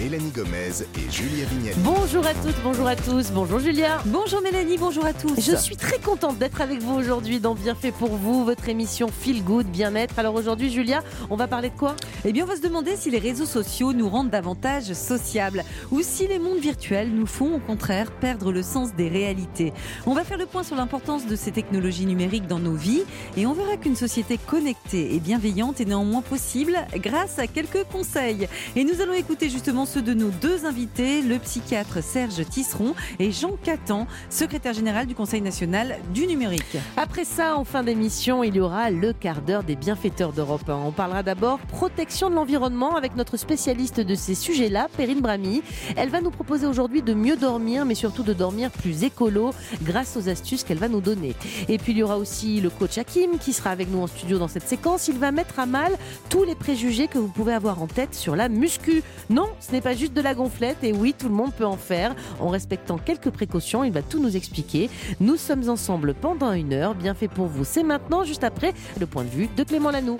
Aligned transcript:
Mélanie 0.00 0.30
Gomez 0.30 0.82
et 0.96 1.10
Julia 1.10 1.44
Vignali. 1.44 1.76
Bonjour 1.84 2.26
à 2.26 2.32
toutes, 2.32 2.56
bonjour 2.64 2.86
à 2.86 2.96
tous, 2.96 3.32
bonjour 3.32 3.58
Julia. 3.58 3.98
Bonjour 4.06 4.40
Mélanie, 4.40 4.78
bonjour 4.78 5.04
à 5.04 5.12
tous. 5.12 5.38
Je 5.38 5.54
suis 5.54 5.76
très 5.76 5.98
contente 5.98 6.38
d'être 6.38 6.62
avec 6.62 6.80
vous 6.80 6.94
aujourd'hui 6.94 7.38
dans 7.38 7.54
Bien 7.54 7.74
fait 7.74 7.92
pour 7.92 8.08
vous, 8.08 8.46
votre 8.46 8.66
émission 8.70 9.08
Feel 9.08 9.44
Good, 9.44 9.66
bien-être. 9.66 10.18
Alors 10.18 10.36
aujourd'hui 10.36 10.70
Julia, 10.70 11.02
on 11.28 11.36
va 11.36 11.48
parler 11.48 11.68
de 11.68 11.76
quoi? 11.76 11.96
Eh 12.24 12.32
bien, 12.32 12.44
on 12.44 12.46
va 12.46 12.56
se 12.56 12.62
demander 12.62 12.96
si 12.96 13.10
les 13.10 13.18
réseaux 13.18 13.44
sociaux 13.44 13.92
nous 13.92 14.08
rendent 14.08 14.30
davantage 14.30 14.90
sociables 14.94 15.64
ou 15.90 16.00
si 16.00 16.26
les 16.26 16.38
mondes 16.38 16.60
virtuels 16.60 17.10
nous 17.10 17.26
font 17.26 17.56
au 17.56 17.58
contraire 17.58 18.10
perdre 18.10 18.52
le 18.52 18.62
sens 18.62 18.94
des 18.94 19.08
réalités. 19.08 19.74
On 20.06 20.14
va 20.14 20.24
faire 20.24 20.38
le 20.38 20.46
point 20.46 20.62
sur 20.62 20.76
l'importance 20.76 21.26
de 21.26 21.36
ces 21.36 21.52
technologies 21.52 22.06
numériques 22.06 22.46
dans 22.46 22.58
nos 22.58 22.74
vies 22.74 23.02
et 23.36 23.44
on 23.44 23.52
verra 23.52 23.76
qu'une 23.76 23.96
société 23.96 24.38
connectée 24.38 25.14
et 25.14 25.20
bienveillante 25.20 25.78
est 25.82 25.84
néanmoins 25.84 26.22
possible 26.22 26.78
grâce 26.94 27.38
à 27.38 27.46
quelques 27.46 27.84
conseils. 27.92 28.48
Et 28.76 28.84
nous 28.84 29.02
allons 29.02 29.12
écouter 29.12 29.50
justement 29.50 29.84
ceux 29.90 30.02
de 30.02 30.14
nos 30.14 30.28
deux 30.28 30.66
invités, 30.66 31.20
le 31.20 31.40
psychiatre 31.40 32.00
Serge 32.00 32.44
Tisseron 32.48 32.94
et 33.18 33.32
Jean 33.32 33.56
Catan, 33.60 34.06
secrétaire 34.28 34.72
général 34.72 35.08
du 35.08 35.16
Conseil 35.16 35.40
national 35.40 35.98
du 36.14 36.28
numérique. 36.28 36.76
Après 36.96 37.24
ça, 37.24 37.56
en 37.56 37.64
fin 37.64 37.82
d'émission, 37.82 38.44
il 38.44 38.54
y 38.54 38.60
aura 38.60 38.90
le 38.90 39.12
quart 39.12 39.42
d'heure 39.42 39.64
des 39.64 39.74
bienfaiteurs 39.74 40.32
d'Europe 40.32 40.68
1. 40.68 40.74
On 40.74 40.92
parlera 40.92 41.24
d'abord 41.24 41.58
protection 41.58 42.30
de 42.30 42.36
l'environnement 42.36 42.94
avec 42.94 43.16
notre 43.16 43.36
spécialiste 43.36 43.98
de 43.98 44.14
ces 44.14 44.36
sujets-là, 44.36 44.86
Perrine 44.96 45.20
Brami. 45.20 45.60
Elle 45.96 46.10
va 46.10 46.20
nous 46.20 46.30
proposer 46.30 46.68
aujourd'hui 46.68 47.02
de 47.02 47.12
mieux 47.12 47.36
dormir, 47.36 47.84
mais 47.84 47.96
surtout 47.96 48.22
de 48.22 48.32
dormir 48.32 48.70
plus 48.70 49.02
écolo 49.02 49.50
grâce 49.82 50.16
aux 50.16 50.28
astuces 50.28 50.62
qu'elle 50.62 50.78
va 50.78 50.88
nous 50.88 51.00
donner. 51.00 51.34
Et 51.68 51.78
puis 51.78 51.94
il 51.94 51.98
y 51.98 52.04
aura 52.04 52.16
aussi 52.16 52.60
le 52.60 52.70
coach 52.70 52.96
Hakim 52.96 53.38
qui 53.40 53.52
sera 53.52 53.70
avec 53.70 53.90
nous 53.90 54.02
en 54.02 54.06
studio 54.06 54.38
dans 54.38 54.46
cette 54.46 54.68
séquence. 54.68 55.08
Il 55.08 55.18
va 55.18 55.32
mettre 55.32 55.58
à 55.58 55.66
mal 55.66 55.90
tous 56.28 56.44
les 56.44 56.54
préjugés 56.54 57.08
que 57.08 57.18
vous 57.18 57.26
pouvez 57.26 57.54
avoir 57.54 57.82
en 57.82 57.88
tête 57.88 58.14
sur 58.14 58.36
la 58.36 58.48
muscu. 58.48 59.02
Non, 59.30 59.48
ce 59.58 59.72
n'est 59.72 59.79
pas 59.80 59.94
juste 59.94 60.12
de 60.12 60.20
la 60.20 60.34
gonflette 60.34 60.82
et 60.82 60.92
oui, 60.92 61.14
tout 61.16 61.28
le 61.28 61.34
monde 61.34 61.52
peut 61.52 61.66
en 61.66 61.76
faire 61.76 62.14
en 62.38 62.48
respectant 62.48 62.98
quelques 62.98 63.30
précautions. 63.30 63.84
Il 63.84 63.92
va 63.92 64.02
tout 64.02 64.20
nous 64.20 64.36
expliquer. 64.36 64.90
Nous 65.20 65.36
sommes 65.36 65.68
ensemble 65.68 66.14
pendant 66.14 66.52
une 66.52 66.72
heure. 66.72 66.94
Bien 66.94 67.14
fait 67.14 67.28
pour 67.28 67.46
vous. 67.46 67.64
C'est 67.64 67.82
maintenant, 67.82 68.24
juste 68.24 68.44
après, 68.44 68.72
le 68.98 69.06
point 69.06 69.24
de 69.24 69.30
vue 69.30 69.48
de 69.56 69.64
Clément 69.64 69.90
Lanoux. 69.90 70.18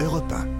Europe 0.00 0.32
1. 0.32 0.55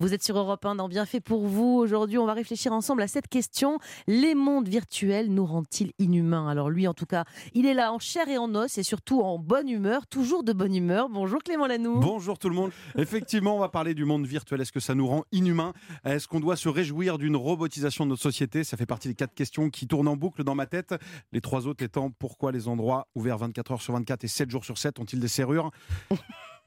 Vous 0.00 0.14
êtes 0.14 0.22
sur 0.22 0.38
Europe 0.38 0.64
1 0.64 0.76
dans 0.76 0.88
Bien 0.88 1.04
fait 1.04 1.20
pour 1.20 1.46
vous. 1.46 1.76
Aujourd'hui, 1.76 2.16
on 2.16 2.24
va 2.24 2.32
réfléchir 2.32 2.72
ensemble 2.72 3.02
à 3.02 3.06
cette 3.06 3.28
question. 3.28 3.78
Les 4.06 4.34
mondes 4.34 4.66
virtuels 4.66 5.28
nous 5.28 5.44
rendent-ils 5.44 5.92
inhumains? 5.98 6.48
Alors 6.48 6.70
lui, 6.70 6.88
en 6.88 6.94
tout 6.94 7.04
cas, 7.04 7.26
il 7.52 7.66
est 7.66 7.74
là 7.74 7.92
en 7.92 7.98
chair 7.98 8.26
et 8.30 8.38
en 8.38 8.54
os 8.54 8.78
et 8.78 8.82
surtout 8.82 9.20
en 9.20 9.38
bonne 9.38 9.68
humeur, 9.68 10.06
toujours 10.06 10.42
de 10.42 10.54
bonne 10.54 10.74
humeur. 10.74 11.10
Bonjour 11.10 11.42
Clément 11.42 11.66
Lanoux. 11.66 12.00
Bonjour 12.00 12.38
tout 12.38 12.48
le 12.48 12.54
monde. 12.54 12.70
Effectivement, 12.96 13.56
on 13.56 13.58
va 13.58 13.68
parler 13.68 13.92
du 13.92 14.06
monde 14.06 14.26
virtuel. 14.26 14.62
Est-ce 14.62 14.72
que 14.72 14.80
ça 14.80 14.94
nous 14.94 15.06
rend 15.06 15.24
inhumains? 15.32 15.74
Est-ce 16.06 16.26
qu'on 16.26 16.40
doit 16.40 16.56
se 16.56 16.70
réjouir 16.70 17.18
d'une 17.18 17.36
robotisation 17.36 18.06
de 18.06 18.10
notre 18.10 18.22
société? 18.22 18.64
Ça 18.64 18.78
fait 18.78 18.86
partie 18.86 19.08
des 19.08 19.14
quatre 19.14 19.34
questions 19.34 19.68
qui 19.68 19.86
tournent 19.86 20.08
en 20.08 20.16
boucle 20.16 20.44
dans 20.44 20.54
ma 20.54 20.64
tête. 20.64 20.94
Les 21.32 21.42
trois 21.42 21.66
autres 21.66 21.84
étant 21.84 22.10
pourquoi 22.10 22.52
les 22.52 22.68
endroits 22.68 23.06
ouverts 23.14 23.36
24 23.36 23.72
heures 23.72 23.82
sur 23.82 23.92
24 23.92 24.24
et 24.24 24.28
7 24.28 24.50
jours 24.50 24.64
sur 24.64 24.78
7 24.78 24.98
ont-ils 24.98 25.20
des 25.20 25.28
serrures? 25.28 25.70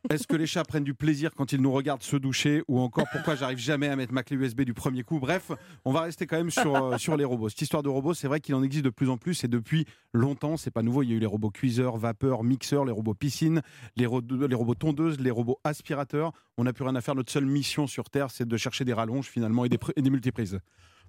Est-ce 0.09 0.27
que 0.27 0.35
les 0.35 0.45
chats 0.45 0.63
prennent 0.63 0.83
du 0.83 0.93
plaisir 0.93 1.31
quand 1.35 1.53
ils 1.53 1.61
nous 1.61 1.71
regardent 1.71 2.03
se 2.03 2.17
doucher 2.17 2.61
ou 2.67 2.79
encore 2.79 3.05
pourquoi 3.11 3.35
j'arrive 3.35 3.57
jamais 3.57 3.87
à 3.87 3.95
mettre 3.95 4.13
ma 4.13 4.23
clé 4.23 4.35
USB 4.37 4.61
du 4.61 4.73
premier 4.73 5.03
coup? 5.03 5.19
Bref, 5.19 5.51
on 5.85 5.91
va 5.93 6.01
rester 6.01 6.27
quand 6.27 6.37
même 6.37 6.51
sur, 6.51 6.75
euh, 6.75 6.97
sur 6.97 7.15
les 7.15 7.23
robots. 7.23 7.49
Cette 7.49 7.61
histoire 7.61 7.83
de 7.83 7.89
robots, 7.89 8.13
c'est 8.13 8.27
vrai 8.27 8.39
qu'il 8.41 8.53
en 8.55 8.63
existe 8.63 8.83
de 8.85 8.89
plus 8.89 9.09
en 9.09 9.17
plus 9.17 9.43
et 9.43 9.47
depuis 9.47 9.85
longtemps, 10.13 10.57
c'est 10.57 10.71
pas 10.71 10.81
nouveau. 10.83 11.03
Il 11.03 11.09
y 11.09 11.13
a 11.13 11.15
eu 11.15 11.19
les 11.19 11.25
robots 11.25 11.51
cuiseurs, 11.51 11.97
vapeur, 11.97 12.43
mixeurs, 12.43 12.85
les 12.85 12.91
robots 12.91 13.13
piscines, 13.13 13.61
les, 13.95 14.05
ro- 14.05 14.21
les 14.21 14.55
robots 14.55 14.75
tondeuses, 14.75 15.19
les 15.19 15.31
robots 15.31 15.59
aspirateurs. 15.63 16.31
On 16.57 16.65
n'a 16.65 16.73
plus 16.73 16.83
rien 16.83 16.95
à 16.95 17.01
faire. 17.01 17.15
Notre 17.15 17.31
seule 17.31 17.45
mission 17.45 17.87
sur 17.87 18.09
Terre, 18.09 18.29
c'est 18.29 18.47
de 18.47 18.57
chercher 18.57 18.85
des 18.85 18.93
rallonges 18.93 19.27
finalement 19.27 19.63
et 19.65 19.69
des, 19.69 19.79
et 19.95 20.01
des 20.01 20.09
multiprises. 20.09 20.59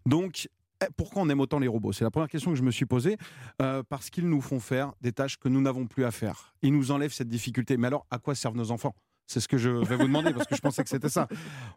Donc, 0.06 0.48
pourquoi 0.96 1.22
on 1.22 1.28
aime 1.28 1.40
autant 1.40 1.58
les 1.58 1.68
robots? 1.68 1.92
C'est 1.92 2.04
la 2.04 2.10
première 2.10 2.28
question 2.28 2.50
que 2.50 2.56
je 2.56 2.62
me 2.62 2.70
suis 2.70 2.86
posée. 2.86 3.16
Euh, 3.62 3.82
parce 3.88 4.10
qu'ils 4.10 4.28
nous 4.28 4.40
font 4.40 4.60
faire 4.60 4.92
des 5.00 5.12
tâches 5.12 5.38
que 5.38 5.48
nous 5.48 5.60
n'avons 5.60 5.86
plus 5.86 6.04
à 6.04 6.10
faire. 6.10 6.54
Ils 6.62 6.72
nous 6.72 6.90
enlèvent 6.90 7.12
cette 7.12 7.28
difficulté. 7.28 7.76
Mais 7.76 7.86
alors, 7.86 8.06
à 8.10 8.18
quoi 8.18 8.34
servent 8.34 8.56
nos 8.56 8.70
enfants? 8.70 8.94
C'est 9.26 9.40
ce 9.40 9.48
que 9.48 9.56
je 9.56 9.70
vais 9.70 9.96
vous 9.96 10.06
demander 10.06 10.32
parce 10.34 10.46
que 10.46 10.54
je 10.54 10.60
pensais 10.60 10.82
que 10.82 10.90
c'était 10.90 11.08
ça. 11.08 11.28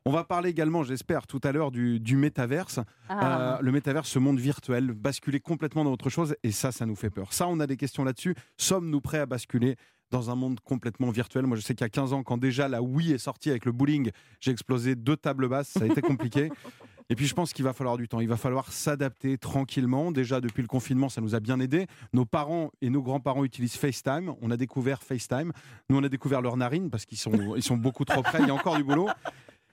On 0.06 0.12
va 0.12 0.24
parler 0.24 0.50
également, 0.50 0.84
j'espère, 0.84 1.28
tout 1.28 1.40
à 1.44 1.52
l'heure 1.52 1.72
du, 1.72 2.00
du 2.00 2.18
métaverse. 2.18 2.80
Ah. 3.08 3.56
Euh, 3.56 3.62
le 3.62 3.72
métaverse, 3.72 4.10
ce 4.10 4.20
monde 4.20 4.40
virtuel, 4.40 4.92
basculer 4.92 5.40
complètement 5.40 5.86
dans 5.86 5.92
autre 5.92 6.10
chose. 6.10 6.36
Et 6.44 6.52
ça, 6.52 6.72
ça 6.72 6.86
nous 6.86 6.96
fait 6.96 7.10
peur. 7.10 7.32
Ça, 7.32 7.48
on 7.48 7.60
a 7.60 7.68
des 7.68 7.78
questions 7.78 8.04
là-dessus. 8.04 8.36
Sommes-nous 8.58 9.00
prêts 9.00 9.20
à 9.20 9.26
basculer 9.26 9.78
dans 10.12 10.30
un 10.30 10.36
monde 10.36 10.60
complètement 10.60 11.10
virtuel? 11.10 11.46
Moi, 11.46 11.56
je 11.56 11.62
sais 11.62 11.74
qu'il 11.74 11.86
y 11.86 11.88
a 11.88 11.90
15 11.90 12.14
ans, 12.14 12.24
quand 12.24 12.38
déjà 12.38 12.68
la 12.68 12.82
Wii 12.82 13.14
est 13.14 13.18
sortie 13.18 13.50
avec 13.50 13.66
le 13.66 13.72
bowling, 13.72 14.12
j'ai 14.42 14.52
explosé 14.52 14.96
deux 14.96 15.18
tables 15.18 15.48
basses. 15.48 15.70
Ça 15.70 15.84
a 15.84 15.86
été 15.86 16.02
compliqué. 16.02 16.50
Et 17.10 17.16
puis 17.16 17.26
je 17.26 17.34
pense 17.34 17.54
qu'il 17.54 17.64
va 17.64 17.74
falloir 17.74 17.98
du 17.98 18.08
temps. 18.08 18.20
Il 18.20 18.28
va 18.28 18.36
falloir 18.36 18.72
s'adapter 18.72 19.38
tranquillement. 19.38 20.12
Déjà 20.12 20.42
depuis 20.42 20.62
le 20.62 20.68
confinement, 20.68 21.08
ça 21.08 21.22
nous 21.22 21.36
a 21.36 21.40
bien 21.40 21.60
aidé. 21.60 21.88
Nos 22.12 22.26
parents 22.26 22.72
et 22.82 22.90
nos 22.90 23.02
grands-parents 23.02 23.46
utilisent 23.46 23.78
FaceTime. 23.78 24.34
On 24.42 24.52
a 24.52 24.58
découvert 24.58 25.02
FaceTime. 25.02 25.54
Nous, 25.90 25.98
on 25.98 26.04
a 26.04 26.10
découvert 26.10 26.42
leurs 26.42 26.58
narines 26.58 26.90
parce 26.90 27.06
qu'ils 27.06 27.18
sont, 27.18 27.56
ils 27.56 27.64
sont 27.64 27.78
beaucoup 27.78 28.04
trop 28.04 28.24
près. 28.24 28.40
Il 28.42 28.48
y 28.48 28.52
a 28.52 28.54
encore 28.54 28.76
du 28.76 28.84
boulot. 28.84 29.08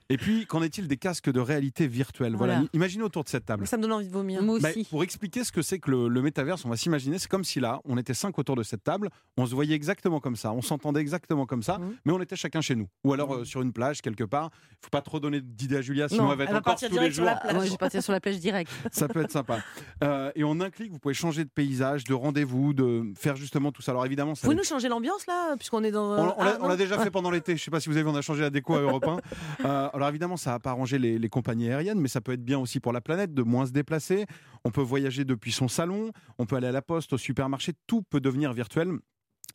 Et 0.09 0.17
puis, 0.17 0.45
qu'en 0.45 0.61
est-il 0.61 0.87
des 0.87 0.97
casques 0.97 1.31
de 1.31 1.39
réalité 1.39 1.87
virtuelle? 1.87 2.35
Voilà. 2.35 2.55
Voilà. 2.55 2.69
Imaginez 2.73 3.03
autour 3.03 3.23
de 3.23 3.29
cette 3.29 3.45
table. 3.45 3.65
Ça 3.65 3.75
me 3.77 3.81
donne 3.81 3.91
envie 3.93 4.07
de 4.07 4.13
vomir. 4.13 4.43
Moi 4.43 4.59
Bah, 4.59 4.69
aussi. 4.69 4.83
pour 4.89 5.03
expliquer 5.03 5.43
ce 5.43 5.51
que 5.51 5.63
c'est 5.63 5.79
que 5.79 5.89
le, 5.89 6.07
le 6.09 6.21
métaverse, 6.21 6.63
on 6.63 6.69
va 6.69 6.77
s'imaginer, 6.77 7.17
c'est 7.17 7.27
comme 7.29 7.43
si 7.43 7.59
là, 7.59 7.79
on 7.85 7.97
était 7.97 8.13
cinq 8.13 8.37
autour 8.37 8.55
de 8.55 8.61
cette 8.61 8.83
table, 8.83 9.09
on 9.37 9.47
se 9.47 9.55
voyait 9.55 9.73
exactement 9.75 10.19
comme 10.19 10.35
ça, 10.35 10.51
on 10.53 10.61
s'entendait 10.61 10.99
exactement 11.01 11.47
comme 11.47 11.63
ça, 11.63 11.79
Mhm. 11.79 11.95
mais 12.05 12.13
on 12.13 12.21
était 12.21 12.35
chacun 12.35 12.61
chez 12.61 12.75
nous. 12.75 12.87
Ou 13.03 13.13
alors 13.13 13.33
euh, 13.33 13.45
sur 13.45 13.61
une 13.63 13.73
plage, 13.73 14.01
quelque 14.03 14.23
part. 14.23 14.51
Il 14.73 14.85
faut 14.85 14.89
pas 14.91 15.01
trop 15.01 15.19
donner 15.19 15.41
d'idées 15.41 15.77
à 15.77 15.81
Julia, 15.81 16.07
sinon 16.07 16.25
Non, 16.25 16.31
elle 16.33 16.37
va 16.37 16.43
être 16.43 16.49
elle 16.49 16.53
va 16.53 16.59
encore 16.59 16.73
partir 16.73 16.89
tous 16.89 16.93
les 16.95 16.99
direct 16.99 17.15
sur 17.15 17.23
jours. 17.23 17.31
la 17.33 17.39
plage. 17.39 17.51
Ah, 17.51 17.55
moi, 17.55 17.65
je 17.65 17.71
vais 17.71 17.77
partir 17.77 18.03
sur 18.03 18.13
la 18.13 18.19
plage 18.19 18.37
directe. 18.39 18.71
Ça 18.91 19.07
peut 19.07 19.21
être 19.21 19.31
sympa. 19.31 19.57
Euh, 20.03 20.31
et 20.35 20.43
en 20.43 20.61
un 20.61 20.69
clic, 20.69 20.91
vous 20.91 20.99
pouvez 20.99 21.15
changer 21.15 21.43
de 21.43 21.49
paysage, 21.49 22.03
de 22.03 22.13
rendez-vous, 22.13 22.73
de 22.73 23.11
faire 23.17 23.35
justement 23.35 23.71
tout 23.71 23.81
ça. 23.81 23.91
Alors 23.91 24.05
évidemment, 24.05 24.35
ça 24.35 24.41
Vous 24.41 24.51
pouvez 24.51 24.55
nous 24.57 24.63
changer 24.63 24.87
l'ambiance 24.87 25.25
là, 25.25 25.55
puisqu'on 25.57 25.83
est 25.83 25.91
dans. 25.91 26.05
on, 26.11 26.35
on 26.37 26.43
l'a 26.43 26.57
Ah, 26.61 26.67
l'a 26.67 26.77
déjà 26.77 26.99
fait 26.99 27.09
pendant 27.11 27.31
l'été. 27.31 27.57
Je 27.57 27.63
sais 27.63 27.71
pas 27.71 27.79
si 27.79 27.89
vous 27.89 27.95
avez 27.95 28.03
vu, 28.03 28.09
on 28.09 28.15
a 28.15 28.21
changé 28.21 28.41
la 28.41 28.51
déco 28.51 28.75
à 28.75 28.81
Europe 28.81 29.07
1. 29.07 29.17
Euh, 29.65 29.89
alors 29.95 30.09
évidemment, 30.09 30.35
ça 30.35 30.51
va 30.51 30.59
pas 30.59 30.71
arranger 30.71 30.99
les, 30.99 31.29
compagnies 31.29 31.69
aériennes, 31.69 32.01
mais 32.01 32.09
ça 32.09 32.19
peut 32.19 32.33
être 32.33 32.43
bien 32.43 32.59
aussi 32.59 32.81
pour 32.81 32.91
la 32.91 32.99
planète 32.99 33.33
de 33.33 33.43
moins 33.43 33.65
se 33.65 33.71
déplacer. 33.71 34.25
On 34.65 34.69
peut 34.69 34.81
voyager 34.81 35.23
depuis 35.23 35.53
son 35.53 35.69
salon, 35.69 36.11
on 36.37 36.45
peut 36.45 36.57
aller 36.57 36.67
à 36.67 36.73
la 36.73 36.81
poste, 36.81 37.13
au 37.13 37.17
supermarché, 37.17 37.71
tout 37.87 38.01
peut 38.01 38.19
devenir 38.19 38.51
virtuel. 38.51 38.99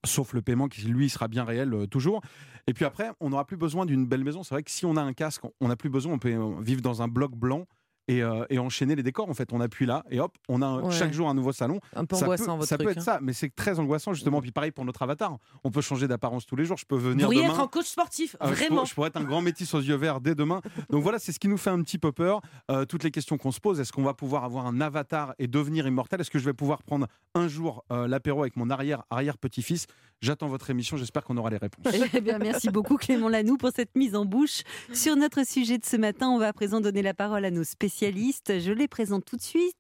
Sauf 0.07 0.33
le 0.33 0.41
paiement 0.41 0.69
qui, 0.69 0.81
lui, 0.83 1.11
sera 1.11 1.29
bien 1.29 1.45
réel 1.45 1.75
euh, 1.75 1.87
toujours. 1.87 2.23
Et 2.67 2.73
puis 2.73 2.87
après, 2.87 3.11
on 3.21 3.31
n'aura 3.31 3.47
plus 3.47 3.59
besoin 3.59 3.85
d'une 3.85 4.07
belle 4.07 4.25
maison. 4.25 4.43
C'est 4.43 4.55
vrai 4.55 4.63
que 4.63 4.71
si 4.71 4.87
on 4.87 4.97
a 4.97 5.03
un 5.03 5.13
casque, 5.13 5.43
on 5.61 5.69
n'a 5.69 5.77
plus 5.77 5.91
besoin, 5.91 6.15
on 6.15 6.19
peut 6.19 6.35
vivre 6.63 6.81
dans 6.81 7.03
un 7.03 7.09
bloc 7.09 7.33
blanc 7.37 7.67
et, 8.11 8.23
euh, 8.23 8.45
et 8.51 8.59
enchaîner 8.59 8.97
les 8.97 9.03
décors. 9.03 9.29
En 9.29 9.35
fait, 9.35 9.53
on 9.53 9.61
appuie 9.61 9.87
là 9.87 10.05
et 10.11 10.21
hop, 10.21 10.37
on 10.49 10.63
a 10.63 10.81
Ouais. 10.83 10.93
chaque 10.93 11.13
jour 11.13 11.29
un 11.29 11.35
nouveau 11.35 11.53
salon. 11.53 11.81
Un 11.95 12.05
peu 12.05 12.17
Ça 12.17 12.25
angoissant 12.25 12.53
peut, 12.55 12.59
votre 12.61 12.69
ça 12.69 12.77
truc. 12.77 12.87
peut 12.87 12.93
être 12.93 12.99
hein. 12.99 13.01
ça, 13.03 13.19
mais 13.23 13.33
c'est 13.33 13.55
très 13.55 13.79
angoissant 13.79 14.13
justement. 14.13 14.41
Puis 14.41 14.51
pareil 14.53 14.71
pour 14.73 14.85
notre 14.85 15.03
avatar, 15.03 15.37
on 15.65 15.71
peut 15.71 15.81
changer 15.81 16.09
d'apparence 16.09 16.47
tous 16.47 16.57
les 16.57 16.65
jours. 16.65 16.77
Je 16.77 16.85
peux 16.87 16.97
venir 16.97 17.27
Vous 17.29 17.35
demain. 17.35 17.47
être 17.49 17.61
un 17.61 17.67
coach 17.69 17.87
sportif, 17.87 18.37
Euh, 18.43 18.49
je 18.49 18.55
vraiment. 18.55 18.77
pour- 18.79 18.87
Je, 18.87 18.95
pourrais 18.95 19.09
être 19.09 19.17
un 19.17 19.25
grand 19.25 19.41
métis 19.43 19.73
aux 19.75 19.81
yeux 19.81 19.95
verts 19.97 20.21
dès 20.21 20.35
demain. 20.35 20.61
Donc 20.91 21.03
voilà, 21.03 21.19
c'est 21.19 21.33
ce 21.33 21.39
qui 21.39 21.49
nous 21.49 21.57
fait 21.59 21.71
un 21.71 21.83
petit 21.83 21.99
peu 21.99 22.11
peur. 22.13 22.41
Euh, 22.71 22.85
toutes 22.85 23.05
les 23.05 23.11
questions 23.11 23.39
qu'on 23.39 23.53
se 23.53 23.61
pose, 23.61 23.79
est-ce 23.81 23.93
qu'on 23.93 24.03
va 24.03 24.15
pouvoir 24.15 24.45
avoir 24.45 24.67
un 24.67 24.81
avatar 24.81 25.35
et 25.39 25.47
devenir 25.47 25.87
immortel? 25.87 26.21
Est-ce 26.21 26.31
que 26.31 26.39
je 26.39 26.45
vais 26.45 26.53
pouvoir 26.55 26.83
prendre 26.83 27.07
un 27.35 27.47
jour 27.49 27.85
euh, 27.93 28.09
l'apéro 28.09 28.41
avec 28.43 28.57
mon 28.57 28.69
arrière-arrière-petit-fils 28.71 29.87
J'attends 30.23 30.49
votre 30.49 30.69
émission, 30.69 30.97
j'espère 30.99 31.25
qu'on 31.25 31.37
aura 31.39 31.49
les 31.51 31.57
réponses. 31.57 31.85
Eh 32.15 32.21
bien, 32.21 32.39
merci 32.39 32.69
beaucoup 32.71 32.97
Clément 32.97 33.29
Lanoux 33.29 33.57
pour 33.57 33.71
cette 33.75 33.95
mise 33.97 34.15
en 34.15 34.25
bouche 34.27 34.63
sur 34.93 35.17
notre 35.17 35.47
sujet 35.47 35.79
de 35.79 35.85
ce 35.85 35.97
matin. 35.97 36.29
On 36.29 36.39
va 36.39 36.49
à 36.49 36.53
présent 36.53 36.81
donner 36.81 37.01
la 37.03 37.15
parole 37.15 37.45
à 37.45 37.51
nos 37.51 37.65
spécialistes. 37.65 38.00
Je 38.03 38.73
les 38.73 38.89
présente 38.89 39.27
tout 39.27 39.37
de 39.37 39.43
suite. 39.43 39.77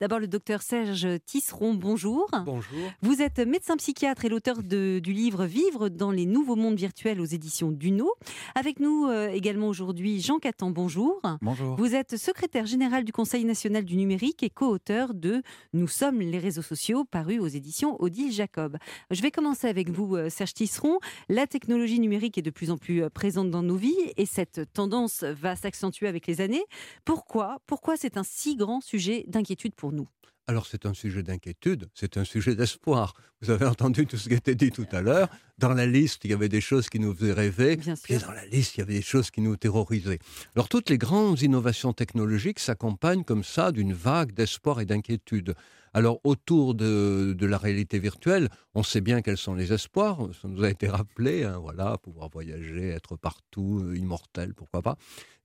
D'abord 0.00 0.20
le 0.20 0.28
docteur 0.28 0.62
Serge 0.62 1.08
Tisseron, 1.26 1.74
bonjour. 1.74 2.30
Bonjour. 2.46 2.92
Vous 3.02 3.20
êtes 3.20 3.40
médecin 3.40 3.76
psychiatre 3.76 4.24
et 4.24 4.28
l'auteur 4.28 4.62
du 4.62 5.00
livre 5.00 5.44
Vivre 5.44 5.88
dans 5.88 6.12
les 6.12 6.24
nouveaux 6.24 6.54
mondes 6.54 6.76
virtuels 6.76 7.20
aux 7.20 7.24
éditions 7.24 7.72
Duno. 7.72 8.12
Avec 8.54 8.78
nous 8.78 9.08
euh, 9.08 9.28
également 9.28 9.66
aujourd'hui 9.66 10.20
Jean 10.20 10.38
Catan, 10.38 10.70
bonjour. 10.70 11.20
Bonjour. 11.42 11.74
Vous 11.74 11.96
êtes 11.96 12.16
secrétaire 12.16 12.66
général 12.66 13.02
du 13.02 13.10
Conseil 13.10 13.44
national 13.44 13.84
du 13.84 13.96
numérique 13.96 14.44
et 14.44 14.50
co-auteur 14.50 15.12
de 15.12 15.42
Nous 15.72 15.88
sommes 15.88 16.20
les 16.20 16.38
réseaux 16.38 16.62
sociaux, 16.62 17.04
paru 17.04 17.40
aux 17.40 17.48
éditions 17.48 18.00
Odile 18.00 18.30
Jacob. 18.30 18.78
Je 19.10 19.20
vais 19.20 19.32
commencer 19.32 19.66
avec 19.66 19.90
vous, 19.90 20.14
euh, 20.14 20.30
Serge 20.30 20.54
Tisseron. 20.54 21.00
La 21.28 21.48
technologie 21.48 21.98
numérique 21.98 22.38
est 22.38 22.42
de 22.42 22.50
plus 22.50 22.70
en 22.70 22.78
plus 22.78 23.02
euh, 23.02 23.10
présente 23.10 23.50
dans 23.50 23.62
nos 23.62 23.76
vies 23.76 24.12
et 24.16 24.26
cette 24.26 24.72
tendance 24.72 25.24
va 25.24 25.56
s'accentuer 25.56 26.06
avec 26.06 26.28
les 26.28 26.40
années. 26.40 26.64
Pourquoi 27.04 27.53
Pourquoi? 27.66 27.96
C'est 27.96 28.16
un 28.16 28.24
si 28.24 28.56
grand 28.56 28.80
sujet 28.80 29.24
d'inquiétude 29.28 29.74
pour 29.74 29.92
nous? 29.92 30.08
Alors 30.46 30.66
c'est 30.66 30.84
un 30.84 30.92
sujet 30.92 31.22
d'inquiétude, 31.22 31.88
c'est 31.94 32.18
un 32.18 32.24
sujet 32.24 32.54
d'espoir. 32.54 33.14
Vous 33.40 33.48
avez 33.50 33.64
entendu 33.64 34.06
tout 34.06 34.18
ce 34.18 34.28
qui 34.28 34.34
a 34.34 34.36
été 34.36 34.54
dit 34.54 34.70
tout 34.70 34.86
à 34.92 35.00
l'heure. 35.00 35.30
Dans 35.56 35.72
la 35.72 35.86
liste, 35.86 36.22
il 36.26 36.30
y 36.32 36.34
avait 36.34 36.50
des 36.50 36.60
choses 36.60 36.90
qui 36.90 37.00
nous 37.00 37.14
faisaient 37.14 37.32
rêver, 37.32 37.76
Bien 37.76 37.94
et 37.94 38.18
sûr. 38.18 38.26
dans 38.28 38.32
la 38.34 38.44
liste, 38.44 38.76
il 38.76 38.80
y 38.80 38.82
avait 38.82 38.92
des 38.94 39.02
choses 39.02 39.30
qui 39.30 39.40
nous 39.40 39.56
terrorisaient. 39.56 40.18
Alors 40.54 40.68
toutes 40.68 40.90
les 40.90 40.98
grandes 40.98 41.40
innovations 41.40 41.94
technologiques 41.94 42.58
s'accompagnent 42.58 43.24
comme 43.24 43.42
ça 43.42 43.72
d'une 43.72 43.94
vague 43.94 44.32
d'espoir 44.32 44.82
et 44.82 44.84
d'inquiétude. 44.84 45.54
Alors 45.96 46.18
autour 46.24 46.74
de, 46.74 47.36
la 47.40 47.56
réalité 47.56 48.00
virtuelle, 48.00 48.48
on 48.74 48.82
sait 48.82 49.00
bien 49.00 49.22
quels 49.22 49.36
sont 49.36 49.54
les 49.54 49.72
espoirs, 49.72 50.18
ça 50.42 50.48
nous 50.48 50.64
a 50.64 50.70
été 50.70 50.88
rappelé, 50.88 51.44
hein, 51.44 51.58
voilà, 51.60 51.98
pouvoir 51.98 52.28
voyager, 52.30 52.88
être 52.88 53.16
partout, 53.16 53.80
euh, 53.84 53.96
immortel, 53.96 54.54
pourquoi 54.54 54.82
pas. 54.82 54.96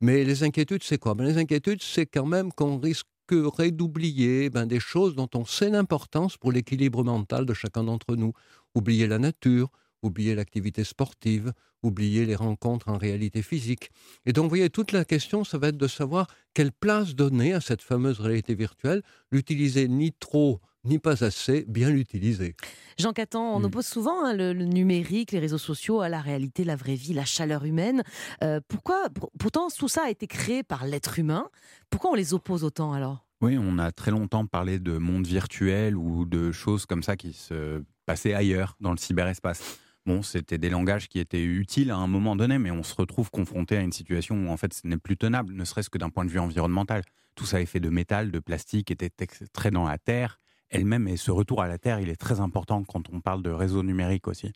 Mais 0.01 0.23
les 0.23 0.41
inquiétudes, 0.41 0.81
c'est 0.81 0.97
quoi? 0.97 1.13
Ben, 1.13 1.25
Les 1.25 1.37
inquiétudes, 1.37 1.83
c'est 1.83 2.07
quand 2.07 2.25
même 2.25 2.51
qu'on 2.51 2.79
risquerait 2.79 3.69
d'oublier 3.69 4.49
ben, 4.49 4.65
des 4.65 4.79
choses 4.79 5.15
dont 5.15 5.29
on 5.35 5.45
sait 5.45 5.69
l'importance 5.69 6.35
pour 6.35 6.51
l'équilibre 6.51 7.03
mental 7.03 7.45
de 7.45 7.53
chacun 7.53 7.83
d'entre 7.83 8.15
nous. 8.15 8.33
Oublier 8.73 9.05
la 9.05 9.19
nature, 9.19 9.69
oublier 10.01 10.35
l'activité 10.35 10.83
sportive, 10.83 11.53
oublier 11.83 12.25
les 12.25 12.35
rencontres 12.35 12.89
en 12.89 12.97
réalité 12.97 13.41
physique. 13.41 13.89
Et 14.25 14.33
donc, 14.33 14.43
vous 14.45 14.49
voyez, 14.49 14.69
toute 14.69 14.91
la 14.91 15.05
question, 15.05 15.43
ça 15.43 15.57
va 15.57 15.69
être 15.69 15.77
de 15.77 15.87
savoir 15.87 16.27
quelle 16.53 16.71
place 16.71 17.15
donner 17.15 17.53
à 17.53 17.61
cette 17.61 17.81
fameuse 17.81 18.19
réalité 18.19 18.53
virtuelle, 18.55 19.01
l'utiliser 19.31 19.87
ni 19.87 20.11
trop, 20.11 20.59
ni 20.85 20.99
pas 20.99 21.23
assez, 21.23 21.65
bien 21.67 21.89
l'utiliser. 21.89 22.55
Jean 22.97 23.11
Catan, 23.13 23.55
on 23.55 23.59
Mm. 23.59 23.65
oppose 23.65 23.85
souvent 23.85 24.25
hein, 24.25 24.33
le, 24.33 24.53
le 24.53 24.65
numérique, 24.65 25.31
les 25.33 25.39
réseaux 25.39 25.57
sociaux 25.57 26.01
à 26.01 26.09
la 26.09 26.21
réalité, 26.21 26.63
la 26.63 26.75
vraie 26.77 26.95
vie, 26.95 27.13
la 27.13 27.25
chaleur 27.25 27.65
humaine. 27.65 28.03
Euh, 28.43 28.59
pourquoi 28.67 29.09
pour- 29.09 29.31
Pourtant, 29.37 29.67
tout 29.69 29.89
ça 29.89 30.03
a 30.05 30.09
été 30.09 30.27
créé 30.27 30.63
par 30.63 30.85
l'être 30.85 31.19
humain. 31.19 31.49
Pourquoi 31.89 32.11
on 32.11 32.15
les 32.15 32.33
oppose 32.33 32.63
autant 32.63 32.93
alors? 32.93 33.25
Oui, 33.41 33.57
on 33.57 33.77
a 33.77 33.91
très 33.93 34.11
longtemps 34.11 34.45
parlé 34.45 34.79
de 34.79 34.97
monde 34.97 35.25
virtuel 35.27 35.95
ou 35.95 36.25
de 36.25 36.51
choses 36.51 36.85
comme 36.85 37.03
ça 37.03 37.15
qui 37.15 37.31
se 37.33 37.81
passaient 38.05 38.33
ailleurs, 38.33 38.75
dans 38.81 38.91
le 38.91 38.97
cyberespace. 38.97 39.79
Bon, 40.09 40.23
c'était 40.23 40.57
des 40.57 40.71
langages 40.71 41.07
qui 41.07 41.19
étaient 41.19 41.43
utiles 41.43 41.91
à 41.91 41.95
un 41.95 42.07
moment 42.07 42.35
donné, 42.35 42.57
mais 42.57 42.71
on 42.71 42.81
se 42.81 42.95
retrouve 42.95 43.29
confronté 43.29 43.77
à 43.77 43.81
une 43.81 43.91
situation 43.91 44.35
où 44.35 44.49
en 44.49 44.57
fait 44.57 44.73
ce 44.73 44.87
n'est 44.87 44.97
plus 44.97 45.17
tenable, 45.17 45.53
ne 45.53 45.63
serait-ce 45.63 45.91
que 45.91 45.99
d'un 45.99 46.09
point 46.09 46.25
de 46.25 46.31
vue 46.31 46.39
environnemental. 46.39 47.03
Tout 47.35 47.45
ça 47.45 47.61
est 47.61 47.67
fait 47.67 47.79
de 47.79 47.89
métal, 47.89 48.31
de 48.31 48.39
plastique, 48.39 48.89
était 48.89 49.11
extrait 49.19 49.69
dans 49.69 49.87
la 49.87 49.99
terre 49.99 50.39
elle-même, 50.71 51.07
et 51.07 51.15
ce 51.15 51.29
retour 51.29 51.61
à 51.61 51.67
la 51.67 51.77
terre, 51.77 51.99
il 51.99 52.09
est 52.09 52.15
très 52.15 52.39
important 52.39 52.83
quand 52.83 53.03
on 53.13 53.21
parle 53.21 53.43
de 53.43 53.51
réseau 53.51 53.83
numérique 53.83 54.27
aussi. 54.27 54.51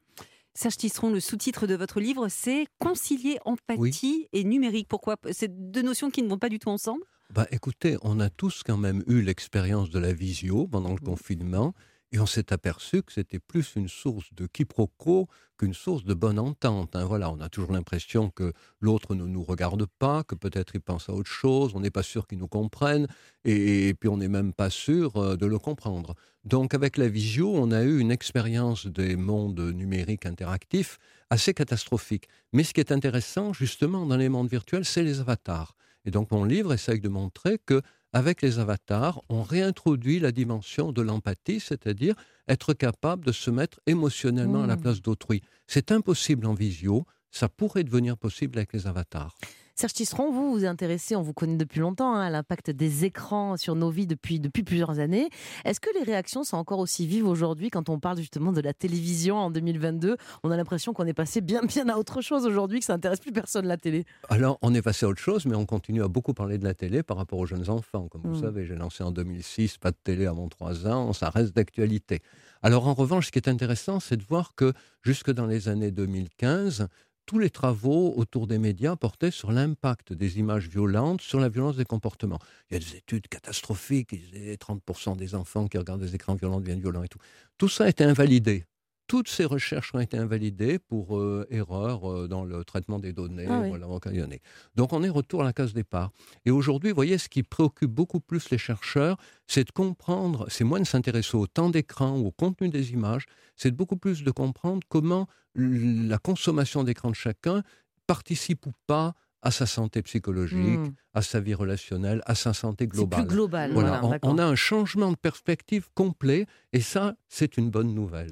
Serge 0.56 0.78
Tisseron, 0.78 1.12
le 1.12 1.20
sous-titre 1.20 1.68
de 1.68 1.76
votre 1.76 2.00
livre, 2.00 2.30
c'est 2.30 2.66
Concilier 2.80 3.38
empathie 3.46 4.30
et 4.34 4.44
numérique. 4.44 4.88
Pourquoi? 4.90 5.18
C'est 5.32 5.72
deux 5.72 5.84
notions 5.84 6.10
qui 6.10 6.24
ne 6.24 6.30
vont 6.30 6.40
pas 6.40 6.50
du 6.50 6.58
tout 6.58 6.70
ensemble? 6.70 7.04
Bah, 7.30 7.46
écoutez, 7.52 7.98
on 8.02 8.20
a 8.20 8.32
tous 8.32 8.64
quand 8.64 8.78
même 8.78 9.04
eu 9.06 9.22
l'expérience 9.22 9.92
de 9.92 10.00
la 10.00 10.14
visio 10.14 10.68
pendant 10.68 10.94
le 10.94 11.00
confinement 11.00 11.76
et 12.14 12.20
on 12.20 12.28
s'est 12.28 12.54
aperçu 12.54 13.02
que 13.02 13.12
c'était 13.12 13.40
plus 13.40 13.74
une 13.76 13.90
source 13.90 14.34
de 14.36 14.46
quiproquo 14.46 15.28
qu'une 15.58 15.74
source 15.74 16.04
de 16.06 16.14
bonne 16.14 16.38
entente. 16.38 16.96
hein. 16.96 17.06
Voilà, 17.06 17.32
on 17.32 17.40
a 17.42 17.50
toujours 17.50 17.72
l'impression 17.74 18.30
que 18.30 18.54
l'autre 18.80 19.16
ne 19.16 19.26
nous 19.26 19.44
regarde 19.44 19.88
pas, 19.98 20.24
que 20.24 20.36
peut-être 20.36 20.76
il 20.76 20.82
pense 20.82 21.10
à 21.10 21.14
autre 21.14 21.32
chose, 21.32 21.72
on 21.74 21.80
n'est 21.80 21.90
pas 21.90 22.04
sûr 22.04 22.28
qu'il 22.28 22.38
nous 22.38 22.48
comprenne 22.48 23.08
et, 23.46 23.90
et 23.90 23.94
puis 23.96 24.10
on 24.10 24.18
n'est 24.18 24.28
même 24.28 24.54
pas 24.54 24.70
sûr 24.70 25.18
euh, 25.18 25.36
de 25.36 25.48
le 25.48 25.58
comprendre. 25.58 26.14
Donc 26.46 26.76
avec 26.76 26.98
la 26.98 27.08
visio, 27.10 27.52
on 27.56 27.72
a 27.72 27.82
eu 27.82 28.00
une 28.00 28.12
expérience 28.12 28.86
des 28.86 29.16
mondes 29.16 29.60
numériques 29.60 30.28
interactifs 30.28 31.00
assez 31.32 31.56
catastrophique. 31.56 32.28
Mais 32.52 32.64
ce 32.64 32.74
qui 32.76 32.80
est 32.80 32.92
intéressant 32.92 33.54
justement 33.54 34.06
dans 34.06 34.18
les 34.18 34.30
mondes 34.30 34.50
virtuels, 34.50 34.86
c'est 34.86 35.04
les 35.04 35.20
avatars. 35.20 35.76
Et 36.06 36.12
donc 36.12 36.30
mon 36.32 36.44
livre 36.44 36.74
essaye 36.74 37.00
de 37.00 37.10
montrer 37.10 37.58
que 37.66 37.82
avec 38.14 38.42
les 38.42 38.60
avatars, 38.60 39.22
on 39.30 39.42
réintroduit 39.44 40.20
la 40.20 40.32
dimension 40.32 40.92
de 40.92 41.02
l'empathie, 41.02 41.60
c'est-à-dire 41.60 42.16
être 42.48 42.74
capable 42.74 43.26
de 43.26 43.32
se 43.32 43.50
mettre 43.50 43.80
émotionnellement 43.88 44.64
à 44.64 44.68
la 44.68 44.76
Mmh. 44.76 44.82
place 44.82 45.02
d'autrui. 45.02 45.42
C'est 45.68 45.92
impossible 45.92 46.46
en 46.46 46.54
visio, 46.54 47.06
ça 47.32 47.50
pourrait 47.50 47.84
devenir 47.84 48.18
possible 48.18 48.58
avec 48.60 48.74
les 48.74 48.86
avatars. 48.88 49.36
Serge 49.76 49.94
Tisseron, 49.94 50.32
vous 50.32 50.52
vous 50.52 50.66
intéressez, 50.66 51.16
on 51.16 51.24
vous 51.24 51.34
connaît 51.34 51.56
depuis 51.58 51.80
longtemps, 51.80 52.14
hein, 52.14 52.22
à 52.22 52.30
l'impact 52.30 52.70
des 52.70 53.06
écrans 53.06 53.58
sur 53.58 53.74
nos 53.74 53.90
vies 53.90 54.06
depuis, 54.06 54.40
depuis 54.40 54.62
plusieurs 54.62 55.00
années. 55.00 55.30
Est-ce 55.66 55.80
que 55.80 55.90
les 55.98 56.04
réactions 56.04 56.44
sont 56.44 56.58
encore 56.58 56.78
aussi 56.78 57.08
vives 57.08 57.26
aujourd'hui 57.28 57.72
quand 57.72 57.90
on 57.90 58.00
parle 58.00 58.18
justement 58.20 58.52
de 58.52 58.62
la 58.62 58.74
télévision 58.74 59.36
en 59.38 59.50
2022 59.50 60.16
On 60.44 60.52
a 60.52 60.58
l'impression 60.58 60.94
qu'on 60.94 61.08
est 61.08 61.16
passé 61.16 61.42
bien, 61.42 61.64
bien 61.64 61.90
à 61.90 61.98
autre 61.98 62.22
chose 62.22 62.46
aujourd'hui, 62.46 62.80
que 62.82 62.86
ça 62.86 62.94
intéresse 62.94 63.20
plus 63.20 63.32
personne 63.32 63.66
la 63.66 63.78
télé. 63.78 64.06
Alors, 64.30 64.60
on 64.62 64.76
est 64.76 64.84
passé 64.84 65.08
à 65.08 65.10
autre 65.10 65.20
chose, 65.22 65.48
mais 65.48 65.56
on 65.56 65.66
continue 65.66 66.04
à 66.04 66.08
beaucoup 66.08 66.36
parler 66.36 66.60
de 66.60 66.66
la 66.66 66.76
télé 66.76 67.02
par 67.02 67.18
rapport 67.18 67.40
aux 67.40 67.48
jeunes 67.48 67.68
enfants. 67.72 68.08
Comme 68.10 68.22
vous 68.22 68.38
Mm. 68.38 68.42
savez, 68.42 68.66
j'ai 68.68 68.76
lancé 68.76 69.04
en 69.04 69.10
2006, 69.12 69.80
pas 69.80 69.90
de 69.90 69.98
télé 70.04 70.28
avant 70.28 70.50
trois 70.50 70.86
ans, 70.86 71.14
ça 71.14 71.32
reste 71.32 71.56
d'actualité. 71.56 72.22
Alors, 72.62 72.88
en 72.88 72.94
revanche, 72.94 73.26
ce 73.26 73.32
qui 73.32 73.40
est 73.40 73.50
intéressant, 73.50 74.00
c'est 74.00 74.18
de 74.18 74.24
voir 74.24 74.54
que 74.54 74.72
jusque 75.02 75.32
dans 75.32 75.48
les 75.48 75.68
années 75.68 75.90
2015, 75.92 76.88
tous 77.26 77.40
les 77.40 77.50
travaux 77.50 78.14
autour 78.16 78.48
des 78.48 78.58
médias 78.58 78.96
portaient 78.96 79.32
sur 79.32 79.52
l'impact 79.52 80.14
des 80.14 80.40
images 80.40 80.68
violentes 80.68 81.22
sur 81.22 81.40
la 81.40 81.50
violence 81.50 81.78
des 81.78 81.86
comportements. 81.86 82.40
Il 82.70 82.74
y 82.74 82.78
a 82.78 82.80
des 82.80 82.98
études 82.98 83.28
catastrophiques, 83.28 84.10
ils 84.12 84.32
disaient 84.32 84.56
30% 84.56 85.16
des 85.16 85.36
enfants 85.36 85.68
qui 85.68 85.78
regardent 85.78 86.02
des 86.02 86.16
écrans 86.16 86.36
violents 86.36 86.60
deviennent 86.60 86.82
violents 86.82 87.04
et 87.04 87.08
tout. 87.08 87.20
Tout 87.58 87.70
ça 87.70 87.86
a 87.86 87.90
été 87.90 88.04
invalidé. 88.04 88.66
Toutes 89.08 89.28
ces 89.28 89.46
recherches 89.46 89.94
ont 89.94 90.00
été 90.00 90.18
invalidées 90.18 90.80
pour 90.80 91.18
euh, 91.18 91.46
erreur 91.50 92.10
euh, 92.10 92.28
dans 92.28 92.46
le 92.46 92.64
traitement 92.64 93.00
des 93.00 93.12
données 93.14 93.46
Ah 93.50 93.60
oui. 93.62 93.70
voilà, 93.70 93.88
occasionnées. 93.90 94.42
Donc 94.76 94.94
on 94.94 95.04
est 95.04 95.10
retour 95.10 95.42
à 95.42 95.44
la 95.44 95.54
case 95.54 95.74
départ. 95.74 96.12
Et 96.46 96.52
aujourd'hui, 96.52 96.90
vous 96.92 96.96
voyez, 96.96 97.18
ce 97.18 97.30
qui 97.30 97.44
préoccupe 97.44 97.92
beaucoup 97.92 98.20
plus 98.22 98.50
les 98.50 98.58
chercheurs, 98.58 99.18
c'est 99.46 99.66
de 99.66 99.72
comprendre, 99.72 100.46
c'est 100.50 100.64
moins 100.64 100.80
de 100.80 100.86
s'intéresser 100.86 101.36
au 101.38 101.48
temps 101.48 101.70
d'écran 101.70 102.18
ou 102.18 102.28
au 102.28 102.32
contenu 102.32 102.70
des 102.70 102.92
images, 102.94 103.26
c'est 103.56 103.72
beaucoup 103.72 103.98
plus 103.98 104.24
de 104.24 104.32
comprendre 104.32 104.80
comment 104.90 105.28
la 105.56 106.18
consommation 106.18 106.84
d'écran 106.84 107.10
de 107.10 107.16
chacun 107.16 107.62
participe 108.08 108.66
ou 108.66 108.72
pas 108.88 109.14
à 109.44 109.52
sa 109.52 109.66
santé 109.68 110.02
psychologique, 110.02 110.80
Mm. 110.80 110.94
à 111.14 111.22
sa 111.22 111.40
vie 111.40 111.54
relationnelle, 111.54 112.22
à 112.26 112.34
sa 112.34 112.54
santé 112.54 112.86
C'est 112.86 112.88
plus 112.90 112.98
globale. 113.00 113.28
global. 113.28 113.72
Voilà, 113.74 114.00
voilà, 114.02 114.20
on- 114.24 114.32
on, 114.32 114.38
a 114.40 114.46
un 114.46 114.56
changement 114.56 115.12
de 115.12 115.18
perspective 115.18 115.90
complet 115.94 116.48
et 116.72 116.82
ça, 116.82 117.14
c'est 117.30 117.58
une 117.58 117.70
bonne 117.70 117.94
nouvelle. 117.94 118.32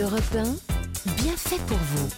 Europe 0.00 0.22
1, 0.34 0.42
bien 1.22 1.36
fait 1.36 1.60
pour 1.66 1.76
vous. 1.78 2.08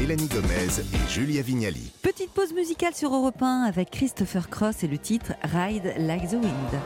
Mélanie 0.00 0.28
Gomez 0.28 0.80
et 0.94 1.10
Julia 1.10 1.42
Vignali. 1.42 1.92
Petite 2.00 2.30
pause 2.30 2.54
musicale 2.54 2.94
sur 2.94 3.14
Europe 3.14 3.42
1 3.42 3.64
avec 3.68 3.90
Christopher 3.90 4.48
Cross 4.48 4.82
et 4.82 4.88
le 4.88 4.96
titre 4.96 5.32
Ride 5.42 5.92
Like 5.98 6.28
the 6.30 6.34
Wind. 6.34 6.80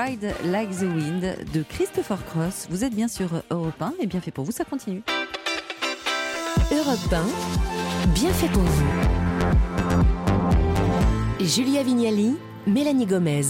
Ride 0.00 0.34
Like 0.44 0.70
the 0.70 0.84
Wind 0.84 1.36
de 1.52 1.62
Christopher 1.62 2.24
Cross. 2.24 2.68
Vous 2.70 2.84
êtes 2.84 2.94
bien 2.94 3.08
sur 3.08 3.42
Europe 3.50 3.80
1 3.80 3.94
et 4.00 4.06
bien 4.06 4.20
fait 4.20 4.30
pour 4.30 4.44
vous, 4.44 4.52
ça 4.52 4.64
continue. 4.64 5.02
Europe 6.72 7.12
1, 7.12 8.08
bien 8.14 8.32
fait 8.32 8.48
pour 8.48 8.62
vous. 8.62 8.86
Julia 11.40 11.82
Vignali, 11.82 12.36
Mélanie 12.66 13.06
Gomez. 13.06 13.42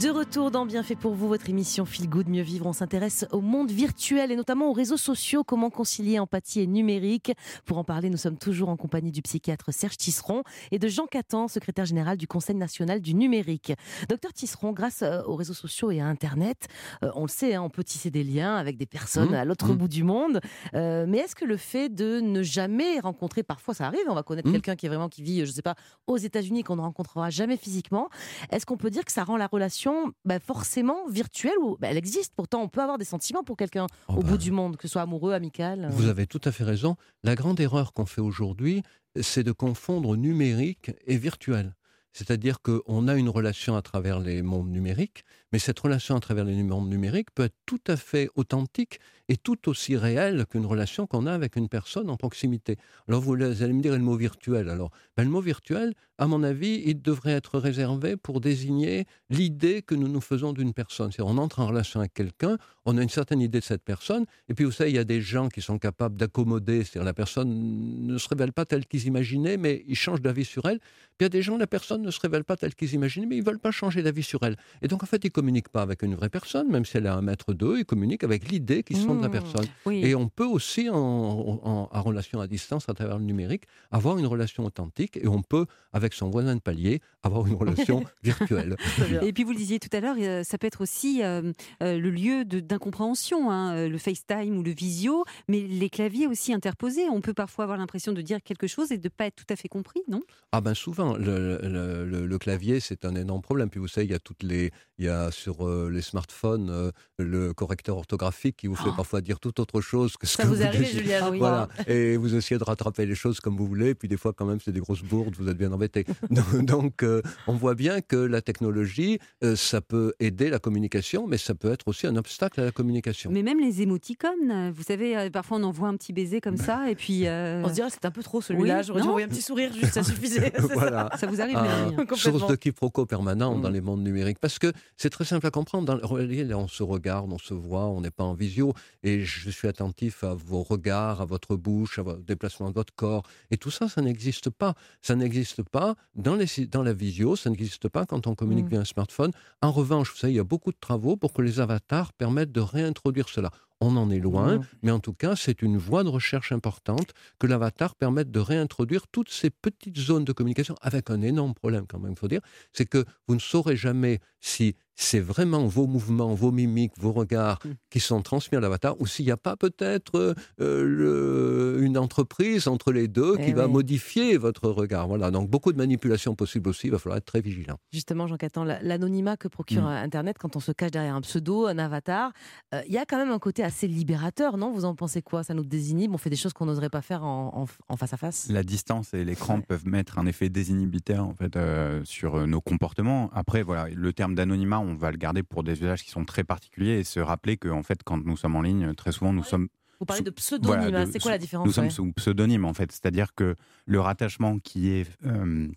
De 0.00 0.10
retour 0.10 0.50
dans 0.50 0.66
Bien 0.66 0.82
fait 0.82 0.94
pour 0.94 1.14
vous, 1.14 1.26
votre 1.26 1.48
émission 1.48 1.86
Feel 1.86 2.06
Good 2.06 2.28
Mieux 2.28 2.42
Vivre. 2.42 2.66
On 2.66 2.74
s'intéresse 2.74 3.24
au 3.32 3.40
monde 3.40 3.70
virtuel 3.70 4.30
et 4.30 4.36
notamment 4.36 4.68
aux 4.68 4.74
réseaux 4.74 4.98
sociaux, 4.98 5.42
comment 5.42 5.70
concilier 5.70 6.18
empathie 6.18 6.60
et 6.60 6.66
numérique. 6.66 7.32
Pour 7.64 7.78
en 7.78 7.84
parler, 7.84 8.10
nous 8.10 8.18
sommes 8.18 8.36
toujours 8.36 8.68
en 8.68 8.76
compagnie 8.76 9.10
du 9.10 9.22
psychiatre 9.22 9.72
Serge 9.72 9.96
Tisseron 9.96 10.42
et 10.70 10.78
de 10.78 10.86
Jean 10.88 11.06
Catan, 11.06 11.48
secrétaire 11.48 11.86
général 11.86 12.18
du 12.18 12.26
Conseil 12.26 12.56
national 12.56 13.00
du 13.00 13.14
numérique. 13.14 13.72
Docteur 14.10 14.34
Tisseron, 14.34 14.72
grâce 14.72 15.00
euh, 15.00 15.22
aux 15.22 15.34
réseaux 15.34 15.54
sociaux 15.54 15.90
et 15.90 16.00
à 16.00 16.06
Internet, 16.06 16.66
euh, 17.02 17.10
on 17.14 17.22
le 17.22 17.28
sait, 17.28 17.54
hein, 17.54 17.62
on 17.62 17.70
peut 17.70 17.84
tisser 17.84 18.10
des 18.10 18.22
liens 18.24 18.56
avec 18.56 18.76
des 18.76 18.86
personnes 18.86 19.30
Mmh, 19.30 19.34
à 19.34 19.44
l'autre 19.46 19.72
mmh. 19.72 19.76
bout 19.76 19.88
du 19.88 20.02
monde. 20.02 20.40
Euh, 20.74 21.06
mais 21.08 21.18
est-ce 21.18 21.34
que 21.34 21.46
le 21.46 21.56
fait 21.56 21.88
de 21.88 22.20
ne 22.20 22.42
jamais 22.42 23.00
rencontrer, 23.00 23.42
parfois 23.42 23.72
ça 23.72 23.86
arrive, 23.86 24.02
on 24.08 24.14
va 24.14 24.22
connaître 24.22 24.48
Mmh. 24.48 24.52
quelqu'un 24.52 24.76
qui 24.76 24.84
est 24.84 24.88
vraiment 24.90 25.08
qui 25.08 25.22
vit, 25.22 25.46
je 25.46 25.50
sais 25.50 25.62
pas, 25.62 25.74
aux 26.06 26.18
États-Unis 26.18 26.64
qu'on 26.64 26.76
ne 26.76 26.82
rencontrera 26.82 27.30
jamais 27.30 27.56
physiquement, 27.56 28.10
est-ce 28.50 28.66
qu'on 28.66 28.76
peut 28.76 28.90
dire 28.90 29.06
que 29.06 29.12
ça 29.12 29.24
rend 29.24 29.38
la 29.38 29.46
relation 29.46 29.85
bah, 30.24 30.38
forcément 30.40 31.06
virtuelle 31.08 31.58
ou 31.60 31.76
bah, 31.80 31.88
elle 31.90 31.96
existe 31.96 32.32
Pourtant, 32.36 32.62
on 32.62 32.68
peut 32.68 32.80
avoir 32.82 32.98
des 32.98 33.04
sentiments 33.04 33.42
pour 33.44 33.56
quelqu'un 33.56 33.86
Oh 34.08 34.14
au 34.14 34.22
ben, 34.22 34.30
bout 34.30 34.38
du 34.38 34.50
monde, 34.50 34.76
que 34.76 34.88
ce 34.88 34.92
soit 34.92 35.02
amoureux, 35.02 35.32
amical. 35.32 35.84
euh. 35.84 35.88
Vous 35.90 36.06
avez 36.08 36.26
tout 36.26 36.40
à 36.44 36.52
fait 36.52 36.64
raison. 36.64 36.96
La 37.22 37.34
grande 37.34 37.60
erreur 37.60 37.92
qu'on 37.92 38.06
fait 38.06 38.20
aujourd'hui, 38.20 38.82
c'est 39.20 39.42
de 39.44 39.52
confondre 39.52 40.16
numérique 40.16 40.90
et 41.06 41.16
virtuel. 41.16 41.74
C'est-à-dire 42.12 42.62
qu'on 42.62 43.08
a 43.08 43.14
une 43.14 43.28
relation 43.28 43.76
à 43.76 43.82
travers 43.82 44.20
les 44.20 44.40
mondes 44.40 44.70
numériques, 44.70 45.22
mais 45.56 45.60
cette 45.60 45.80
relation 45.80 46.14
à 46.14 46.20
travers 46.20 46.44
les 46.44 46.62
mondes 46.62 46.90
numériques 46.90 47.30
peut 47.30 47.44
être 47.44 47.56
tout 47.64 47.80
à 47.86 47.96
fait 47.96 48.28
authentique 48.34 49.00
et 49.30 49.38
tout 49.38 49.70
aussi 49.70 49.96
réelle 49.96 50.44
qu'une 50.46 50.66
relation 50.66 51.06
qu'on 51.06 51.26
a 51.26 51.32
avec 51.32 51.56
une 51.56 51.70
personne 51.70 52.10
en 52.10 52.16
proximité. 52.16 52.76
Alors 53.08 53.22
vous 53.22 53.34
allez 53.34 53.72
me 53.72 53.80
dire 53.80 53.92
le 53.94 54.00
mot 54.00 54.16
virtuel. 54.16 54.68
Alors, 54.68 54.90
ben, 55.16 55.24
le 55.24 55.30
mot 55.30 55.40
virtuel, 55.40 55.94
à 56.18 56.26
mon 56.26 56.42
avis, 56.42 56.82
il 56.86 57.02
devrait 57.02 57.32
être 57.32 57.58
réservé 57.58 58.16
pour 58.16 58.40
désigner 58.40 59.06
l'idée 59.28 59.82
que 59.82 59.94
nous 59.94 60.08
nous 60.08 60.20
faisons 60.20 60.52
d'une 60.52 60.72
personne. 60.72 61.10
C'est-à-dire, 61.10 61.34
on 61.34 61.38
entre 61.38 61.60
en 61.60 61.66
relation 61.66 62.00
avec 62.00 62.14
quelqu'un, 62.14 62.56
on 62.84 62.96
a 62.96 63.02
une 63.02 63.08
certaine 63.08 63.40
idée 63.40 63.58
de 63.58 63.64
cette 63.64 63.82
personne, 63.82 64.24
et 64.48 64.54
puis 64.54 64.64
vous 64.64 64.70
savez, 64.70 64.90
il 64.90 64.96
y 64.96 65.00
a 65.00 65.04
des 65.04 65.20
gens 65.20 65.48
qui 65.48 65.60
sont 65.60 65.78
capables 65.78 66.16
d'accommoder, 66.16 66.84
c'est-à-dire 66.84 67.04
la 67.04 67.14
personne 67.14 68.06
ne 68.06 68.16
se 68.18 68.28
révèle 68.28 68.52
pas 68.52 68.64
telle 68.64 68.86
qu'ils 68.86 69.06
imaginaient, 69.06 69.56
mais 69.56 69.84
ils 69.88 69.96
changent 69.96 70.22
d'avis 70.22 70.44
sur 70.44 70.66
elle. 70.66 70.78
Puis 70.78 71.20
il 71.20 71.24
y 71.24 71.26
a 71.26 71.30
des 71.30 71.42
gens, 71.42 71.58
la 71.58 71.66
personne 71.66 72.02
ne 72.02 72.10
se 72.10 72.20
révèle 72.20 72.44
pas 72.44 72.56
telle 72.56 72.74
qu'ils 72.74 72.94
imaginaient, 72.94 73.26
mais 73.26 73.36
ils 73.36 73.44
veulent 73.44 73.58
pas 73.58 73.72
changer 73.72 74.02
d'avis 74.02 74.22
sur 74.22 74.42
elle. 74.44 74.56
Et 74.82 74.88
donc 74.88 75.02
en 75.02 75.06
fait, 75.06 75.24
ils 75.24 75.32
communiquent 75.46 75.68
pas 75.68 75.82
avec 75.82 76.02
une 76.02 76.16
vraie 76.16 76.28
personne, 76.28 76.68
même 76.68 76.84
si 76.84 76.96
elle 76.96 77.06
a 77.06 77.14
un 77.14 77.22
mètre 77.22 77.54
d'eux, 77.54 77.78
ils 77.78 77.84
communiquent 77.84 78.24
avec 78.24 78.50
l'idée 78.50 78.82
qu'ils 78.82 78.96
sont 78.96 79.14
de 79.14 79.22
la 79.22 79.28
Mmh. 79.28 79.30
personne. 79.30 79.64
Oui. 79.86 80.00
Et 80.04 80.16
on 80.16 80.28
peut 80.28 80.44
aussi, 80.44 80.90
en, 80.90 80.96
en- 80.96 81.88
en 81.92 82.02
relation 82.02 82.40
à 82.40 82.48
distance, 82.48 82.88
à 82.88 82.94
travers 82.94 83.18
le 83.18 83.24
numérique, 83.24 83.62
avoir 83.92 84.18
une 84.18 84.26
relation 84.26 84.64
authentique, 84.64 85.16
et 85.16 85.28
on 85.28 85.42
peut, 85.42 85.66
avec 85.92 86.14
son 86.14 86.30
voisin 86.30 86.56
de 86.56 86.60
palier, 86.60 87.00
avoir 87.22 87.46
une 87.46 87.54
relation 87.54 88.02
virtuelle. 88.24 88.74
Et 89.22 89.32
puis 89.32 89.44
vous 89.44 89.52
le 89.52 89.56
disiez 89.56 89.78
tout 89.78 89.88
à 89.96 90.00
l'heure, 90.00 90.16
euh, 90.18 90.42
ça 90.42 90.58
peut 90.58 90.66
être 90.66 90.80
aussi 90.80 91.22
euh, 91.22 91.52
euh, 91.82 91.96
le 91.98 92.10
lieu 92.10 92.44
d'incompréhension, 92.44 93.50
hein, 93.50 93.86
le 93.88 93.98
FaceTime 93.98 94.56
ou 94.58 94.62
le 94.64 94.72
visio, 94.72 95.24
mais 95.48 95.60
les 95.60 95.88
claviers 95.90 96.26
aussi 96.26 96.52
interposés. 96.52 97.08
On 97.10 97.20
peut 97.20 97.34
parfois 97.34 97.64
avoir 97.64 97.78
l'impression 97.78 98.12
de 98.12 98.20
dire 98.20 98.42
quelque 98.42 98.66
chose 98.66 98.90
et 98.92 98.98
de 98.98 99.04
ne 99.06 99.08
pas 99.08 99.26
être 99.26 99.36
tout 99.36 99.52
à 99.52 99.56
fait 99.56 99.68
compris, 99.68 100.00
non? 100.08 100.22
Ah 100.52 100.60
ben 100.60 100.74
souvent, 100.74 101.16
le, 101.16 101.58
le- 101.62 102.04
le- 102.04 102.26
le 102.26 102.38
clavier, 102.38 102.80
c'est 102.80 103.04
un 103.04 103.14
énorme 103.14 103.42
problème. 103.42 103.70
Puis 103.70 103.80
vous 103.80 103.88
savez, 103.88 104.06
il 104.06 104.12
y 104.12 104.14
a 104.14 104.18
toutes 104.18 104.42
les, 104.42 104.70
il 104.98 105.04
y 105.04 105.08
a 105.08 105.25
sur 105.30 105.66
euh, 105.66 105.90
les 105.92 106.02
smartphones 106.02 106.70
euh, 106.70 106.90
le 107.18 107.52
correcteur 107.54 107.96
orthographique 107.96 108.56
qui 108.56 108.66
vous 108.66 108.74
fait 108.76 108.88
Oh. 108.88 108.96
parfois 108.96 109.20
dire 109.20 109.40
tout 109.40 109.60
autre 109.60 109.80
chose 109.80 110.16
que 110.16 110.26
ce 110.26 110.36
Ça 110.36 110.42
que 110.42 110.48
vous 110.48 110.56
vous 110.56 110.62
arrive. 110.62 110.84
Julia 110.86 111.18
je 111.20 111.24
Ah. 111.24 111.30
Voilà. 111.36 111.68
Et 111.86 112.16
vous 112.16 112.34
essayez 112.34 112.58
de 112.58 112.64
rattraper 112.64 113.06
les 113.06 113.14
choses 113.14 113.40
comme 113.40 113.56
vous 113.56 113.66
voulez, 113.66 113.94
puis 113.94 114.08
des 114.08 114.16
fois, 114.16 114.32
quand 114.32 114.44
même, 114.46 114.58
c'est 114.60 114.72
des 114.72 114.80
grosses 114.80 115.02
bourdes, 115.02 115.34
vous 115.36 115.48
êtes 115.48 115.56
bien 115.56 115.72
embêté. 115.72 116.04
Donc, 116.30 116.64
donc, 116.64 117.02
euh, 117.02 117.22
on 117.46 117.54
voit 117.54 117.74
bien 117.74 118.00
que 118.00 118.16
la 118.16 118.40
technologie, 118.42 119.18
euh, 119.44 119.56
ça 119.56 119.80
peut 119.80 120.12
aider 120.20 120.50
la 120.50 120.58
communication, 120.58 121.26
mais 121.26 121.38
ça 121.38 121.54
peut 121.54 121.70
être 121.72 121.88
aussi 121.88 122.06
un 122.06 122.16
obstacle 122.16 122.60
à 122.60 122.64
la 122.64 122.70
communication. 122.72 123.30
Mais 123.32 123.42
même 123.42 123.60
les 123.60 123.82
émoticônes, 123.82 124.70
vous 124.70 124.82
savez, 124.82 125.16
euh, 125.16 125.30
parfois 125.30 125.58
on 125.58 125.62
envoie 125.64 125.88
un 125.88 125.96
petit 125.96 126.12
baiser 126.12 126.40
comme 126.40 126.56
ça 126.56 126.90
et 126.90 126.94
puis 126.94 127.26
euh, 127.26 127.62
On 127.64 127.68
se 127.68 127.74
dirait 127.74 127.88
c'est 127.90 128.04
un 128.04 128.10
peu 128.10 128.22
trop 128.22 128.40
celui-là. 128.40 128.78
Oui, 128.78 128.84
J'aurais 128.86 129.02
dû 129.02 129.08
envoyer 129.08 129.26
un 129.26 129.30
petit 129.30 129.42
sourire, 129.42 129.72
juste 129.72 129.92
ça 129.94 130.02
suffisait. 130.04 130.52
ça. 130.56 130.62
voilà. 130.74 131.10
ça 131.18 131.26
vous 131.26 131.40
arrive, 131.40 131.56
Ah, 131.58 131.88
source 132.16 132.46
de 132.46 132.56
quiproquo 132.56 133.06
permanent 133.06 133.56
Mm. 133.56 133.60
dans 133.62 133.70
les 133.70 133.80
mondes 133.80 134.02
numériques. 134.02 134.38
Parce 134.40 134.58
que 134.58 134.72
c'est 134.96 135.10
très 135.16 135.24
simple 135.24 135.46
à 135.46 135.50
comprendre. 135.50 135.86
Dans, 135.86 135.94
le- 135.94 136.04
regardez, 136.04 136.44
là, 136.44 136.58
on 136.58 136.68
se 136.68 136.82
regarde, 136.82 137.32
on 137.32 137.38
se 137.38 137.54
voit, 137.54 137.86
on 137.86 138.00
n'est 138.02 138.10
pas 138.10 138.24
en 138.24 138.34
visio. 138.34 138.74
Et 139.02 139.24
je 139.24 139.48
suis 139.50 139.66
attentif 139.66 140.22
à 140.24 140.34
vos 140.34 140.62
regards, 140.62 141.20
à 141.22 141.24
votre 141.24 141.56
bouche, 141.56 141.98
à 141.98 142.02
votre 142.02 142.20
déplacement 142.22 142.68
de 142.68 142.74
votre 142.74 142.94
corps. 142.94 143.22
Et 143.50 143.56
tout 143.56 143.70
ça, 143.70 143.88
ça 143.88 144.02
n'existe 144.02 144.50
pas. 144.50 144.74
Ça 145.00 145.14
n'existe 145.16 145.62
pas 145.62 145.94
dans, 146.14 146.36
les, 146.36 146.46
dans 146.66 146.82
la 146.82 146.92
visio, 146.92 147.34
ça 147.34 147.48
n'existe 147.50 147.88
pas 147.88 148.04
quand 148.06 148.26
on 148.26 148.34
communique 148.34 148.66
Mm. 148.66 148.68
via 148.68 148.80
un 148.80 148.84
smartphone. 148.84 149.32
En 149.62 149.72
revanche, 149.72 150.10
vous 150.12 150.16
savez, 150.18 150.34
il 150.34 150.36
y 150.36 150.40
a 150.40 150.44
beaucoup 150.44 150.70
de 150.72 150.76
travaux 150.80 151.16
pour 151.16 151.32
que 151.32 151.40
les 151.42 151.60
avatars 151.60 152.12
permettent 152.12 152.52
de 152.52 152.60
réintroduire 152.60 153.28
cela. 153.28 153.50
On 153.82 153.96
en 153.96 154.10
est 154.10 154.18
loin, 154.20 154.56
Mm. 154.56 154.64
mais 154.82 154.90
en 154.90 155.00
tout 155.00 155.12
cas, 155.12 155.36
c'est 155.36 155.60
une 155.60 155.76
voie 155.76 156.02
de 156.02 156.08
recherche 156.08 156.50
importante 156.50 157.12
que 157.38 157.46
l'avatar 157.46 157.94
permette 157.94 158.30
de 158.30 158.40
réintroduire 158.40 159.06
toutes 159.08 159.28
ces 159.30 159.50
petites 159.50 159.98
zones 159.98 160.24
de 160.24 160.32
communication 160.32 160.74
avec 160.80 161.10
un 161.10 161.20
énorme 161.20 161.52
problème 161.54 161.84
quand 161.86 161.98
même, 161.98 162.12
il 162.12 162.18
faut 162.18 162.28
dire, 162.28 162.40
c'est 162.72 162.86
que 162.86 163.04
vous 163.28 163.34
ne 163.34 163.40
saurez 163.40 163.76
jamais 163.76 164.20
si 164.40 164.76
c'est 164.98 165.20
vraiment 165.20 165.66
vos 165.66 165.86
mouvements, 165.86 166.32
vos 166.34 166.52
mimiques, 166.52 166.94
vos 166.98 167.12
regards 167.12 167.58
Mm. 167.66 167.70
qui 167.90 168.00
sont 168.00 168.22
transmis 168.22 168.56
à 168.56 168.60
l'avatar 168.62 168.98
ou 168.98 169.06
s'il 169.06 169.26
n'y 169.26 169.30
a 169.30 169.36
pas 169.36 169.54
peut-être 169.56 170.34
euh, 170.58 171.80
une 171.80 171.98
entreprise 171.98 172.66
entre 172.68 172.92
les 172.92 173.08
deux 173.08 173.34
Eh 173.38 173.44
qui 173.44 173.52
va 173.52 173.66
oui. 173.66 173.72
modifier 173.72 174.36
votre 174.38 174.70
regard. 174.70 175.06
Voilà, 175.08 175.30
donc 175.30 175.50
beaucoup 175.50 175.72
de 175.72 175.76
manipulations 175.78 176.34
possibles 176.34 176.68
aussi, 176.70 176.86
il 176.86 176.90
va 176.90 176.98
falloir 176.98 177.18
être 177.18 177.26
très 177.26 177.40
vigilant. 177.42 177.76
Justement, 177.92 178.26
Jean 178.26 178.36
Catan, 178.36 178.64
la- 178.64 178.80
l'anonymat 178.82 179.36
que 179.36 179.48
procure 179.48 179.82
Mm. 179.82 179.86
Internet 180.06 180.38
quand 180.38 180.56
on 180.56 180.60
se 180.60 180.72
cache 180.72 180.90
derrière 180.92 181.14
un 181.14 181.20
pseudo, 181.20 181.66
un 181.66 181.78
avatar, 181.78 182.32
euh, 182.74 182.80
il 182.86 182.92
y 182.94 182.98
a 182.98 183.04
quand 183.04 183.18
même 183.18 183.30
un 183.30 183.38
côté 183.38 183.62
assez 183.66 183.86
libérateur, 183.86 184.56
non? 184.56 184.72
Vous 184.72 184.84
en 184.84 184.94
pensez 184.94 185.20
quoi? 185.22 185.44
Ça 185.44 185.52
nous 185.54 185.64
désinhibe, 185.64 186.14
on 186.14 186.18
fait 186.18 186.30
des 186.30 186.36
choses 186.36 186.52
qu'on 186.52 186.66
n'oserait 186.66 186.88
pas 186.88 187.02
faire 187.02 187.22
en, 187.24 187.52
en- 187.62 187.66
en 187.92 187.96
face 187.96 188.12
à 188.14 188.16
face? 188.16 188.48
La 188.48 188.62
distance 188.62 189.12
et 189.14 189.24
l'écran 189.24 189.56
Ouais. 189.56 189.62
peuvent 189.62 189.86
mettre 189.86 190.18
un 190.18 190.26
effet 190.26 190.48
désinhibiteur 190.48 191.24
en 191.26 191.34
fait 191.34 191.56
euh, 191.56 192.02
sur 192.04 192.36
euh, 192.36 192.46
nos 192.46 192.60
comportements. 192.60 193.30
Après, 193.34 193.62
voilà, 193.62 193.88
le 193.88 194.12
terme 194.12 194.34
d'anonymat, 194.34 194.80
on 194.80 194.94
va 194.94 195.10
le 195.10 195.18
garder 195.18 195.42
pour 195.42 195.62
des 195.62 195.72
usages 195.82 196.02
qui 196.02 196.10
sont 196.10 196.24
très 196.24 196.44
particuliers 196.44 196.98
et 197.00 197.04
se 197.04 197.20
rappeler 197.20 197.56
que 197.56 197.68
en 197.68 197.82
fait, 197.82 198.00
quand 198.04 198.24
nous 198.24 198.36
sommes 198.36 198.56
en 198.56 198.62
ligne, 198.62 198.94
très 198.94 199.12
souvent 199.12 199.32
nous 199.32 199.44
sommes 199.44 199.68
Vous 200.00 200.06
parlez 200.06 200.22
de 200.22 200.32
voilà, 200.62 201.04
de- 201.06 201.10
c'est 201.10 201.18
quoi 201.18 201.32
la 201.32 201.38
différence? 201.38 201.66
nous 201.66 201.72
sommes 201.72 201.84
ouais. 201.84 201.90
sous 201.90 202.12
pseudonyme 202.12 202.64
en 202.64 202.72
fait, 202.74 202.90
c'est-à-dire 202.92 203.34
que 203.34 203.54
le 203.86 204.00
rattachement 204.00 204.58
qui 204.58 204.90
est 204.90 205.06
euh, 205.24 205.68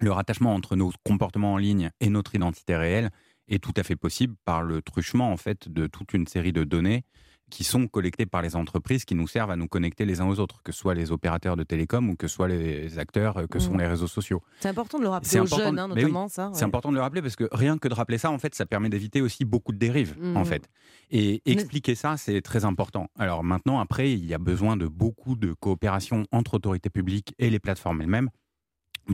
le 0.00 0.12
rattachement 0.12 0.54
entre 0.54 0.76
nos 0.76 0.92
comportements 1.04 1.54
en 1.54 1.56
ligne 1.58 1.90
et 2.00 2.08
notre 2.10 2.34
identité 2.34 2.76
réelle 2.76 3.10
est 3.48 3.62
tout 3.62 3.74
à 3.76 3.82
fait 3.82 3.96
possible 3.96 4.34
par 4.44 4.62
le 4.62 4.80
truchement 4.80 5.32
en 5.32 5.36
fait 5.36 5.68
de 5.68 5.86
toute 5.88 6.14
une 6.14 6.26
série 6.26 6.52
de 6.52 6.62
données 6.64 7.04
qui 7.50 7.64
sont 7.64 7.86
collectées 7.88 8.26
par 8.26 8.40
les 8.42 8.56
entreprises 8.56 9.04
qui 9.04 9.14
nous 9.14 9.26
servent 9.28 9.50
à 9.50 9.56
nous 9.56 9.68
connecter 9.68 10.04
les 10.06 10.20
uns 10.20 10.26
aux 10.28 10.38
autres, 10.40 10.62
que 10.62 10.72
ce 10.72 10.78
soit 10.78 10.94
les 10.94 11.12
opérateurs 11.12 11.56
de 11.56 11.62
télécom 11.64 12.08
ou 12.10 12.14
que 12.16 12.28
ce 12.28 12.34
soit 12.34 12.48
les 12.48 12.98
acteurs, 12.98 13.36
euh, 13.36 13.46
que 13.46 13.58
sont 13.58 13.72
Mhm. 13.72 13.80
les 13.80 13.86
réseaux 13.88 14.06
sociaux. 14.06 14.40
C'est 14.60 14.68
important 14.68 14.98
de 14.98 15.02
le 15.02 15.08
rappeler 15.10 15.28
C'est 15.28 15.40
aux 15.40 15.44
important 15.44 15.64
jeunes, 15.64 15.78
hein, 15.78 15.88
oui, 15.90 15.96
notamment 16.02 16.28
ça. 16.28 16.50
C'est 16.54 16.64
important 16.64 16.90
de 16.90 16.94
le 16.96 17.02
rappeler 17.02 17.20
parce 17.22 17.36
que 17.36 17.48
rien 17.52 17.76
que 17.76 17.88
de 17.88 17.94
rappeler 17.94 18.18
ça, 18.18 18.30
en 18.30 18.38
fait, 18.38 18.54
ça 18.54 18.64
permet 18.64 18.88
d'éviter 18.88 19.20
aussi 19.20 19.44
beaucoup 19.44 19.72
de 19.72 19.78
dérives, 19.78 20.16
Mhm. 20.18 20.36
en 20.36 20.44
fait. 20.44 20.68
Et 21.10 21.42
expliquer 21.44 21.94
ça, 21.94 22.16
c'est 22.16 22.40
très 22.40 22.64
important. 22.64 23.08
Alors 23.18 23.42
maintenant, 23.44 23.80
après, 23.80 24.12
il 24.12 24.24
y 24.24 24.32
a 24.34 24.38
besoin 24.38 24.76
de 24.76 24.86
beaucoup 24.86 25.34
de 25.36 25.52
coopération 25.52 26.26
entre 26.32 26.54
autorités 26.54 26.90
publiques 26.90 27.34
et 27.38 27.50
les 27.50 27.58
plateformes 27.58 28.00
elles-mêmes 28.00 28.30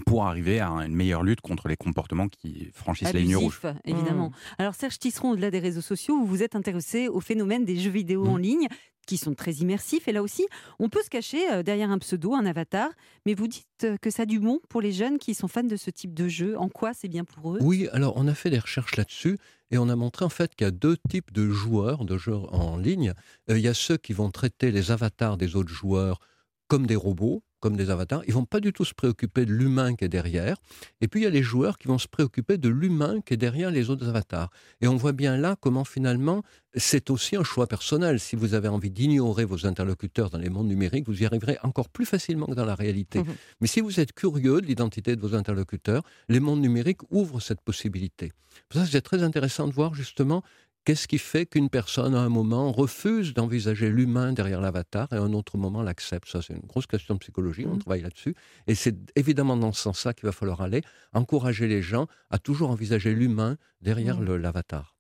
pour 0.05 0.25
arriver 0.27 0.61
à 0.61 0.69
une 0.69 0.95
meilleure 0.95 1.23
lutte 1.23 1.41
contre 1.41 1.69
les 1.69 1.77
comportements 1.77 2.29
qui 2.29 2.71
franchissent 2.75 3.13
les 3.13 3.23
lignes 3.23 3.37
rouges. 3.37 3.61
Évidemment. 3.85 4.33
Alors 4.59 4.75
Serge 4.75 4.99
Tisseron, 4.99 5.31
au-delà 5.31 5.51
des 5.51 5.59
réseaux 5.61 5.81
sociaux, 5.81 6.19
vous 6.19 6.27
vous 6.27 6.43
êtes 6.43 6.55
intéressé 6.57 7.09
au 7.09 7.21
phénomène 7.21 7.65
des 7.65 7.77
jeux 7.77 7.91
vidéo 7.91 8.25
Mhm. 8.25 8.31
en 8.31 8.37
ligne 8.37 8.69
qui 9.07 9.17
sont 9.19 9.35
très 9.35 9.53
immersifs. 9.53 10.09
Et 10.09 10.13
là 10.13 10.21
aussi, 10.21 10.45
on 10.81 10.89
peut 10.89 11.01
se 11.03 11.09
cacher 11.09 11.49
euh, 11.53 11.63
derrière 11.63 11.91
un 11.93 11.99
pseudo, 11.99 12.35
un 12.35 12.45
avatar. 12.45 12.91
Mais 13.25 13.35
vous 13.35 13.47
dites 13.47 13.65
euh, 13.85 13.97
que 14.03 14.11
ça 14.11 14.23
a 14.25 14.27
du 14.27 14.41
bon 14.41 14.59
pour 14.69 14.81
les 14.81 14.91
jeunes 14.91 15.19
qui 15.19 15.33
sont 15.35 15.47
fans 15.47 15.63
de 15.63 15.77
ce 15.77 15.91
type 15.91 16.13
de 16.13 16.27
jeu. 16.27 16.59
En 16.59 16.69
quoi 16.69 16.93
c'est 16.93 17.07
bien 17.07 17.25
pour 17.25 17.55
eux? 17.55 17.59
Oui, 17.63 17.87
alors 17.93 18.15
on 18.17 18.27
a 18.27 18.35
fait 18.35 18.51
des 18.51 18.59
recherches 18.59 18.97
là-dessus 18.97 19.39
et 19.71 19.79
on 19.79 19.89
a 19.89 19.95
montré 19.95 20.25
en 20.25 20.29
fait 20.29 20.57
qu'il 20.57 20.65
y 20.65 20.69
a 20.69 20.73
deux 20.73 20.97
types 21.09 21.33
de 21.33 21.49
joueurs, 21.49 22.05
de 22.05 22.19
joueurs 22.19 22.53
en 22.53 22.77
ligne. 22.77 23.15
Euh, 23.49 23.57
il 23.57 23.65
y 23.65 23.69
a 23.69 23.75
ceux 23.75 23.97
qui 23.97 24.13
vont 24.13 24.31
traiter 24.33 24.73
les 24.73 24.91
avatars 24.91 25.37
des 25.37 25.55
autres 25.55 25.73
joueurs 25.73 26.19
comme 26.67 26.87
des 26.89 26.97
robots, 26.97 27.45
comme 27.67 27.77
des 27.77 27.91
avatars. 27.91 28.23
Ils 28.29 28.33
vont 28.33 28.45
pas 28.45 28.61
du 28.61 28.73
tout 28.73 28.85
se 28.85 28.95
préoccuper 28.95 29.45
de 29.45 29.53
l'humain 29.53 29.97
qui 29.97 30.05
est 30.05 30.09
derrière. 30.09 30.57
Et 31.01 31.09
puis 31.09 31.19
il 31.19 31.25
y 31.25 31.27
a 31.27 31.31
les 31.31 31.43
joueurs 31.43 31.79
qui 31.79 31.89
vont 31.89 31.99
se 31.99 32.07
préoccuper 32.07 32.59
de 32.59 32.69
l'humain 32.69 33.21
qui 33.27 33.35
est 33.35 33.37
derrière 33.37 33.73
les 33.73 33.91
autres 33.91 34.09
avatars. 34.09 34.51
Et 34.81 34.87
on 34.87 34.95
voit 34.95 35.11
bien 35.11 35.37
là 35.37 35.57
comment 35.61 35.83
finalement 35.83 36.45
c'est 36.77 37.11
aussi 37.11 37.35
un 37.35 37.43
choix 37.43 37.67
personnel. 37.67 38.21
Si 38.21 38.37
vous 38.37 38.55
avez 38.55 38.69
envie 38.69 38.91
d'ignorer 38.91 39.45
vos 39.45 39.67
interlocuteurs 39.67 40.31
dans 40.31 40.39
les 40.39 40.49
mondes 40.49 40.69
numériques, 40.69 41.09
vous 41.09 41.23
y 41.23 41.27
arriverez 41.27 41.59
encore 41.65 41.89
plus 41.89 42.07
facilement 42.07 42.47
que 42.47 42.55
dans 42.55 42.67
la 42.67 42.77
réalité. 42.77 43.21
Mhm. 43.21 43.35
Mais 43.61 43.67
si 43.67 43.81
vous 43.81 43.99
êtes 43.99 44.13
curieux 44.13 44.61
de 44.61 44.67
l'identité 44.67 45.17
de 45.17 45.21
vos 45.21 45.35
interlocuteurs, 45.35 46.03
les 46.29 46.39
mondes 46.39 46.61
numériques 46.61 47.01
ouvrent 47.11 47.41
cette 47.41 47.63
possibilité. 47.63 48.31
Pour 48.69 48.81
ça, 48.81 48.87
c'est 48.87 49.01
très 49.01 49.23
intéressant 49.25 49.67
de 49.67 49.73
voir 49.73 49.95
justement 49.95 50.43
qu'est-ce 50.87 51.07
qui 51.09 51.19
fait 51.19 51.45
qu'une 51.45 51.69
personne, 51.69 52.15
à 52.15 52.21
un 52.21 52.29
moment, 52.31 52.73
refuse 52.73 53.35
d'envisager 53.35 53.91
l'humain 53.91 54.33
derrière 54.33 54.61
l'avatar 54.63 55.13
et 55.13 55.17
à 55.17 55.21
un 55.21 55.33
autre 55.35 55.59
moment 55.59 55.83
l'accepte? 55.83 56.29
Ça, 56.29 56.41
c'est 56.41 56.55
une 56.55 56.61
grosse 56.67 56.87
question 56.87 57.15
de 57.15 57.19
psychologie, 57.19 57.67
on 57.67 57.75
Mhm. 57.75 57.79
travaille 57.81 58.03
là-dessus. 58.03 58.35
Et 58.69 58.75
c'est 58.75 58.97
évidemment 59.17 59.57
dans 59.57 59.73
ce 59.73 59.83
sens-là 59.83 60.15
qu'il 60.15 60.25
va 60.27 60.33
falloir 60.33 60.61
aller, 60.63 60.81
encourager 61.13 61.67
les 61.67 61.83
gens 61.83 62.07
à 62.31 62.39
toujours 62.39 62.71
envisager 62.71 63.13
l'humain 63.15 63.59
derrière 63.83 64.21
le- 64.21 64.37
l'avatar. 64.39 64.95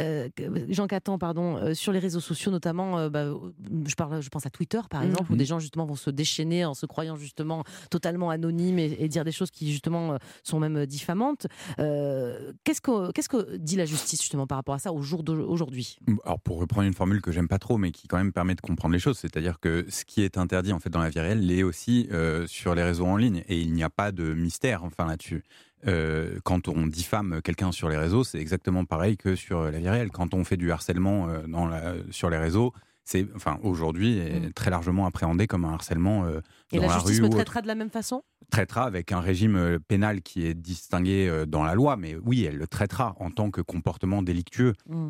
Euh, 0.00 0.28
que- 0.34 0.44
Jean 0.72 0.86
Catan, 0.86 1.18
pardon, 1.18 1.56
euh, 1.56 1.74
sur 1.74 1.92
les 1.92 1.98
réseaux 1.98 2.20
sociaux 2.20 2.50
notamment, 2.52 2.98
euh, 2.98 3.08
bah, 3.10 3.20
euh, 3.24 3.36
je, 3.86 3.94
parle, 3.94 4.20
je 4.22 4.28
pense 4.28 4.46
à 4.46 4.50
Twitter 4.50 4.80
par 4.90 5.00
Mhm. 5.02 5.08
exemple, 5.08 5.32
où 5.32 5.36
des 5.36 5.44
gens 5.44 5.58
justement 5.58 5.84
vont 5.86 5.96
se 5.96 6.10
déchaîner 6.10 6.64
en 6.64 6.74
se 6.74 6.86
croyant 6.86 7.16
justement 7.16 7.64
totalement 7.90 8.30
anonymes 8.30 8.78
et, 8.78 8.96
et 9.00 9.08
dire 9.08 9.24
des 9.24 9.32
choses 9.32 9.50
qui 9.50 9.72
justement 9.72 10.12
euh, 10.12 10.16
sont 10.42 10.60
même 10.60 10.76
euh, 10.76 10.86
diffamantes. 10.86 11.46
Euh, 11.78 12.52
Qu'est-ce 12.64 12.80
que, 12.80 13.12
qu'est-ce 13.12 13.28
que 13.28 13.56
dit 13.56 13.76
la 13.76 13.86
justice 13.86 14.20
justement 14.20 14.46
par 14.46 14.56
rapport 14.58 14.74
à 14.74 14.78
ça 14.78 14.92
au 14.92 15.02
jour 15.02 15.22
d'aujourd'hui 15.22 15.98
Alors 16.24 16.40
pour 16.40 16.58
reprendre 16.58 16.86
une 16.86 16.94
formule 16.94 17.20
que 17.22 17.32
j'aime 17.32 17.48
pas 17.48 17.58
trop, 17.58 17.78
mais 17.78 17.90
qui 17.90 18.06
quand 18.08 18.18
même 18.18 18.32
permet 18.32 18.54
de 18.54 18.60
comprendre 18.60 18.92
les 18.92 18.98
choses, 19.00 19.18
c'est-à-dire 19.18 19.58
que 19.60 19.86
ce 19.88 20.04
qui 20.04 20.22
est 20.22 20.38
interdit 20.38 20.72
en 20.72 20.78
fait 20.80 20.90
dans 20.90 21.00
la 21.00 21.10
vie 21.10 21.20
réelle 21.20 21.44
l'est 21.46 21.62
aussi 21.62 22.08
euh, 22.12 22.46
sur 22.46 22.74
les 22.74 22.82
réseaux 22.82 23.06
en 23.06 23.16
ligne, 23.16 23.42
et 23.48 23.60
il 23.60 23.72
n'y 23.72 23.82
a 23.82 23.90
pas 23.90 24.12
de 24.12 24.32
mystère 24.34 24.84
enfin 24.84 25.06
là-dessus. 25.06 25.42
Euh, 25.86 26.38
quand 26.44 26.68
on 26.68 26.86
diffame 26.86 27.40
quelqu'un 27.42 27.72
sur 27.72 27.88
les 27.88 27.96
réseaux, 27.96 28.24
c'est 28.24 28.38
exactement 28.38 28.84
pareil 28.84 29.16
que 29.16 29.36
sur 29.36 29.62
la 29.62 29.78
vie 29.78 29.88
réelle. 29.88 30.10
Quand 30.10 30.34
on 30.34 30.44
fait 30.44 30.56
du 30.56 30.72
harcèlement 30.72 31.28
euh, 31.28 31.46
dans 31.46 31.66
la, 31.66 31.94
sur 32.10 32.30
les 32.30 32.38
réseaux, 32.38 32.72
c'est 33.04 33.26
enfin 33.34 33.58
aujourd'hui 33.62 34.18
est 34.18 34.40
Mm. 34.48 34.52
très 34.52 34.70
largement 34.70 35.06
appréhendé 35.06 35.46
comme 35.46 35.64
un 35.64 35.72
harcèlement 35.72 36.24
euh, 36.24 36.40
Et 36.72 36.76
dans 36.76 36.82
la 36.82 36.88
la 36.88 36.94
justice 36.94 37.18
rue 37.18 37.22
le 37.24 37.30
traitera 37.30 37.62
de 37.62 37.66
la 37.66 37.74
même 37.74 37.90
façon? 37.90 38.22
Traitera 38.50 38.84
avec 38.84 39.12
un 39.12 39.20
régime 39.20 39.78
pénal 39.88 40.20
qui 40.22 40.44
est 40.44 40.54
distingué 40.54 41.44
dans 41.46 41.62
la 41.64 41.74
loi, 41.74 41.96
mais 41.96 42.16
oui, 42.16 42.44
elle 42.44 42.56
le 42.56 42.66
traitera 42.66 43.14
en 43.20 43.30
tant 43.30 43.50
que 43.50 43.60
comportement 43.60 44.22
délictueux. 44.22 44.74
Mm. 44.88 45.08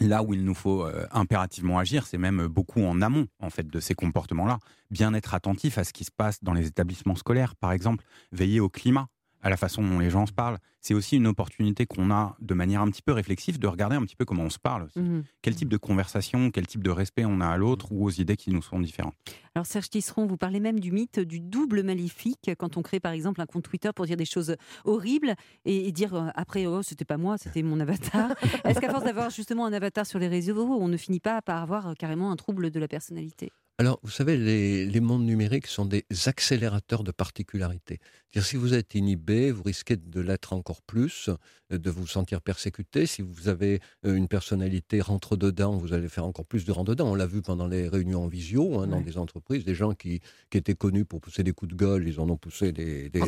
Là 0.00 0.22
où 0.22 0.32
il 0.32 0.44
nous 0.44 0.54
faut 0.54 0.84
euh, 0.84 1.06
impérativement 1.12 1.78
agir, 1.78 2.06
c'est 2.06 2.16
même 2.16 2.46
beaucoup 2.46 2.82
en 2.82 3.02
amont 3.02 3.26
en 3.38 3.50
fait 3.50 3.66
de 3.66 3.80
ces 3.80 3.94
comportements-là. 3.94 4.58
Bien 4.90 5.12
être 5.12 5.34
attentif 5.34 5.76
à 5.76 5.84
ce 5.84 5.92
qui 5.92 6.04
se 6.04 6.10
passe 6.10 6.42
dans 6.42 6.54
les 6.54 6.66
établissements 6.66 7.16
scolaires, 7.16 7.54
par 7.54 7.72
exemple, 7.72 8.02
veiller 8.32 8.60
au 8.60 8.70
climat, 8.70 9.08
à 9.42 9.50
la 9.50 9.56
façon 9.56 9.82
dont 9.82 9.98
les 9.98 10.10
gens 10.10 10.26
se 10.26 10.32
parlent. 10.32 10.58
C'est 10.80 10.94
aussi 10.94 11.16
une 11.16 11.26
opportunité 11.26 11.84
qu'on 11.86 12.10
a 12.10 12.36
de 12.40 12.54
manière 12.54 12.80
un 12.80 12.90
petit 12.90 13.02
peu 13.02 13.12
réflexive 13.12 13.58
de 13.58 13.66
regarder 13.66 13.96
un 13.96 14.02
petit 14.02 14.16
peu 14.16 14.24
comment 14.24 14.44
on 14.44 14.50
se 14.50 14.58
parle. 14.58 14.84
aussi. 14.84 14.98
Mhm. 14.98 15.24
Quel 15.42 15.54
type 15.54 15.68
de 15.68 15.76
conversation, 15.76 16.50
quel 16.50 16.66
type 16.66 16.82
de 16.82 16.90
respect 16.90 17.24
on 17.26 17.40
a 17.40 17.46
à 17.46 17.56
l'autre 17.56 17.92
ou 17.92 18.04
aux 18.04 18.10
idées 18.10 18.36
qui 18.36 18.50
nous 18.50 18.62
sont 18.62 18.80
différentes. 18.80 19.14
Alors 19.54 19.66
Serge 19.66 19.90
Tisseron, 19.90 20.26
vous 20.26 20.36
parlez 20.36 20.60
même 20.60 20.80
du 20.80 20.92
mythe 20.92 21.20
du 21.20 21.40
double 21.40 21.82
maléfique 21.82 22.50
quand 22.58 22.76
on 22.76 22.82
crée 22.82 23.00
par 23.00 23.12
exemple 23.12 23.40
un 23.40 23.46
compte 23.46 23.64
Twitter 23.64 23.90
pour 23.94 24.06
dire 24.06 24.16
des 24.16 24.24
choses 24.24 24.56
horribles 24.84 25.34
et, 25.64 25.88
et 25.88 25.92
dire 25.92 26.14
euh, 26.14 26.28
après 26.34 26.66
oh 26.66 26.82
c'était 26.82 27.04
pas 27.04 27.18
moi 27.18 27.36
c'était 27.36 27.62
mon 27.62 27.80
avatar. 27.80 28.32
Est-ce 28.64 28.80
qu'à 28.80 28.90
force 28.90 29.04
d'avoir 29.04 29.30
justement 29.30 29.66
un 29.66 29.72
avatar 29.72 30.06
sur 30.06 30.18
les 30.18 30.28
réseaux, 30.28 30.78
on 30.80 30.88
ne 30.88 30.96
finit 30.96 31.20
pas 31.20 31.42
par 31.42 31.62
avoir 31.62 31.88
euh, 31.88 31.94
carrément 31.94 32.30
un 32.30 32.36
trouble 32.36 32.70
de 32.70 32.80
la 32.80 32.88
personnalité? 32.88 33.50
Alors, 33.80 33.98
vous 34.02 34.10
savez, 34.10 34.36
les, 34.36 34.84
les 34.84 35.00
mondes 35.00 35.24
numériques 35.24 35.66
sont 35.66 35.86
des 35.86 36.04
accélérateurs 36.26 37.02
de 37.02 37.12
particularités. 37.12 37.98
C'est-à-dire, 38.30 38.46
si 38.46 38.56
vous 38.56 38.74
êtes 38.74 38.94
inhibé, 38.94 39.50
vous 39.52 39.62
risquez 39.62 39.96
de 39.96 40.20
l'être 40.20 40.52
encore 40.52 40.82
plus, 40.82 41.30
euh, 41.72 41.78
de 41.78 41.88
vous 41.90 42.06
sentir 42.06 42.42
persécuté. 42.42 43.06
Si 43.06 43.22
vous 43.22 43.48
avez 43.48 43.80
euh, 44.04 44.16
une 44.16 44.28
personnalité 44.28 45.00
rentre-dedans, 45.00 45.78
vous 45.78 45.94
allez 45.94 46.10
faire 46.10 46.26
encore 46.26 46.44
plus 46.44 46.66
de 46.66 46.72
rentre-dedans. 46.72 47.10
On 47.10 47.14
l'a 47.14 47.26
vu 47.26 47.40
pendant 47.40 47.66
les 47.66 47.88
réunions 47.88 48.22
en 48.24 48.28
visio, 48.28 48.80
hein, 48.80 48.86
dans 48.86 49.00
des 49.00 49.16
entreprises, 49.16 49.64
des 49.64 49.74
gens 49.74 49.94
qui, 49.94 50.20
qui 50.50 50.58
étaient 50.58 50.74
connus 50.74 51.06
pour 51.06 51.22
pousser 51.22 51.42
des 51.42 51.52
coups 51.52 51.72
de 51.72 51.76
gueule, 51.78 52.06
ils 52.06 52.20
en 52.20 52.28
ont 52.28 52.36
poussé 52.36 52.72
des... 52.72 53.08
des 53.08 53.20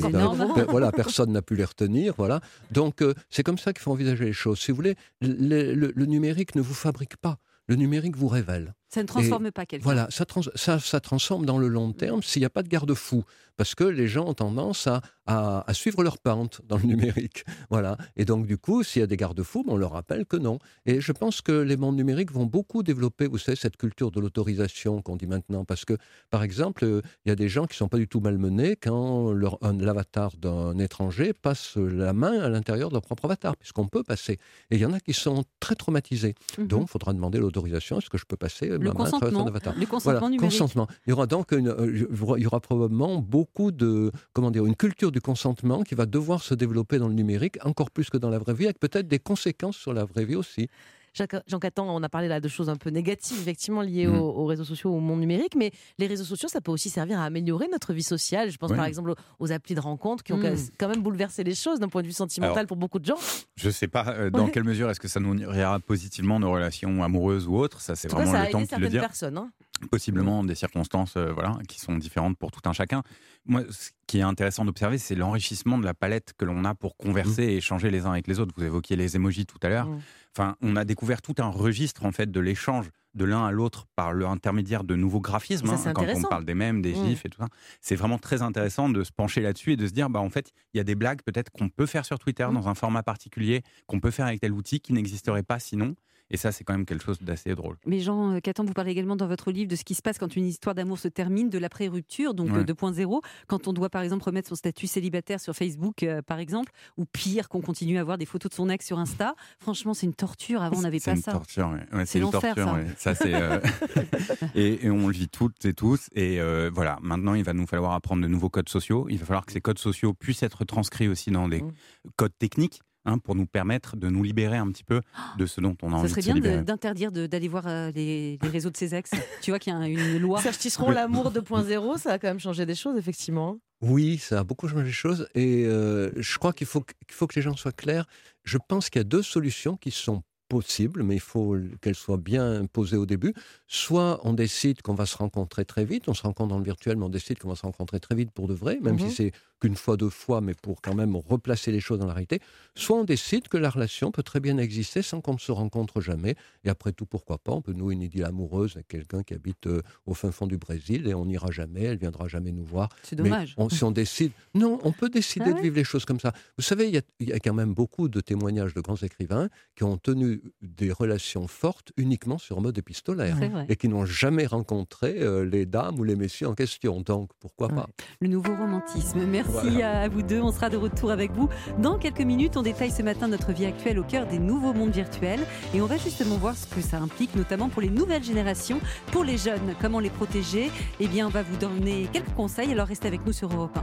des- 0.55 0.65
voilà, 0.69 0.93
personne 0.93 1.33
n'a 1.33 1.41
pu 1.41 1.57
les 1.57 1.65
retenir. 1.65 2.13
Voilà. 2.19 2.43
Donc, 2.71 3.01
euh, 3.01 3.15
c'est 3.31 3.43
comme 3.43 3.57
ça 3.59 3.73
qu'il 3.73 3.81
faut 3.81 3.93
envisager 3.93 4.27
les 4.27 4.35
choses. 4.35 4.59
Si 4.61 4.71
vous 4.71 4.77
voulez, 4.77 4.97
le- 5.23 5.73
le- 5.75 5.93
le 5.97 6.05
numérique 6.07 6.55
ne 6.57 6.61
vous 6.61 6.75
fabrique 6.75 7.17
pas. 7.17 7.39
Le 7.69 7.77
numérique 7.77 8.17
vous 8.19 8.29
révèle. 8.29 8.75
Ça 8.93 9.03
ne 9.03 9.07
transforme 9.07 9.51
pas 9.53 9.65
quelqu'un. 9.67 9.85
Voilà, 9.85 10.07
ça, 10.11 10.25
trans- 10.27 10.43
ça, 10.55 10.79
ça 10.79 11.01
transforme 11.01 11.47
dans 11.47 11.59
le 11.59 11.69
long 11.69 11.93
terme 11.93 12.23
s'il 12.23 12.41
n'y 12.43 12.47
a 12.47 12.51
pas 12.51 12.63
de 12.63 12.69
garde-fou. 12.69 13.25
Parce 13.59 13.75
que 13.75 13.85
les 13.85 14.09
gens 14.09 14.27
ont 14.29 14.35
tendance 14.35 14.87
à, 14.87 15.03
à- 15.27 15.63
à 15.71 15.75
suivre 15.75 16.03
leur 16.03 16.19
pente 16.19 16.63
dans 16.67 16.79
le 16.79 16.85
numérique. 16.85 17.45
Voilà. 17.71 17.97
Et 18.17 18.25
donc, 18.25 18.47
du 18.47 18.57
coup, 18.59 18.83
s'il 18.83 19.01
y 19.01 19.03
a 19.03 19.07
des 19.07 19.17
garde-fous, 19.17 19.63
ben, 19.63 19.73
on 19.75 19.77
leur 19.77 19.93
rappelle 19.93 20.25
que 20.27 20.37
non. 20.39 20.59
Et 20.87 21.01
je 21.01 21.13
pense 21.13 21.43
que 21.43 21.53
les 21.53 21.77
mondes 21.77 21.97
numériques 21.97 22.33
vont 22.33 22.47
beaucoup 22.47 22.83
développer, 22.83 23.27
vous 23.27 23.39
savez, 23.39 23.57
cette 23.57 23.77
culture 23.77 24.11
de 24.11 24.21
l'autorisation 24.21 25.01
qu'on 25.03 25.17
dit 25.17 25.27
maintenant. 25.27 25.65
Parce 25.65 25.85
que, 25.85 25.95
par 26.31 26.43
exemple, 26.43 26.85
euh, 26.85 27.03
il 27.25 27.29
y 27.29 27.33
a 27.33 27.37
des 27.37 27.49
gens 27.49 27.67
qui 27.67 27.75
ne 27.75 27.79
sont 27.79 27.89
pas 27.89 27.99
du 27.99 28.09
tout 28.09 28.21
malmenés 28.21 28.77
quand 28.77 29.33
leur- 29.33 29.59
un- 29.63 29.77
l'avatar 29.77 30.33
d'un 30.39 30.79
étranger 30.79 31.33
passe 31.35 31.77
la 31.77 32.13
main 32.15 32.41
à 32.41 32.49
l'intérieur 32.49 32.89
de 32.89 32.95
leur 32.95 33.03
propre 33.03 33.27
avatar, 33.27 33.57
puisqu'on 33.57 33.87
peut 33.89 34.03
passer. 34.03 34.35
Et 34.71 34.77
il 34.77 34.79
y 34.81 34.87
en 34.87 34.93
a 34.93 35.01
qui 35.01 35.13
sont 35.13 35.45
très 35.61 35.75
traumatisés. 35.77 36.35
Mhm. 36.59 36.67
Donc, 36.67 36.83
il 36.89 36.91
faudra 36.91 37.13
demander 37.13 37.39
l'autorisation. 37.39 37.99
Est-ce 37.99 38.11
que 38.11 38.19
je 38.19 38.25
peux 38.27 38.37
passer 38.37 38.71
ma 38.71 38.82
le 38.83 38.91
main 38.91 39.05
consentement, 39.05 39.47
avatar 39.47 39.75
le 39.79 39.87
consentement 39.87 40.21
voilà, 40.21 40.31
numérique. 40.31 40.59
consentement. 40.59 40.87
Il 41.07 41.11
y 41.11 41.13
aura 41.13 41.27
donc 41.27 41.53
une, 41.53 41.69
euh, 41.69 42.07
il 42.37 42.43
y 42.43 42.47
aura 42.47 42.61
probablement 42.61 43.19
beaucoup 43.19 43.73
de, 43.73 44.13
comment 44.33 44.51
dire, 44.51 44.67
une 44.67 44.77
culture 44.77 45.13
du 45.13 45.21
consentement 45.21 45.83
qui 45.83 45.95
va 45.95 46.07
devoir 46.07 46.43
se 46.43 46.55
développer 46.55 46.99
dans 46.99 47.09
le 47.09 47.15
numérique 47.15 47.59
encore 47.65 47.91
plus 47.91 48.11
que 48.11 48.17
dans 48.17 48.31
la 48.31 48.39
vraie 48.39 48.55
vie, 48.55 48.65
avec 48.65 48.79
peut-être 48.79 49.09
des 49.09 49.19
conséquences 49.19 49.77
sur 49.77 49.93
la 49.93 50.05
vraie 50.05 50.25
vie 50.25 50.37
aussi. 50.37 50.69
Jean 51.15 51.59
Catan, 51.59 51.95
on 51.95 52.03
a 52.03 52.09
parlé 52.09 52.27
là 52.29 52.41
de 52.41 52.49
choses 52.49 52.69
un 52.71 52.77
peu 52.77 52.89
négatives, 52.91 53.39
effectivement, 53.41 53.83
liées 53.83 54.07
Mhm. 54.07 54.19
aux, 54.19 54.31
aux 54.31 54.47
réseaux 54.47 54.65
sociaux, 54.65 54.91
au 54.91 54.99
monde 55.01 55.21
numérique, 55.21 55.55
mais 55.57 55.71
les 55.99 56.07
réseaux 56.07 56.25
sociaux, 56.25 56.49
ça 56.49 56.61
peut 56.63 56.73
aussi 56.73 56.89
servir 56.89 57.21
à 57.21 57.25
améliorer 57.25 57.69
notre 57.71 57.93
vie 57.93 58.03
sociale. 58.03 58.51
Je 58.51 58.57
pense 58.57 58.71
Oui. 58.71 58.77
par 58.77 58.87
exemple 58.87 59.11
aux, 59.11 59.17
aux 59.39 59.53
applis 59.53 59.75
de 59.75 59.81
rencontres 59.81 60.25
qui 60.25 60.33
ont 60.33 60.39
Mhm. 60.39 60.57
quand 60.79 60.89
même 60.89 61.03
bouleversé 61.03 61.45
les 61.45 61.55
choses 61.55 61.81
d'un 61.81 61.89
point 61.89 62.01
de 62.03 62.07
vue 62.07 62.13
sentimental 62.15 62.59
Alors, 62.59 62.67
pour 62.69 62.77
beaucoup 62.79 62.99
de 62.99 63.05
gens. 63.05 63.19
Je 63.57 63.69
sais 63.71 63.89
pas 63.89 64.07
euh, 64.09 64.31
dans 64.31 64.45
Ouais. 64.47 64.51
quelle 64.51 64.65
mesure 64.65 64.89
est-ce 64.91 65.01
que 65.01 65.09
ça 65.09 65.21
nourrira 65.21 65.79
positivement 65.81 66.41
nos 66.41 66.51
relations 66.51 67.03
amoureuses 67.05 67.47
ou 67.47 67.57
autres. 67.57 67.81
Ça, 67.83 67.95
c'est 67.95 68.09
En 68.09 68.11
tout 68.11 68.17
cas, 68.17 68.23
vraiment 68.25 68.39
ça 68.39 68.47
le 68.47 68.53
temps 68.53 68.67
qui 68.77 68.81
le 68.81 68.89
dire. 68.89 69.01
personnes. 69.01 69.37
hein. 69.39 69.51
Possiblement 69.91 70.45
des 70.45 70.55
circonstances 70.55 71.17
euh, 71.17 71.33
voilà, 71.33 71.59
qui 71.69 71.81
sont 71.81 71.97
différentes 71.97 72.37
pour 72.39 72.51
tout 72.51 72.61
un 72.69 72.73
chacun. 72.73 73.03
Moi, 73.47 73.63
ce 73.71 73.91
qui 74.07 74.19
est 74.19 74.23
intéressant 74.23 74.65
d'observer, 74.65 74.99
c'est 74.99 75.15
l'enrichissement 75.15 75.79
de 75.79 75.85
la 75.85 75.95
palette 75.95 76.33
que 76.37 76.45
l'on 76.45 76.65
a 76.65 76.75
pour 76.75 76.97
converser 76.97 77.45
et 77.45 77.57
échanger 77.57 77.91
les 77.91 78.07
uns 78.07 78.13
avec 78.13 78.27
les 78.27 78.41
autres. 78.41 78.55
Vous 78.57 78.65
évoquiez 78.65 78.97
les 78.97 79.17
emojis 79.17 79.47
tout 79.47 79.59
à 79.63 79.69
l'heure. 79.69 79.89
Mm. 79.89 80.01
Enfin, 80.37 80.57
on 80.63 80.77
a 80.77 80.85
découvert 80.85 81.21
tout 81.21 81.35
un 81.39 81.49
registre 81.49 82.05
en 82.05 82.13
fait 82.13 82.31
de 82.31 82.41
l'échange 82.41 82.91
de 83.15 83.25
l'un 83.25 83.45
à 83.45 83.51
l'autre 83.51 83.87
par 83.95 84.15
l'intermédiaire 84.15 84.85
de 84.85 84.95
nouveaux 84.95 85.21
graphismes. 85.21 85.67
Ça, 85.67 85.91
hein, 85.91 85.93
quand 85.93 86.07
on 86.15 86.23
parle 86.23 86.45
des 86.45 86.55
mèmes, 86.55 86.81
des 86.81 86.95
gifs 86.95 87.27
et 87.27 87.29
tout 87.29 87.39
ça, 87.39 87.49
c'est 87.81 87.97
vraiment 87.97 88.19
très 88.19 88.43
intéressant 88.43 88.89
de 88.89 89.05
se 89.05 89.13
pencher 89.13 89.43
là-dessus 89.43 89.73
et 89.73 89.77
de 89.77 89.87
se 89.87 89.93
dire, 89.93 90.09
bah 90.09 90.21
en 90.21 90.31
fait, 90.31 90.53
il 90.73 90.79
y 90.79 90.81
a 90.81 90.85
des 90.85 90.95
blagues 90.95 91.21
peut-être 91.23 91.51
qu'on 91.51 91.69
peut 91.69 91.87
faire 91.87 92.05
sur 92.07 92.19
Twitter 92.19 92.49
dans 92.53 92.69
un 92.69 92.75
format 92.75 93.03
particulier, 93.03 93.63
qu'on 93.87 94.01
peut 94.01 94.11
faire 94.11 94.27
avec 94.27 94.41
tel 94.41 94.53
outil 94.53 94.81
qui 94.81 94.93
n'existerait 94.93 95.43
pas 95.43 95.59
sinon. 95.59 95.95
Et 96.33 96.37
ça, 96.37 96.51
c'est 96.51 96.65
quand 96.65 96.73
même 96.73 96.87
quelque 96.87 97.05
chose 97.05 97.19
d'assez 97.21 97.55
drôle. 97.55 97.77
Mais 97.87 98.01
Jean 98.01 98.33
euh, 98.33 98.41
Catan, 98.41 98.65
vous 98.65 98.73
parlez 98.73 98.91
également 98.91 99.15
dans 99.17 99.27
votre 99.29 99.53
livre 99.53 99.71
de 99.71 99.77
ce 99.77 99.85
qui 99.85 99.95
se 99.95 100.03
passe 100.03 100.19
quand 100.19 100.35
une 100.35 100.47
histoire 100.47 100.75
d'amour 100.75 100.99
se 100.99 101.07
termine, 101.09 101.49
de 101.51 101.59
l'après-rupture, 101.59 102.35
donc 102.35 102.51
Ouais. 102.53 102.59
euh, 102.61 102.65
2.0, 102.65 103.21
quand 103.47 103.69
on 103.69 103.73
doit 103.73 103.91
par 103.91 104.03
exemple 104.03 104.25
remettre 104.25 104.49
son 104.49 104.55
statut 104.55 104.87
célibataire 104.87 105.39
sur 105.41 105.55
Facebook, 105.55 106.03
euh, 106.03 106.23
par 106.23 106.39
exemple, 106.39 106.73
ou 106.97 107.05
pire, 107.05 107.49
qu'on 107.49 107.61
continue 107.61 107.99
à 107.99 108.05
voir 108.05 108.19
des 108.19 108.27
photos 108.27 108.51
de 108.51 108.55
son 108.55 108.69
ex 108.71 108.85
sur 108.87 108.99
Insta. 108.99 109.35
Franchement, 109.61 109.95
c'est 109.95 110.07
une 110.07 110.15
torture. 110.15 110.63
Avant, 110.63 110.79
on 110.79 110.83
n'avait 110.83 110.99
pas 111.01 111.13
une 111.13 111.19
ça. 111.23 111.33
torture, 111.33 111.69
ouais. 111.69 111.97
Ouais, 111.99 112.07
C'est 112.07 112.19
c'est 112.19 112.19
une 112.21 112.31
torture. 112.31 112.55
ça. 112.97 113.15
Ça, 113.15 113.15
c'est, 113.15 113.35
euh, 113.35 113.61
et, 114.55 114.87
et 114.87 114.91
on 114.91 115.07
le 115.09 115.13
vit 115.13 115.29
toutes 115.29 115.65
et 115.65 115.75
tous. 115.75 116.09
Et 116.15 116.41
euh, 116.41 116.71
voilà, 116.73 116.99
maintenant, 117.03 117.35
il 117.35 117.45
va 117.45 117.53
nous 117.53 117.67
falloir 117.67 117.93
apprendre 117.93 118.23
de 118.23 118.29
nouveaux 118.29 118.49
codes 118.51 118.69
sociaux. 118.69 119.07
Il 119.11 119.19
va 119.19 119.27
falloir 119.27 119.45
que 119.47 119.53
ces 119.53 119.61
codes 119.61 119.79
sociaux 119.79 120.15
puissent 120.15 120.43
être 120.43 120.65
transcrits 120.65 121.09
aussi 121.09 121.31
dans 121.31 121.49
des 121.49 121.63
Mm. 121.63 121.73
codes 122.17 122.33
techniques. 122.39 122.81
Hein, 123.05 123.19
pour 123.19 123.35
nous 123.35 123.47
permettre 123.47 123.97
de 123.97 124.09
nous 124.09 124.23
libérer 124.23 124.57
un 124.57 124.71
petit 124.71 124.85
peu 124.85 125.01
de 125.39 125.47
ce 125.47 125.61
dont 125.61 125.77
on 125.83 125.89
a 125.89 125.91
Ça 125.91 125.97
envie 125.99 126.09
serait 126.11 126.21
de 126.23 126.27
se 126.27 126.33
bien 126.41 126.63
d'interdire 126.63 127.13
d'aller 127.13 127.49
voir 127.49 127.67
euh, 127.67 127.91
les, 127.95 128.39
les 128.43 128.49
réseaux 128.49 128.71
de 128.71 128.77
ses 128.77 128.95
ex. 128.95 129.11
tu 129.41 129.51
vois 129.51 129.59
qu'il 129.59 129.73
y 129.73 129.77
a 129.77 129.87
une 129.87 130.19
loi. 130.19 130.41
Serge 130.41 130.59
Tisseron, 130.59 130.91
l'amour 130.91 131.33
2.0, 131.33 131.99
ça 131.99 132.13
a 132.13 132.19
quand 132.19 132.29
même 132.29 132.41
changé 132.41 132.67
des 132.67 132.75
choses, 132.75 132.97
effectivement. 132.97 133.59
Oui, 133.81 134.19
ça 134.19 134.41
a 134.41 134.45
beaucoup 134.45 134.69
changé 134.69 134.85
les 134.85 134.93
choses 134.93 135.29
et 135.35 135.65
euh, 135.67 136.11
je 136.17 136.39
crois 136.39 136.53
qu'il 136.53 136.67
faut, 136.67 136.83
qu'il 136.83 136.95
faut 137.11 137.27
que 137.27 137.35
les 137.35 137.43
gens 137.43 137.57
soient 137.57 137.73
clairs. 137.73 138.07
Je 138.45 138.59
pense 138.59 138.91
qu'il 138.91 139.01
y 139.01 139.05
a 139.05 139.05
deux 139.05 139.23
solutions 139.23 139.77
qui 139.77 139.91
sont 139.91 140.23
possible, 140.57 141.03
mais 141.03 141.15
il 141.15 141.21
faut 141.33 141.57
qu'elle 141.81 141.95
soit 141.95 142.19
bien 142.19 142.67
posée 142.67 142.97
au 142.99 143.07
début. 143.07 143.33
Soit 143.69 144.21
on 144.25 144.35
décide 144.35 144.83
qu'on 144.83 144.95
va 144.95 145.07
se 145.07 145.17
rencontrer 145.17 145.65
très 145.65 145.85
vite, 145.87 146.09
on 146.09 146.15
se 146.15 146.23
rencontre 146.23 146.51
dans 146.51 146.59
le 146.59 146.65
virtuel, 146.65 146.97
mais 146.99 147.05
on 147.05 147.09
décide 147.09 147.39
qu'on 147.39 147.49
va 147.49 147.57
se 147.57 147.63
rencontrer 147.63 148.01
très 148.01 148.15
vite 148.15 148.31
pour 148.33 148.49
de 148.49 148.55
vrai, 148.55 148.79
même 148.83 148.97
Mhm. 148.97 149.09
si 149.09 149.15
c'est 149.17 149.33
qu'une 149.61 149.77
fois, 149.77 149.97
deux 149.97 150.11
fois, 150.11 150.41
mais 150.41 150.55
pour 150.61 150.83
quand 150.83 150.95
même 150.95 151.15
replacer 151.17 151.71
les 151.73 151.79
choses 151.81 152.01
dans 152.01 152.07
la 152.07 152.15
réalité. 152.15 152.41
Soit 152.75 152.99
on 152.99 153.05
décide 153.05 153.47
que 153.49 153.57
la 153.57 153.71
relation 153.71 154.11
peut 154.11 154.25
très 154.25 154.41
bien 154.41 154.59
exister 154.59 155.01
sans 155.03 155.21
qu'on 155.21 155.35
ne 155.35 155.39
se 155.39 155.53
rencontre 155.53 156.01
jamais. 156.01 156.35
Et 156.65 156.69
après 156.69 156.93
tout, 156.93 157.07
pourquoi 157.07 157.39
pas 157.39 157.53
On 157.53 157.63
peut 157.63 157.73
nouer 157.73 157.95
une 157.95 158.03
idylle 158.03 158.25
amoureuse 158.25 158.73
avec 158.75 158.89
quelqu'un 158.89 159.23
qui 159.23 159.35
habite 159.35 159.69
euh, 159.69 159.81
au 160.05 160.15
fin 160.15 160.33
fond 160.33 160.49
du 160.49 160.59
Brésil 160.59 161.07
et 161.07 161.15
on 161.15 161.27
n'ira 161.27 161.51
jamais, 161.53 161.85
elle 161.85 161.99
viendra 161.99 162.27
jamais 162.27 162.51
nous 162.51 162.65
voir. 162.65 162.89
C'est 163.05 163.15
dommage. 163.17 163.55
on- 163.57 163.69
si 163.69 163.85
on 163.85 163.93
décide, 163.93 164.33
non, 164.55 164.81
on 164.83 164.91
peut 164.93 165.09
décider 165.09 165.47
Ah 165.51 165.53
de 165.53 165.61
vivre 165.61 165.77
les 165.77 165.85
choses 165.85 166.05
comme 166.05 166.19
ça. 166.21 166.33
Vous 166.59 166.65
savez, 166.65 166.89
il 166.89 166.95
y, 166.95 166.99
a, 166.99 167.03
il 167.21 167.29
y 167.29 167.33
a 167.33 167.39
quand 167.39 167.55
même 167.55 167.73
beaucoup 167.73 168.09
de 168.09 168.21
témoignages 168.21 168.75
de 168.75 168.81
grands 168.81 168.97
écrivains 168.97 169.49
qui 169.77 169.85
ont 169.85 169.97
tenu 169.97 170.42
des 170.61 170.91
relations 170.93 171.47
fortes 171.47 171.93
uniquement 171.97 172.39
sur 172.39 172.61
mode 172.61 172.77
épistolaire 172.79 173.37
et 173.69 173.77
qui 173.77 173.89
n'ont 173.89 174.05
jamais 174.05 174.47
rencontré 174.47 175.17
euh, 175.21 175.45
les 175.45 175.67
dames 175.67 175.99
ou 175.99 176.05
les 176.05 176.17
messieurs 176.17 176.49
en 176.49 176.55
question. 176.55 177.01
Donc, 177.01 177.31
pourquoi 177.41 177.69
pas? 177.69 177.87
Le 178.21 178.29
nouveau 178.29 178.55
romantisme. 178.57 179.25
Merci 179.27 179.53
Voilà. 179.53 180.03
à 180.03 180.09
vous 180.09 180.23
deux. 180.23 180.41
On 180.41 180.53
sera 180.53 180.69
de 180.71 180.77
retour 180.77 181.11
avec 181.11 181.33
vous 181.33 181.49
dans 181.79 181.99
quelques 181.99 182.21
minutes. 182.23 182.57
On 182.57 182.63
détaille 182.63 182.91
ce 182.91 183.03
matin 183.03 183.29
notre 183.29 183.53
vie 183.53 183.67
actuelle 183.67 183.99
au 183.99 184.05
cœur 184.05 184.27
des 184.27 184.39
nouveaux 184.39 184.73
mondes 184.73 184.93
virtuels. 184.93 185.41
Et 185.75 185.81
on 185.81 185.87
va 185.87 185.97
justement 185.97 186.37
voir 186.37 186.57
ce 186.57 186.67
que 186.67 186.81
ça 186.81 186.99
implique, 186.99 187.35
notamment 187.37 187.69
pour 187.69 187.83
les 187.83 187.91
nouvelles 187.91 188.25
générations, 188.25 188.81
pour 189.13 189.25
les 189.25 189.39
jeunes. 189.39 189.75
Comment 189.81 190.01
les 190.01 190.11
protéger 190.11 190.71
Eh 191.01 191.07
bien, 191.09 191.27
on 191.27 191.31
va 191.31 191.43
vous 191.43 191.57
donner 191.57 192.09
quelques 192.13 192.35
conseils. 192.35 192.73
Alors 192.73 192.89
restez 192.89 193.09
avec 193.09 193.25
nous 193.27 193.33
sur 193.33 193.53
Europe 193.53 193.77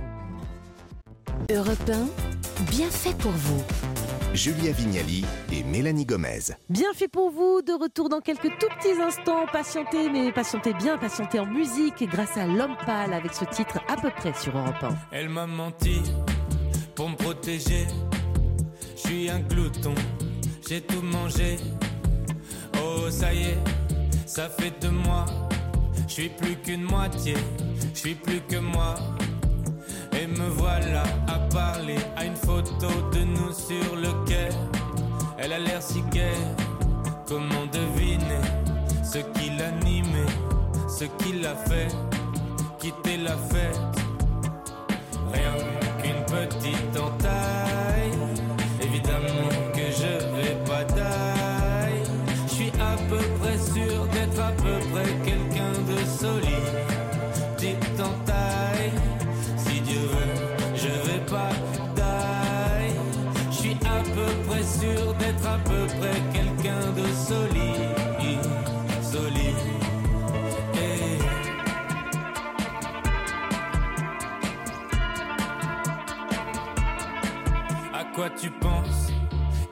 1. 1.50 1.56
Europe 1.56 1.89
1, 1.89 2.65
bien 2.69 2.89
fait 2.89 3.15
pour 3.17 3.32
vous. 3.32 3.63
Julia 4.33 4.71
Vignali 4.71 5.25
et 5.51 5.63
Mélanie 5.63 6.05
Gomez. 6.05 6.53
Bien 6.69 6.93
fait 6.93 7.07
pour 7.07 7.31
vous, 7.31 7.61
de 7.61 7.73
retour 7.73 8.09
dans 8.09 8.21
quelques 8.21 8.49
tout 8.59 8.67
petits 8.77 9.01
instants. 9.01 9.45
Patientez, 9.51 10.09
mais 10.09 10.31
patientez 10.31 10.73
bien, 10.73 10.97
patientez 10.97 11.39
en 11.39 11.45
musique 11.45 12.03
grâce 12.09 12.37
à 12.37 12.45
L'Homme 12.45 12.77
Pâle 12.85 13.13
avec 13.13 13.33
ce 13.33 13.45
titre 13.45 13.79
à 13.87 13.95
peu 13.95 14.09
près 14.11 14.33
sur 14.33 14.57
Europe 14.57 14.81
1. 14.81 14.89
Elle 15.11 15.29
m'a 15.29 15.47
menti 15.47 16.01
pour 16.95 17.09
me 17.09 17.15
protéger. 17.15 17.87
Je 18.95 18.99
suis 18.99 19.29
un 19.29 19.39
glouton, 19.39 19.95
j'ai 20.67 20.81
tout 20.81 21.01
mangé. 21.01 21.57
Oh, 22.81 23.09
ça 23.09 23.33
y 23.33 23.41
est, 23.41 23.57
ça 24.25 24.49
fait 24.49 24.79
de 24.79 24.89
moi. 24.89 25.25
Je 26.07 26.13
suis 26.13 26.29
plus 26.29 26.55
qu'une 26.57 26.83
moitié, 26.83 27.33
je 27.93 27.99
suis 27.99 28.15
plus 28.15 28.41
que 28.41 28.57
moi. 28.57 28.95
Et 30.21 30.27
me 30.27 30.49
voilà 30.49 31.03
à 31.27 31.39
parler 31.53 31.95
à 32.17 32.25
une 32.25 32.35
photo 32.35 32.87
de 33.13 33.19
nous 33.19 33.28
sur 33.69 33.95
le 33.95 34.12
quai. 34.25 34.49
Elle 35.38 35.53
a 35.53 35.60
l'air 35.60 35.82
si 35.82 36.01
gaie, 36.13 36.43
comment 37.27 37.65
deviner 37.71 38.43
ce 39.03 39.19
qui 39.36 39.51
l'animait, 39.58 40.34
ce 40.88 41.05
qui 41.19 41.34
l'a 41.34 41.55
fait 41.55 41.91
quitter 42.79 43.17
la 43.17 43.38
fête. 43.51 43.97
Rien 45.34 45.55
qu'une 46.01 46.23
petite 46.36 46.95
entaille. 46.97 48.17
Évidemment 48.82 49.51
que 49.75 49.86
je 50.01 50.13
vais 50.36 50.58
pas. 50.65 50.86
Je 52.47 52.53
suis 52.53 52.71
à 52.79 52.95
peu 53.10 53.23
près 53.39 53.58
sûr 53.58 54.08
d'être 54.13 54.41
à 54.41 54.51
peu 54.63 54.77
près 54.91 55.10
quelqu'un 55.25 55.73
de 55.89 55.97
solide. 56.19 56.59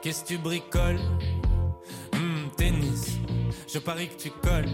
Qu'est-ce 0.07 0.23
que 0.23 0.27
tu 0.27 0.37
bricoles 0.37 1.01
Hmm, 2.13 2.47
Tennis, 2.55 3.17
je 3.67 3.77
parie 3.77 4.07
que 4.07 4.15
tu 4.15 4.29
colles. 4.41 4.69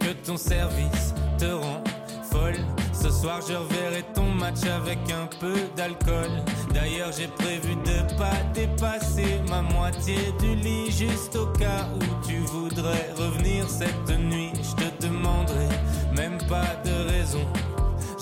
Que 0.00 0.14
ton 0.26 0.36
service 0.36 1.14
te 1.38 1.44
rend 1.44 1.84
folle. 2.28 2.56
Ce 2.92 3.08
soir, 3.08 3.40
je 3.48 3.54
reverrai 3.54 4.02
ton 4.16 4.28
match 4.28 4.64
avec 4.64 4.98
un 5.12 5.28
peu 5.38 5.54
d'alcool. 5.76 6.42
D'ailleurs, 6.74 7.12
j'ai 7.16 7.28
prévu 7.28 7.76
de 7.76 8.16
pas 8.16 8.34
dépasser 8.52 9.38
ma 9.48 9.62
moitié 9.62 10.16
du 10.40 10.56
lit, 10.56 10.90
juste 10.90 11.36
au 11.36 11.46
cas 11.52 11.86
où 11.94 12.26
tu 12.26 12.38
voudrais 12.38 13.12
revenir 13.16 13.70
cette 13.70 14.18
nuit. 14.18 14.50
Je 14.54 14.86
te 14.86 15.06
demanderai 15.06 15.68
même 16.16 16.38
pas 16.48 16.74
de 16.84 17.12
raison. 17.12 17.46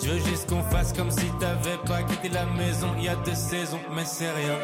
Je 0.02 0.10
veux 0.10 0.20
juste 0.28 0.50
qu'on 0.50 0.62
fasse 0.64 0.92
comme 0.92 1.10
si 1.10 1.30
t'avais 1.40 1.78
pas 1.86 2.02
quitté 2.02 2.28
la 2.28 2.44
maison 2.44 2.88
il 2.98 3.04
y 3.04 3.08
a 3.08 3.16
deux 3.16 3.34
saisons, 3.34 3.80
mais 3.96 4.04
c'est 4.04 4.30
rien. 4.30 4.58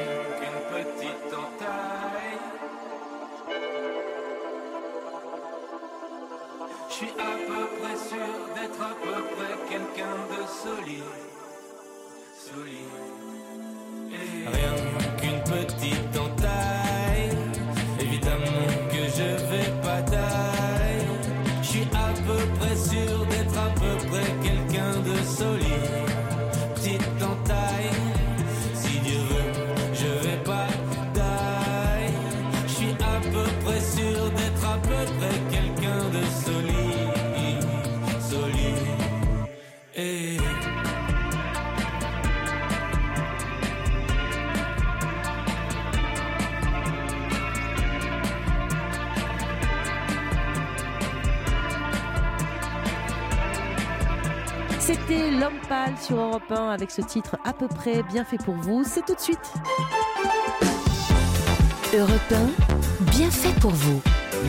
Suis 7.00 7.08
à 7.18 7.32
peu 7.48 7.64
près 7.78 7.96
sûr 7.96 8.30
d'être 8.54 8.82
à 8.82 8.94
peu 9.02 9.22
près 9.34 9.54
quelqu'un 9.70 10.16
de 10.32 10.40
solide. 10.62 11.12
Solide. 12.46 12.96
Et 14.12 14.48
Rien 14.56 14.74
qu'une 15.18 15.42
à 33.20 33.30
peu 33.30 33.44
près 33.64 33.80
sûr 33.80 34.30
d'être 34.30 34.64
à 34.66 34.78
peu 34.78 35.04
près 35.18 35.36
quelqu'un 35.50 36.08
de 36.10 36.22
solide. 36.44 37.64
Solide. 38.20 38.76
Et 39.96 40.36
C'était 54.78 55.30
L'Homme 55.30 55.60
Pâle 55.68 55.96
sur 56.00 56.16
Europe 56.16 56.50
1 56.50 56.70
avec 56.70 56.90
ce 56.90 57.02
titre 57.02 57.36
à 57.44 57.52
peu 57.52 57.68
près 57.68 58.02
bien 58.02 58.24
fait 58.24 58.38
pour 58.38 58.54
vous. 58.54 58.82
C'est 58.84 59.04
tout 59.04 59.14
de 59.14 59.20
suite. 59.20 59.52
Europe 61.92 62.32
1, 62.32 62.69
bien 63.20 63.30
fait 63.30 63.54
pour 63.60 63.72
vous. 63.72 64.00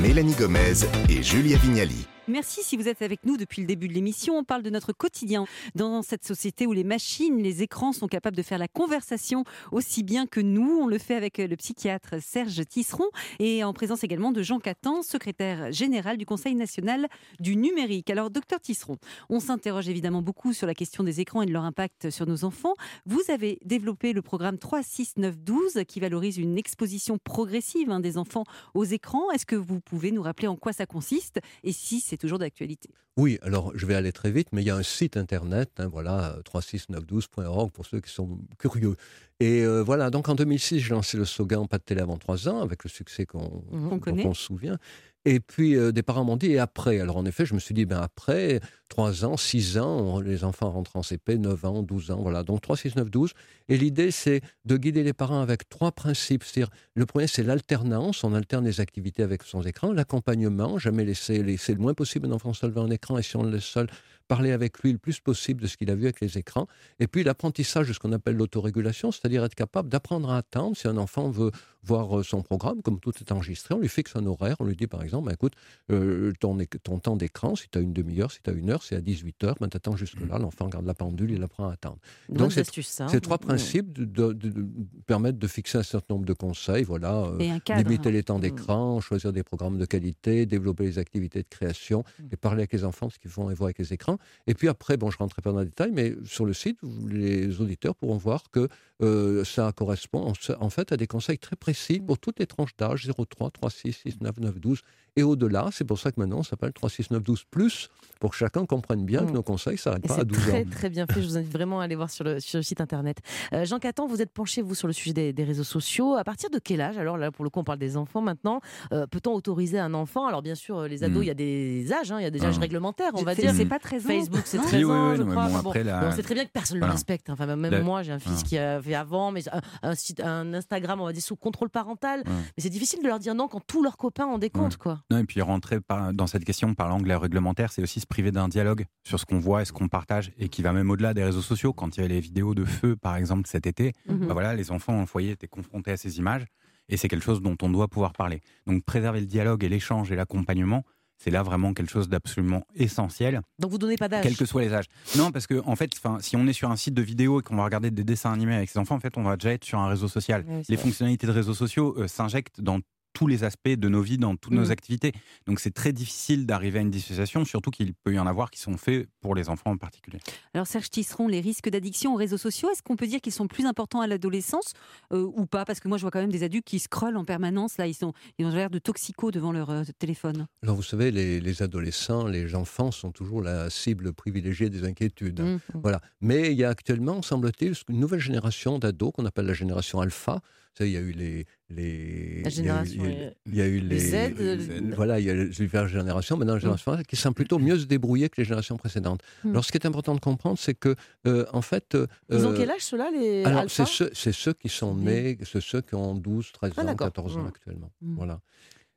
Mélanie 0.02 0.34
Gomez 0.34 0.86
et 1.10 1.22
Julia 1.22 1.58
Vignali. 1.58 2.08
Merci 2.32 2.64
si 2.64 2.78
vous 2.78 2.88
êtes 2.88 3.02
avec 3.02 3.26
nous 3.26 3.36
depuis 3.36 3.60
le 3.60 3.68
début 3.68 3.90
de 3.90 3.94
l'émission. 3.94 4.38
On 4.38 4.46
parle 4.46 4.64
de 4.64 4.70
notre 4.70 4.94
quotidien 4.94 5.46
dans 5.76 6.02
cette 6.02 6.24
société 6.24 6.66
où 6.66 6.72
les 6.72 6.86
machines, 6.86 7.44
les 7.44 7.62
écrans 7.62 7.92
sont 7.92 8.08
capables 8.08 8.38
de 8.38 8.42
faire 8.42 8.58
la 8.58 8.70
conversation 8.70 9.44
aussi 9.74 10.02
bien 10.02 10.28
que 10.28 10.40
nous. 10.40 10.80
On 10.82 10.88
le 10.88 10.98
fait 10.98 11.16
avec 11.16 11.40
le 11.40 11.54
psychiatre 11.58 12.22
Serge 12.22 12.66
Tisseron 12.66 13.10
et 13.40 13.66
en 13.66 13.74
présence 13.74 14.06
également 14.06 14.32
de 14.32 14.44
Jean 14.44 14.60
Catan, 14.60 15.02
secrétaire 15.02 15.74
général 15.74 16.16
du 16.16 16.26
Conseil 16.26 16.56
national 16.56 17.10
du 17.42 17.58
numérique. 17.58 18.10
Alors, 18.10 18.30
docteur 18.30 18.62
Tisseron, 18.62 18.98
on 19.28 19.42
s'interroge 19.42 19.90
évidemment 19.90 20.22
beaucoup 20.22 20.54
sur 20.54 20.68
la 20.68 20.74
question 20.74 21.04
des 21.04 21.20
écrans 21.20 21.42
et 21.42 21.48
de 21.48 21.52
leur 21.52 21.66
impact 21.66 22.12
sur 22.12 22.28
nos 22.28 22.46
enfants. 22.46 22.76
Vous 23.06 23.24
avez 23.28 23.60
développé 23.66 24.14
le 24.14 24.22
programme 24.22 24.58
3, 24.58 24.84
6, 24.84 25.18
9, 25.18 25.38
12 25.38 25.80
qui 25.86 26.00
valorise 26.00 26.38
une 26.38 26.58
exposition 26.58 27.18
progressive 27.22 27.92
hein, 27.92 28.00
des 28.00 28.18
enfants 28.18 28.46
aux 28.74 28.86
écrans. 28.86 29.30
Est-ce 29.32 29.46
que 29.46 29.58
vous 29.58 29.82
pouvez 29.82 30.14
nous 30.14 30.22
rappeler 30.22 30.48
en 30.48 30.56
quoi 30.56 30.72
ça 30.72 30.86
consiste 30.86 31.42
et 31.66 31.74
si 31.74 32.00
c'est 32.00 32.21
toujours 32.22 32.40
d'actualité 32.40 32.90
Oui, 33.18 33.38
alors 33.42 33.72
je 33.76 33.86
vais 33.86 33.96
aller 33.96 34.12
très 34.14 34.32
vite, 34.32 34.48
mais 34.54 34.62
il 34.62 34.66
y 34.66 34.70
a 34.70 34.76
un 34.78 34.84
site 34.84 35.18
internet, 35.18 35.70
hein, 35.78 35.88
voilà, 35.88 36.38
36912.org 36.46 37.72
pour 37.72 37.86
ceux 37.86 38.00
qui 38.00 38.12
sont 38.12 38.40
curieux. 38.58 38.96
Et 39.40 39.62
euh, 39.64 39.82
voilà, 39.82 40.10
donc 40.12 40.30
en 40.30 40.36
2006, 40.36 40.80
j'ai 40.80 40.90
lancé 40.94 41.18
le 41.18 41.26
slogan 41.26 41.68
Pas 41.68 41.78
de 41.80 41.84
télé 41.84 42.02
avant 42.02 42.18
3 42.18 42.48
ans, 42.48 42.62
avec 42.62 42.84
le 42.84 42.90
succès 42.90 43.26
qu'on 43.26 43.64
Mhm. 43.72 43.90
Qu'on 43.90 43.96
dont 43.96 44.00
connaît. 44.00 44.26
on 44.26 44.34
se 44.34 44.44
souvient. 44.44 44.78
Et 45.26 45.40
puis 45.40 45.76
euh, 45.76 45.92
des 45.92 46.02
parents 46.02 46.24
m'ont 46.24 46.38
dit, 46.38 46.52
et 46.52 46.60
après? 46.60 47.00
Alors 47.00 47.18
en 47.18 47.26
effet, 47.26 47.46
je 47.46 47.54
me 47.54 47.60
suis 47.60 47.76
dit, 47.76 47.86
ben 47.86 48.00
après 48.00 48.60
3 48.90 49.24
ans, 49.24 49.38
6 49.38 49.78
ans, 49.78 50.20
les 50.20 50.44
enfants 50.44 50.72
rentrent 50.72 50.96
en 50.96 51.04
CP, 51.04 51.38
9 51.38 51.66
ans, 51.66 51.84
12 51.84 52.12
ans, 52.12 52.22
voilà. 52.22 52.44
Donc 52.44 52.62
3, 52.62 52.76
6, 52.76 52.96
9, 52.96 53.10
12. 53.10 53.34
Et 53.70 53.78
l'idée, 53.78 54.12
c'est 54.12 54.42
de 54.66 54.78
guider 54.78 55.04
les 55.04 55.14
parents 55.14 55.42
avec 55.42 55.70
trois 55.70 55.92
principes. 55.92 56.44
C'est-à-dire, 56.44 56.72
le 56.96 57.06
premier, 57.06 57.28
c'est 57.28 57.44
l'alternance. 57.44 58.24
On 58.24 58.34
alterne 58.34 58.66
les 58.66 58.82
activités 58.82 59.22
avec 59.24 59.44
son 59.44 59.62
écran. 59.62 59.94
L'accompagnement, 59.94 60.78
jamais 60.80 61.06
laisser, 61.06 61.44
laisser 61.44 61.74
le 61.74 61.80
moins 61.80 61.94
possible 61.94 62.28
un 62.28 62.32
enfant 62.32 62.54
seul 62.54 62.72
devant 62.72 62.86
un 62.86 62.92
écran. 62.92 63.18
Et 63.18 63.24
si 63.24 63.38
on 63.38 63.44
le 63.44 63.52
laisse 63.52 63.64
seul, 63.64 63.88
parler 64.32 64.54
avec 64.54 64.80
lui 64.80 64.94
le 64.94 64.98
plus 64.98 65.20
possible 65.20 65.62
de 65.62 65.68
ce 65.68 65.76
qu'il 65.76 65.92
a 65.92 65.96
vu 65.96 66.04
avec 66.04 66.22
les 66.22 66.38
écrans. 66.38 66.66
Et 67.00 67.08
puis 67.08 67.22
l'apprentissage 67.22 67.90
de 67.90 67.94
ce 67.94 68.00
qu'on 68.00 68.14
appelle 68.14 68.38
l'autorégulation, 68.38 69.12
c'est-à-dire 69.12 69.44
être 69.44 69.56
capable 69.56 69.90
d'apprendre 69.90 70.32
à 70.32 70.38
attendre 70.38 70.78
si 70.78 70.88
un 70.88 70.96
enfant 70.96 71.30
veut 71.30 71.52
voir 71.84 72.20
euh, 72.20 72.24
son 72.24 72.42
programme, 72.42 72.82
comme 72.82 73.00
tout 73.00 73.12
est 73.20 73.32
enregistré, 73.32 73.74
on 73.74 73.80
lui 73.80 73.90
fixe 73.90 74.16
un 74.16 74.26
horaire, 74.26 74.56
on 74.60 74.66
lui 74.66 74.76
dit 74.76 74.88
par 74.88 75.02
exemple, 75.04 75.26
bah, 75.28 75.34
écoute, 75.34 75.54
euh, 75.92 76.32
ton, 76.40 76.58
ton 76.84 77.00
temps 77.00 77.16
d'écran, 77.16 77.56
si 77.56 77.70
tu 77.70 77.78
as 77.78 77.82
une 77.82 77.94
demi-heure, 77.94 78.32
si 78.32 78.40
tu 78.44 78.50
as 78.50 78.54
une 78.54 78.70
heure, 78.70 78.84
c'est 78.84 78.96
à 78.96 79.02
18h, 79.02 79.56
ben, 79.60 79.68
tu 79.68 79.78
attends 79.78 79.96
jusque-là, 79.96 80.38
l'enfant 80.38 80.66
regarde 80.66 80.86
la 80.86 80.94
pendule, 80.94 81.32
il 81.32 81.42
apprend 81.44 81.68
à 81.70 81.74
attendre. 81.74 81.98
Donc, 82.30 82.56
astuce, 82.58 82.88
ça. 82.88 83.06
hein. 83.06 83.08
Ces 83.10 83.20
trois 83.22 83.38
Mm. 83.38 83.48
principes 83.48 83.94
de, 83.94 84.06
de- 84.06 84.34
de- 84.34 84.66
permettent 85.08 85.40
de 85.40 85.48
fixer 85.48 85.80
un 85.80 85.84
certain 85.84 86.14
nombre 86.16 86.26
de 86.26 86.34
conseils, 86.34 86.84
voilà, 86.84 87.24
euh, 87.26 87.60
cadre. 87.66 87.82
limiter 87.84 88.12
les 88.12 88.24
temps 88.24 88.38
d'écran, 88.40 89.00
choisir 89.02 89.34
des 89.34 89.44
programmes 89.44 89.78
de 89.80 89.86
qualité, 89.86 90.46
développer 90.46 90.84
les 90.84 91.00
activités 91.00 91.42
de 91.42 91.48
création 91.50 92.04
et 92.32 92.36
parler 92.38 92.60
avec 92.62 92.74
les 92.74 92.84
enfants 92.84 93.08
de 93.08 93.14
ce 93.14 93.20
qu'ils 93.20 93.32
font 93.32 93.50
et 93.50 93.54
voir 93.56 93.68
avec 93.68 93.80
les 93.80 93.92
écrans. 93.94 94.18
Et 94.48 94.54
puis 94.54 94.68
après, 94.68 94.98
bon, 94.98 95.10
je 95.10 95.16
ne 95.16 95.20
rentrerai 95.20 95.42
pas 95.42 95.52
dans 95.52 95.60
les 95.60 95.66
détails, 95.66 95.92
mais 95.92 96.14
sur 96.26 96.46
le 96.46 96.54
site, 96.54 96.78
les 97.10 97.60
auditeurs 97.60 97.96
pourront 97.96 98.18
voir 98.18 98.44
que 98.52 98.68
euh, 99.02 99.44
ça 99.44 99.72
correspond 99.76 100.32
en, 100.32 100.34
en 100.64 100.70
fait 100.70 100.92
à 100.92 100.98
des 100.98 101.08
conseils 101.08 101.40
très 101.40 101.56
précis 101.56 101.71
Pour 102.06 102.20
toutes 102.20 102.40
les 102.40 102.48
tranches 102.48 102.76
d'âge 102.78 103.08
0,3, 103.08 103.52
3,6, 103.52 103.92
6, 103.94 104.22
9, 104.22 104.38
9, 104.40 104.60
12 104.60 104.82
et 105.18 105.24
au-delà. 105.24 105.70
C'est 105.74 105.84
pour 105.84 106.00
ça 106.00 106.12
que 106.12 106.20
maintenant 106.20 106.38
on 106.40 106.44
s'appelle 106.44 106.72
3, 106.72 106.90
6, 106.90 107.12
9, 107.12 107.22
12 107.24 107.44
plus 107.52 107.90
pour 108.20 108.32
que 108.32 108.38
chacun 108.38 108.66
comprenne 108.66 109.04
bien 109.06 109.26
que 109.26 109.32
Mm. 109.32 109.34
nos 109.34 109.44
conseils 109.44 109.74
ne 109.74 109.78
s'arrêtent 109.78 110.08
pas 110.08 110.14
à 110.14 110.18
c'est 110.20 110.26
12 110.26 110.38
très 110.38 110.62
ans. 110.62 110.66
très 110.72 110.90
bien 110.90 111.06
fait. 111.08 111.22
Je 111.22 111.28
vous 111.28 111.38
invite 111.38 111.52
vraiment 111.52 111.82
à 111.82 111.84
aller 111.86 111.96
voir 111.96 112.10
sur 112.10 112.24
le, 112.24 112.40
sur 112.40 112.58
le 112.60 112.64
site 112.64 112.80
internet. 112.82 113.18
Euh, 113.54 113.66
Jean 113.66 113.80
Catan, 113.80 114.08
vous 114.08 114.22
êtes 114.22 114.32
penché 114.32 114.62
vous 114.62 114.76
sur 114.76 114.88
le 114.88 114.94
sujet 114.94 115.12
des, 115.14 115.34
des 115.34 115.44
réseaux 115.44 115.64
sociaux. 115.66 116.16
À 116.16 116.24
partir 116.24 116.50
de 116.50 116.60
quel 116.60 116.80
âge 116.82 116.98
Alors 116.98 117.18
là, 117.18 117.32
pour 117.32 117.44
le 117.44 117.50
coup, 117.50 117.60
on 117.60 117.64
parle 117.64 117.80
des 117.80 117.98
enfants 117.98 118.22
maintenant. 118.22 118.62
Euh, 118.94 119.06
Peut-on 119.08 119.34
autoriser 119.34 119.80
un 119.80 119.94
enfant? 119.94 120.28
Alors 120.28 120.42
bien 120.42 120.56
sûr, 120.56 120.78
euh, 120.78 120.88
les 120.88 121.04
ados, 121.04 121.20
Mm. 121.20 121.24
il 121.24 121.28
y 121.28 121.30
a 121.32 121.34
des 121.34 121.92
âges, 121.94 122.12
hein, 122.12 122.20
il 122.20 122.24
y 122.24 122.28
a 122.28 122.30
des 122.32 122.44
âges 122.46 122.56
Ah. 122.58 122.62
réglementaires, 122.62 123.12
on 123.16 123.24
va 123.24 123.36
C'est- 123.36 123.42
dire. 123.42 123.54
C'est 123.54 123.66
pas 123.66 123.80
très 123.80 124.00
Facebook, 124.00 124.42
c'est 124.46 124.58
non 124.58 124.64
13 124.64 124.76
Oui, 124.76 124.84
oui, 124.86 124.92
ans, 124.92 125.12
oui, 125.12 125.18
je 125.18 125.24
crois. 125.24 125.62
bon, 125.62 125.74
la- 125.84 126.12
sait 126.14 126.24
très 126.24 126.36
bien 126.36 126.46
que 126.46 126.52
personne 126.52 126.76
ne 126.78 126.82
Voilà. 126.82 126.94
le 126.94 126.96
respecte. 126.96 127.30
Enfin, 127.30 127.46
même 127.48 127.70
La- 127.72 127.82
moi, 127.82 128.02
j'ai 128.04 128.12
un 128.14 128.20
fils 128.20 128.42
Ah. 128.44 128.48
qui 128.48 128.58
a 128.58 128.82
fait 128.82 128.94
avant, 128.96 129.32
mais 129.32 129.42
un, 129.50 129.62
un 129.84 129.96
site, 129.96 130.22
un 130.22 130.54
Instagram, 130.54 131.02
on 131.02 131.06
va 131.06 131.12
dire 131.14 131.22
sous 131.24 131.36
contrôle 131.36 131.61
parental. 131.70 132.20
Ouais. 132.26 132.32
Mais 132.58 132.64
c'est 132.64 132.70
difficile 132.70 133.02
de 133.04 133.08
leur 133.08 133.20
dire 133.20 133.36
non 133.36 133.48
quand 133.48 133.62
tous 133.66 133.84
leurs 133.84 133.98
copains 133.98 134.26
en 134.26 134.38
décomptent, 134.38 134.78
quoi. 134.78 135.02
Non, 135.12 135.18
et 135.20 135.24
puis 135.24 135.42
rentrer 135.42 135.82
par- 135.82 136.14
dans 136.14 136.28
cette 136.28 136.44
question 136.46 136.74
par 136.74 136.90
l'angle 136.90 137.12
réglementaire, 137.12 137.72
c'est 137.72 137.82
aussi 137.84 138.00
se 138.00 138.08
priver 138.08 138.32
d'un 138.32 138.48
dialogue 138.48 138.86
sur 139.04 139.20
ce 139.20 139.26
qu'on 139.26 139.40
voit 139.40 139.62
et 139.62 139.66
ce 139.66 139.74
qu'on 139.74 139.88
partage, 139.88 140.32
et 140.38 140.50
qui 140.50 140.62
va 140.62 140.74
même 140.74 140.90
au-delà 140.90 141.14
des 141.14 141.24
réseaux 141.24 141.42
sociaux. 141.42 141.74
Quand 141.74 141.96
il 141.98 142.02
y 142.02 142.04
avait 142.06 142.14
les 142.16 142.20
vidéos 142.22 142.56
de 142.56 142.66
feu, 142.66 142.96
par 142.96 143.16
exemple, 143.16 143.48
cet 143.48 143.68
été, 143.68 143.94
Mhm. 144.08 144.28
bah 144.28 144.34
voilà, 144.34 144.54
les 144.56 144.72
enfants 144.72 145.02
au 145.02 145.06
foyer 145.06 145.32
étaient 145.32 145.48
confrontés 145.48 145.92
à 145.92 145.98
ces 145.98 146.18
images, 146.18 146.46
et 146.90 146.98
c'est 146.98 147.08
quelque 147.08 147.24
chose 147.24 147.42
dont 147.42 147.56
on 147.62 147.70
doit 147.70 147.88
pouvoir 147.88 148.14
parler. 148.14 148.42
Donc 148.68 148.84
préserver 148.84 149.20
le 149.22 149.26
dialogue 149.26 149.64
et 149.64 149.70
l'échange 149.70 150.12
et 150.12 150.16
l'accompagnement, 150.16 150.84
c'est 151.24 151.30
là 151.30 151.44
vraiment 151.44 151.74
quelque 151.74 151.92
chose 151.92 152.10
d'absolument 152.10 152.64
essentiel, 152.74 153.42
Donc 153.60 153.70
vous 153.70 153.78
donnez 153.78 153.96
pas 153.96 154.08
d'âge. 154.08 154.24
quels 154.24 154.36
que 154.36 154.46
soient 154.46 154.64
les 154.64 154.74
âges. 154.74 154.86
Non, 155.18 155.32
parce 155.32 155.46
que 155.46 155.62
en 155.66 155.76
fait, 155.76 155.92
si 156.20 156.36
on 156.36 156.48
est 156.48 156.54
sur 156.54 156.72
un 156.72 156.76
site 156.76 156.96
de 156.96 157.02
vidéo 157.04 157.40
et 157.40 157.44
qu'on 157.44 157.56
va 157.56 157.64
regarder 157.64 157.92
des 157.92 158.04
dessins 158.04 158.34
animés 158.34 158.56
avec 158.56 158.70
ses 158.70 158.80
enfants, 158.80 158.96
en 158.96 159.00
fait, 159.00 159.18
on 159.18 159.24
va 159.24 159.38
déjà 159.38 159.52
être 159.54 159.64
sur 159.64 159.78
un 159.80 159.88
réseau 159.88 160.08
social. 160.08 160.44
Oui, 160.48 160.64
les 160.68 160.76
vrai. 160.76 160.84
fonctionnalités 160.84 161.28
de 161.28 161.32
réseaux 161.32 161.54
sociaux 161.54 161.94
euh, 162.00 162.08
s'injectent 162.08 162.60
dans 162.62 162.80
tous 163.14 163.28
les 163.28 163.44
aspects 163.44 163.70
de 163.70 163.90
nos 163.90 164.02
vies, 164.02 164.18
dans 164.18 164.36
toutes 164.36 164.54
nos 164.54 164.72
activités. 164.72 165.14
Donc 165.46 165.60
c'est 165.60 165.74
très 165.74 165.94
difficile 165.94 166.46
d'arriver 166.46 166.80
à 166.80 166.82
une 166.82 166.92
dissociation, 166.92 167.46
surtout 167.46 167.72
qu'il 167.72 167.94
peut 167.94 168.14
y 168.14 168.20
en 168.20 168.28
avoir 168.28 168.52
qui 168.52 168.60
sont 168.60 168.78
faits 168.78 169.08
pour 169.22 169.36
les 169.36 169.50
enfants 169.50 169.72
en 169.72 169.78
particulier. 169.78 170.20
Alors 170.54 170.68
Serge 170.68 170.90
Tisseron, 170.90 171.28
les 171.28 171.40
risques 171.40 171.70
d'addiction 171.70 172.14
aux 172.14 172.18
réseaux 172.18 172.38
sociaux, 172.38 172.70
est-ce 172.72 172.82
qu'on 172.82 172.96
peut 172.96 173.08
dire 173.08 173.22
qu'ils 173.22 173.34
sont 173.34 173.48
plus 173.48 173.66
importants 173.66 174.02
à 174.02 174.08
l'adolescence 174.08 174.74
euh, 175.14 175.30
ou 175.36 175.46
pas? 175.46 175.66
Parce 175.66 175.80
que 175.80 175.88
moi 175.88 175.98
je 175.98 176.04
vois 176.04 176.12
quand 176.12 176.22
même 176.22 176.32
des 176.32 176.44
adultes 176.44 176.66
qui 176.66 176.80
scrollent 176.80 177.18
en 177.18 177.26
permanence, 177.26 177.78
là 177.78 177.88
ils, 177.88 177.94
sont, 177.94 178.14
ils 178.38 178.46
ont 178.46 178.50
l'air 178.50 178.70
de 178.70 178.80
toxicos 178.80 179.32
devant 179.32 179.52
leur 179.52 179.70
euh, 179.70 179.84
téléphone. 180.00 180.48
Alors 180.64 180.76
vous 180.76 180.84
savez, 180.84 181.12
les, 181.12 181.40
les 181.40 181.62
adolescents, 181.62 182.26
les 182.28 182.56
enfants 182.56 182.92
sont 182.92 183.12
toujours 183.12 183.42
la 183.42 183.70
cible 183.70 184.14
privilégiée 184.14 184.70
des 184.70 184.84
inquiétudes. 184.84 185.42
Mhm. 185.42 185.60
Voilà. 185.76 186.02
Mais 186.22 186.52
il 186.52 186.58
y 186.58 186.64
a 186.64 186.70
actuellement, 186.70 187.22
semble-t-il, 187.22 187.74
une 187.90 188.00
nouvelle 188.00 188.20
génération 188.20 188.80
d'ados 188.80 189.12
qu'on 189.14 189.26
appelle 189.26 189.46
la 189.46 189.54
génération 189.54 190.00
alpha. 190.00 190.42
Il 190.80 190.88
y 190.88 190.98
a 190.98 191.02
eu 191.02 191.12
les. 191.12 191.46
les 191.70 192.44
il 192.46 192.60
y 192.64 192.66
y 192.66 192.70
a, 192.70 192.80
euh, 192.82 193.32
il 193.46 193.56
y 193.56 193.62
a 193.62 193.68
eu 193.68 193.80
les 193.80 193.88
les. 193.96 194.00
Z, 194.00 194.14
euh, 194.40 194.56
les- 194.56 194.96
Voilà, 194.96 195.20
il 195.20 195.26
y 195.26 195.30
a 195.30 195.34
les 195.36 195.48
diverses 195.50 195.92
générations. 195.92 196.38
Maintenant, 196.38 196.54
la 196.54 196.60
génération 196.60 196.92
alpha, 196.94 197.04
qui 197.04 197.16
sont 197.18 197.34
plutôt 197.34 197.60
mieux 197.60 197.78
se 197.78 197.86
débrouiller 197.86 198.30
que 198.30 198.40
les 198.42 198.46
générations 198.46 198.78
précédentes. 198.78 199.22
Mm. 199.44 199.52
Alors, 199.52 199.66
ce 199.66 199.72
qui 199.72 199.78
est 199.78 199.86
important 199.86 200.16
de 200.16 200.20
comprendre, 200.22 200.58
c'est 200.58 200.74
que, 200.74 200.96
euh, 201.28 201.46
en 201.54 201.62
fait. 201.62 201.94
euh, 201.96 202.08
Ils 202.32 202.46
ont 202.48 202.54
quel 202.56 202.72
âge 202.72 202.82
ceux-là, 202.82 203.10
les 203.12 203.44
alors, 203.44 203.66
c'est 203.70 203.86
ceux, 203.86 204.54
qui 204.54 204.70
sont 204.70 204.96
Oui. 204.96 205.04
nés, 205.04 205.38
c'est 205.44 205.62
ceux 205.62 205.82
qui 205.82 205.94
ont 205.96 206.16
12, 206.16 206.52
13 206.54 206.72
Ah, 206.78 206.82
ans, 206.82 206.86
d'accord. 206.86 207.08
14 207.08 207.38
ans 207.38 207.44
Mm. 207.44 207.48
actuellement. 207.48 207.92
Mm. 208.02 208.16
Voilà. 208.16 208.40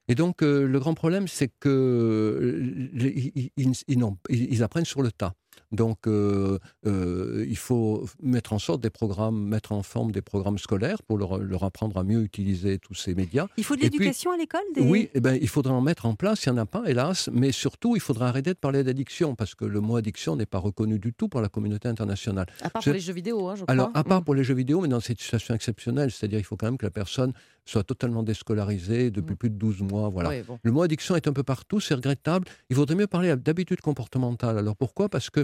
Et 0.06 0.14
donc, 0.14 0.42
euh, 0.42 0.66
le 0.66 0.78
grand 0.78 0.94
problème, 0.94 1.26
c'est 1.28 1.48
que 1.48 2.88
les- 2.92 3.32
ils, 3.34 3.50
ils- 3.56 3.72
ils 3.88 3.98
n'ont- 3.98 4.18
ils- 4.28 4.52
ils 4.52 4.62
apprennent 4.62 4.84
sur 4.84 5.02
le 5.02 5.10
tas. 5.10 5.34
Donc, 5.72 6.06
euh, 6.06 6.58
euh, 6.86 7.44
il 7.48 7.56
faut 7.56 8.06
mettre 8.22 8.52
en 8.52 8.58
sorte 8.58 8.80
des 8.80 8.90
programmes, 8.90 9.42
mettre 9.48 9.72
en 9.72 9.82
forme 9.82 10.12
des 10.12 10.22
programmes 10.22 10.58
scolaires 10.58 11.02
pour 11.02 11.18
leur, 11.18 11.38
leur 11.38 11.64
apprendre 11.64 11.96
à 11.96 12.04
mieux 12.04 12.22
utiliser 12.22 12.78
tous 12.78 12.94
ces 12.94 13.14
médias. 13.14 13.46
Il 13.56 13.64
faut 13.64 13.76
de 13.76 13.80
l'éducation 13.82 14.30
à 14.32 14.36
l'école 14.36 14.60
des... 14.74 14.80
Oui, 14.82 15.10
eh 15.14 15.20
ben, 15.20 15.38
il 15.40 15.48
faudra 15.48 15.72
en 15.74 15.80
mettre 15.80 16.06
en 16.06 16.14
place, 16.14 16.44
il 16.46 16.52
n'y 16.52 16.58
en 16.58 16.62
a 16.62 16.66
pas, 16.66 16.82
hélas, 16.86 17.28
mais 17.32 17.52
surtout, 17.52 17.96
il 17.96 18.00
faudra 18.00 18.28
arrêter 18.28 18.50
de 18.54 18.58
parler 18.58 18.84
d'addiction, 18.84 19.34
parce 19.34 19.54
que 19.54 19.64
le 19.64 19.80
mot 19.80 19.96
addiction 19.96 20.36
n'est 20.36 20.46
pas 20.46 20.58
reconnu 20.58 20.98
du 20.98 21.12
tout 21.12 21.28
par 21.28 21.42
la 21.42 21.48
communauté 21.48 21.88
internationale. 21.88 22.46
À 22.62 22.70
part 22.70 22.82
pour 22.82 22.92
les 22.92 23.00
jeux 23.00 23.12
vidéo, 23.12 23.48
hein, 23.48 23.54
je 23.56 23.62
crois. 23.62 23.72
Alors, 23.72 23.90
à 23.94 24.04
part 24.04 24.20
Mm. 24.20 24.24
pour 24.24 24.34
les 24.34 24.44
jeux 24.44 24.54
vidéo, 24.54 24.80
mais 24.80 24.88
dans 24.88 25.00
cette 25.00 25.20
situation 25.20 25.54
exceptionnelle, 25.54 26.10
c'est-à-dire 26.10 26.38
il 26.38 26.44
faut 26.44 26.56
quand 26.56 26.66
même 26.66 26.78
que 26.78 26.86
la 26.86 26.90
personne 26.90 27.32
soit 27.66 27.82
totalement 27.82 28.22
déscolarisée 28.22 29.10
depuis 29.10 29.34
Mm. 29.34 29.36
plus 29.36 29.50
de 29.50 29.56
12 29.56 29.80
mois. 29.82 30.08
Voilà. 30.10 30.42
Bon. 30.42 30.58
Le 30.62 30.70
mot 30.72 30.82
addiction 30.82 31.16
est 31.16 31.26
un 31.26 31.32
peu 31.32 31.42
partout, 31.42 31.80
c'est 31.80 31.94
regrettable. 31.94 32.46
Il 32.70 32.76
vaudrait 32.76 32.94
mieux 32.94 33.06
parler 33.06 33.34
d'habitude 33.36 33.80
comportementale. 33.80 34.58
Alors 34.58 34.76
pourquoi? 34.76 35.08
Parce 35.08 35.30
que 35.30 35.43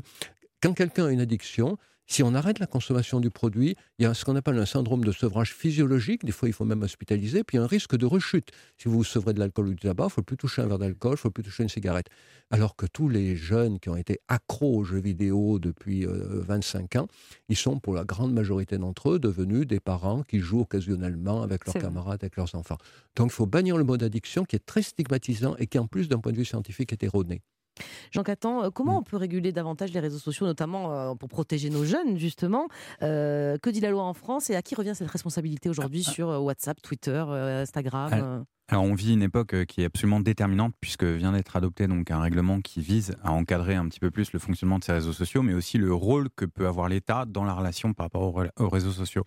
quand 0.62 0.74
quelqu'un 0.74 1.06
a 1.06 1.10
une 1.10 1.20
addiction, 1.20 1.78
si 2.10 2.24
on 2.24 2.34
arrête 2.34 2.58
la 2.58 2.66
consommation 2.66 3.20
du 3.20 3.30
produit, 3.30 3.76
il 4.00 4.02
y 4.02 4.06
a 4.06 4.14
ce 4.14 4.24
qu'on 4.24 4.34
appelle 4.34 4.58
un 4.58 4.66
syndrome 4.66 5.04
de 5.04 5.12
sevrage 5.12 5.54
physiologique. 5.54 6.24
Des 6.24 6.32
fois, 6.32 6.48
il 6.48 6.52
faut 6.52 6.64
même 6.64 6.82
hospitaliser. 6.82 7.44
Puis 7.44 7.56
il 7.56 7.60
y 7.60 7.62
a 7.62 7.64
un 7.64 7.68
risque 7.68 7.96
de 7.96 8.04
rechute. 8.04 8.50
Si 8.78 8.88
vous 8.88 8.96
vous 8.96 9.04
sevrez 9.04 9.32
de 9.32 9.38
l'alcool 9.38 9.68
ou 9.68 9.74
du 9.74 9.76
tabac, 9.76 10.02
il 10.02 10.06
ne 10.06 10.10
faut 10.10 10.22
plus 10.22 10.36
toucher 10.36 10.60
un 10.62 10.66
verre 10.66 10.80
d'alcool, 10.80 11.12
il 11.12 11.14
ne 11.14 11.18
faut 11.18 11.30
plus 11.30 11.44
toucher 11.44 11.62
une 11.62 11.68
cigarette. 11.68 12.08
Alors 12.50 12.74
que 12.74 12.86
tous 12.86 13.08
les 13.08 13.36
jeunes 13.36 13.78
qui 13.78 13.90
ont 13.90 13.96
été 13.96 14.18
accros 14.26 14.78
aux 14.78 14.82
jeux 14.82 14.98
vidéo 14.98 15.60
depuis 15.60 16.04
euh, 16.04 16.40
25 16.40 16.96
ans, 16.96 17.06
ils 17.48 17.56
sont 17.56 17.78
pour 17.78 17.94
la 17.94 18.02
grande 18.02 18.32
majorité 18.32 18.76
d'entre 18.76 19.10
eux 19.10 19.18
devenus 19.20 19.68
des 19.68 19.78
parents 19.78 20.24
qui 20.24 20.40
jouent 20.40 20.62
occasionnellement 20.62 21.42
avec 21.42 21.64
leurs 21.64 21.74
vrai. 21.74 21.82
camarades, 21.82 22.24
avec 22.24 22.34
leurs 22.34 22.56
enfants. 22.56 22.78
Donc 23.14 23.28
il 23.28 23.34
faut 23.34 23.46
bannir 23.46 23.76
le 23.76 23.84
mot 23.84 23.96
d'addiction 23.96 24.44
qui 24.44 24.56
est 24.56 24.66
très 24.66 24.82
stigmatisant 24.82 25.54
et 25.60 25.68
qui 25.68 25.78
en 25.78 25.86
plus 25.86 26.08
d'un 26.08 26.18
point 26.18 26.32
de 26.32 26.38
vue 26.38 26.44
scientifique 26.44 26.92
est 26.92 27.04
erroné. 27.04 27.40
Jean 28.10 28.22
Catan, 28.22 28.64
euh, 28.64 28.70
comment 28.70 28.94
Mm. 28.94 28.98
on 28.98 29.02
peut 29.02 29.16
réguler 29.16 29.52
davantage 29.52 29.92
les 29.92 30.00
réseaux 30.00 30.18
sociaux, 30.18 30.46
notamment 30.46 30.92
euh, 30.92 31.14
pour 31.14 31.28
protéger 31.28 31.70
nos 31.70 31.84
jeunes, 31.84 32.18
justement? 32.18 32.68
Euh, 33.02 33.56
Que 33.58 33.70
dit 33.70 33.80
la 33.80 33.90
loi 33.90 34.02
en 34.04 34.14
France 34.14 34.50
et 34.50 34.56
à 34.56 34.62
qui 34.62 34.74
revient 34.74 34.92
cette 34.94 35.10
responsabilité 35.10 35.68
aujourd'hui 35.68 36.02
sur 36.04 36.28
euh, 36.30 36.38
WhatsApp, 36.38 36.80
Twitter, 36.82 37.24
Instagram 37.60 38.10
Ah, 38.12 38.44
Alors 38.72 38.84
on 38.84 38.94
vit 38.94 39.12
une 39.14 39.22
époque 39.22 39.64
qui 39.66 39.82
est 39.82 39.86
absolument 39.86 40.20
déterminante 40.20 40.74
puisque 40.80 41.04
vient 41.04 41.32
d'être 41.32 41.56
adopté 41.56 41.86
donc 41.88 42.10
un 42.10 42.20
règlement 42.20 42.60
qui 42.60 42.80
vise 42.80 43.16
à 43.24 43.32
encadrer 43.32 43.74
un 43.74 43.88
petit 43.88 43.98
peu 44.00 44.10
plus 44.10 44.32
le 44.32 44.38
fonctionnement 44.38 44.78
de 44.78 44.84
ces 44.84 44.92
réseaux 44.92 45.12
sociaux, 45.12 45.42
mais 45.42 45.54
aussi 45.54 45.76
le 45.78 45.92
rôle 45.92 46.28
que 46.36 46.44
peut 46.44 46.66
avoir 46.66 46.88
l'État 46.88 47.24
dans 47.26 47.44
la 47.44 47.52
relation 47.54 47.92
par 47.94 48.06
rapport 48.06 48.22
aux 48.58 48.68
réseaux 48.68 48.92
sociaux. 48.92 49.24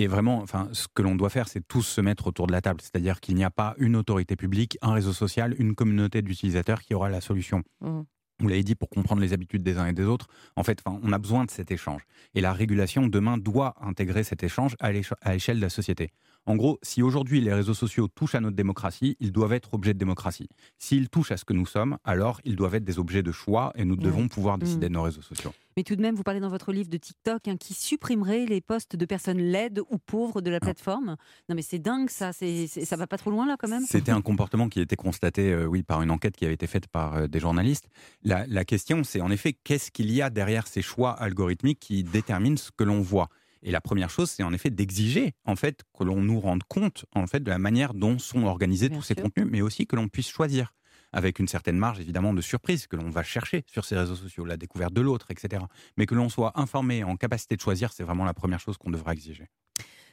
Et 0.00 0.06
vraiment, 0.06 0.38
enfin, 0.38 0.68
ce 0.72 0.86
que 0.94 1.02
l'on 1.02 1.16
doit 1.16 1.28
faire, 1.28 1.48
c'est 1.48 1.66
tous 1.66 1.82
se 1.82 2.00
mettre 2.00 2.28
autour 2.28 2.46
de 2.46 2.52
la 2.52 2.60
table. 2.60 2.80
C'est-à-dire 2.80 3.18
qu'il 3.20 3.34
n'y 3.34 3.42
a 3.44 3.50
pas 3.50 3.74
une 3.78 3.96
autorité 3.96 4.36
publique, 4.36 4.78
un 4.80 4.92
réseau 4.92 5.12
social, 5.12 5.56
une 5.58 5.74
communauté 5.74 6.22
d'utilisateurs 6.22 6.82
qui 6.82 6.94
aura 6.94 7.08
la 7.10 7.20
solution. 7.20 7.64
Mhm. 7.80 8.04
Vous 8.40 8.46
l'avez 8.46 8.62
dit, 8.62 8.76
pour 8.76 8.88
comprendre 8.88 9.20
les 9.20 9.32
habitudes 9.32 9.64
des 9.64 9.78
uns 9.78 9.86
et 9.86 9.92
des 9.92 10.04
autres, 10.04 10.28
en 10.54 10.62
fait, 10.62 10.80
enfin, 10.86 11.00
on 11.02 11.12
a 11.12 11.18
besoin 11.18 11.44
de 11.44 11.50
cet 11.50 11.72
échange. 11.72 12.02
Et 12.36 12.40
la 12.40 12.52
régulation, 12.52 13.08
demain, 13.08 13.36
doit 13.36 13.74
intégrer 13.80 14.22
cet 14.22 14.44
échange 14.44 14.76
à 14.78 14.92
l'éche- 14.92 15.12
à 15.22 15.32
l'échelle 15.32 15.56
de 15.56 15.62
la 15.62 15.68
société. 15.70 16.12
En 16.46 16.54
gros, 16.54 16.78
si 16.84 17.02
aujourd'hui 17.02 17.40
les 17.40 17.52
réseaux 17.52 17.74
sociaux 17.74 18.06
touchent 18.06 18.36
à 18.36 18.40
notre 18.40 18.54
démocratie, 18.54 19.16
ils 19.18 19.32
doivent 19.32 19.52
être 19.54 19.74
objets 19.74 19.92
de 19.92 19.98
démocratie. 19.98 20.48
S'ils 20.78 21.08
touchent 21.10 21.32
à 21.32 21.36
ce 21.36 21.44
que 21.44 21.52
nous 21.52 21.66
sommes, 21.66 21.98
alors 22.04 22.40
ils 22.44 22.54
doivent 22.54 22.76
être 22.76 22.84
des 22.84 23.00
objets 23.00 23.24
de 23.24 23.32
choix 23.32 23.72
et 23.74 23.84
nous 23.84 23.96
Ouais. 23.96 24.04
devons 24.04 24.28
pouvoir 24.28 24.56
décider 24.56 24.86
Mm. 24.86 24.90
de 24.90 24.94
nos 24.94 25.02
réseaux 25.02 25.20
sociaux. 25.22 25.52
Mais 25.78 25.84
tout 25.84 25.94
de 25.94 26.02
même, 26.02 26.16
vous 26.16 26.24
parlez 26.24 26.40
dans 26.40 26.48
votre 26.48 26.72
livre 26.72 26.88
de 26.88 26.96
TikTok 26.96 27.46
hein, 27.46 27.56
qui 27.56 27.72
supprimerait 27.72 28.46
les 28.46 28.60
postes 28.60 28.96
de 28.96 29.06
personnes 29.06 29.38
laides 29.38 29.80
ou 29.90 29.98
pauvres 29.98 30.40
de 30.40 30.50
la 30.50 30.58
plateforme. 30.58 31.14
Non 31.48 31.54
mais 31.54 31.62
c'est 31.62 31.78
dingue 31.78 32.10
ça, 32.10 32.32
c'est, 32.32 32.66
ça 32.66 32.96
va 32.96 33.06
pas 33.06 33.16
trop 33.16 33.30
loin 33.30 33.46
là 33.46 33.54
quand 33.56 33.68
même. 33.68 33.84
C'était 33.86 34.10
un 34.10 34.20
comportement 34.20 34.68
qui 34.68 34.80
a 34.80 34.82
été 34.82 34.96
constaté, 34.96 35.52
euh, 35.52 35.66
oui, 35.66 35.84
par 35.84 36.02
une 36.02 36.10
enquête 36.10 36.36
qui 36.36 36.44
avait 36.46 36.54
été 36.54 36.66
faite 36.66 36.88
par 36.88 37.14
euh, 37.14 37.26
des 37.28 37.38
journalistes. 37.38 37.86
La, 38.24 38.44
la 38.48 38.64
question, 38.64 39.04
c'est 39.04 39.20
en 39.20 39.30
effet, 39.30 39.52
qu'est-ce 39.52 39.92
qu'il 39.92 40.10
y 40.10 40.20
a 40.20 40.30
derrière 40.30 40.66
ces 40.66 40.82
choix 40.82 41.12
algorithmiques 41.12 41.78
qui 41.78 42.02
déterminent 42.02 42.56
ce 42.56 42.72
que 42.76 42.82
l'on 42.82 43.00
voit? 43.00 43.28
Et 43.62 43.70
la 43.70 43.80
première 43.80 44.10
chose, 44.10 44.30
c'est 44.30 44.42
en 44.42 44.52
effet 44.52 44.70
d'exiger, 44.70 45.34
en 45.44 45.54
fait, 45.54 45.82
que 45.96 46.02
l'on 46.02 46.20
nous 46.20 46.40
rende 46.40 46.64
compte, 46.64 47.04
en 47.14 47.28
fait, 47.28 47.40
de 47.40 47.50
la 47.50 47.58
manière 47.58 47.94
dont 47.94 48.18
sont 48.18 48.44
organisés 48.46 48.88
Bien 48.88 48.98
tous 48.98 49.04
ces 49.04 49.14
contenus, 49.14 49.46
mais 49.48 49.60
aussi 49.60 49.86
que 49.86 49.94
l'on 49.94 50.08
puisse 50.08 50.28
choisir 50.28 50.72
avec 51.12 51.38
une 51.38 51.48
certaine 51.48 51.76
marge 51.76 52.00
évidemment 52.00 52.34
de 52.34 52.40
surprise 52.40 52.86
que 52.86 52.96
l'on 52.96 53.10
va 53.10 53.22
chercher 53.22 53.64
sur 53.66 53.84
ces 53.84 53.96
réseaux 53.96 54.16
sociaux, 54.16 54.44
la 54.44 54.56
découverte 54.56 54.92
de 54.92 55.00
l'autre, 55.00 55.30
etc. 55.30 55.64
Mais 55.96 56.06
que 56.06 56.14
l'on 56.14 56.28
soit 56.28 56.58
informé, 56.58 57.04
en 57.04 57.16
capacité 57.16 57.56
de 57.56 57.60
choisir, 57.60 57.92
c'est 57.92 58.02
vraiment 58.02 58.24
la 58.24 58.34
première 58.34 58.60
chose 58.60 58.76
qu'on 58.76 58.90
devra 58.90 59.12
exiger. 59.12 59.48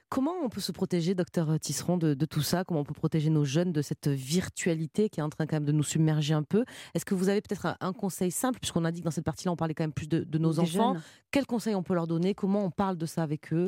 Comment 0.10 0.34
on 0.44 0.50
peut 0.50 0.62
se 0.62 0.72
protéger, 0.72 1.16
docteur 1.16 1.60
Tisseron, 1.60 1.98
de, 1.98 2.14
de 2.14 2.26
tout 2.26 2.42
ça? 2.42 2.64
Comment 2.64 2.82
on 2.82 2.84
peut 2.84 2.94
protéger 2.94 3.32
nos 3.32 3.44
jeunes 3.44 3.72
de 3.72 3.82
cette 3.82 4.08
virtualité 4.08 5.10
qui 5.10 5.20
est 5.20 5.24
en 5.24 5.30
train 5.30 5.48
quand 5.48 5.56
même 5.56 5.66
de 5.66 5.72
nous 5.72 5.84
submerger 5.84 6.36
un 6.36 6.44
peu? 6.44 6.64
Est-ce 6.94 7.06
que 7.06 7.16
vous 7.16 7.28
avez 7.28 7.42
peut-être 7.42 7.76
un, 7.80 7.94
conseil 7.94 8.30
simple, 8.30 8.60
puisqu'on 8.60 8.86
a 8.86 8.92
dit 8.92 9.02
que 9.02 9.06
dans 9.06 9.12
cette 9.12 9.26
partie-là, 9.26 9.52
on 9.52 9.56
parlait 9.56 9.74
quand 9.74 9.84
même 9.84 9.94
plus 9.94 10.08
de, 10.08 10.24
de 10.24 10.38
nos 10.38 10.54
Des 10.54 10.60
enfants 10.60 10.94
jeunes? 10.94 11.04
Quels 11.32 11.48
conseils 11.48 11.76
on 11.76 11.82
peut 11.82 11.96
leur 11.96 12.06
donner? 12.06 12.36
Comment 12.36 12.64
on 12.64 12.72
parle 12.72 12.98
de 12.98 13.06
ça 13.08 13.24
avec 13.24 13.52
eux? 13.52 13.68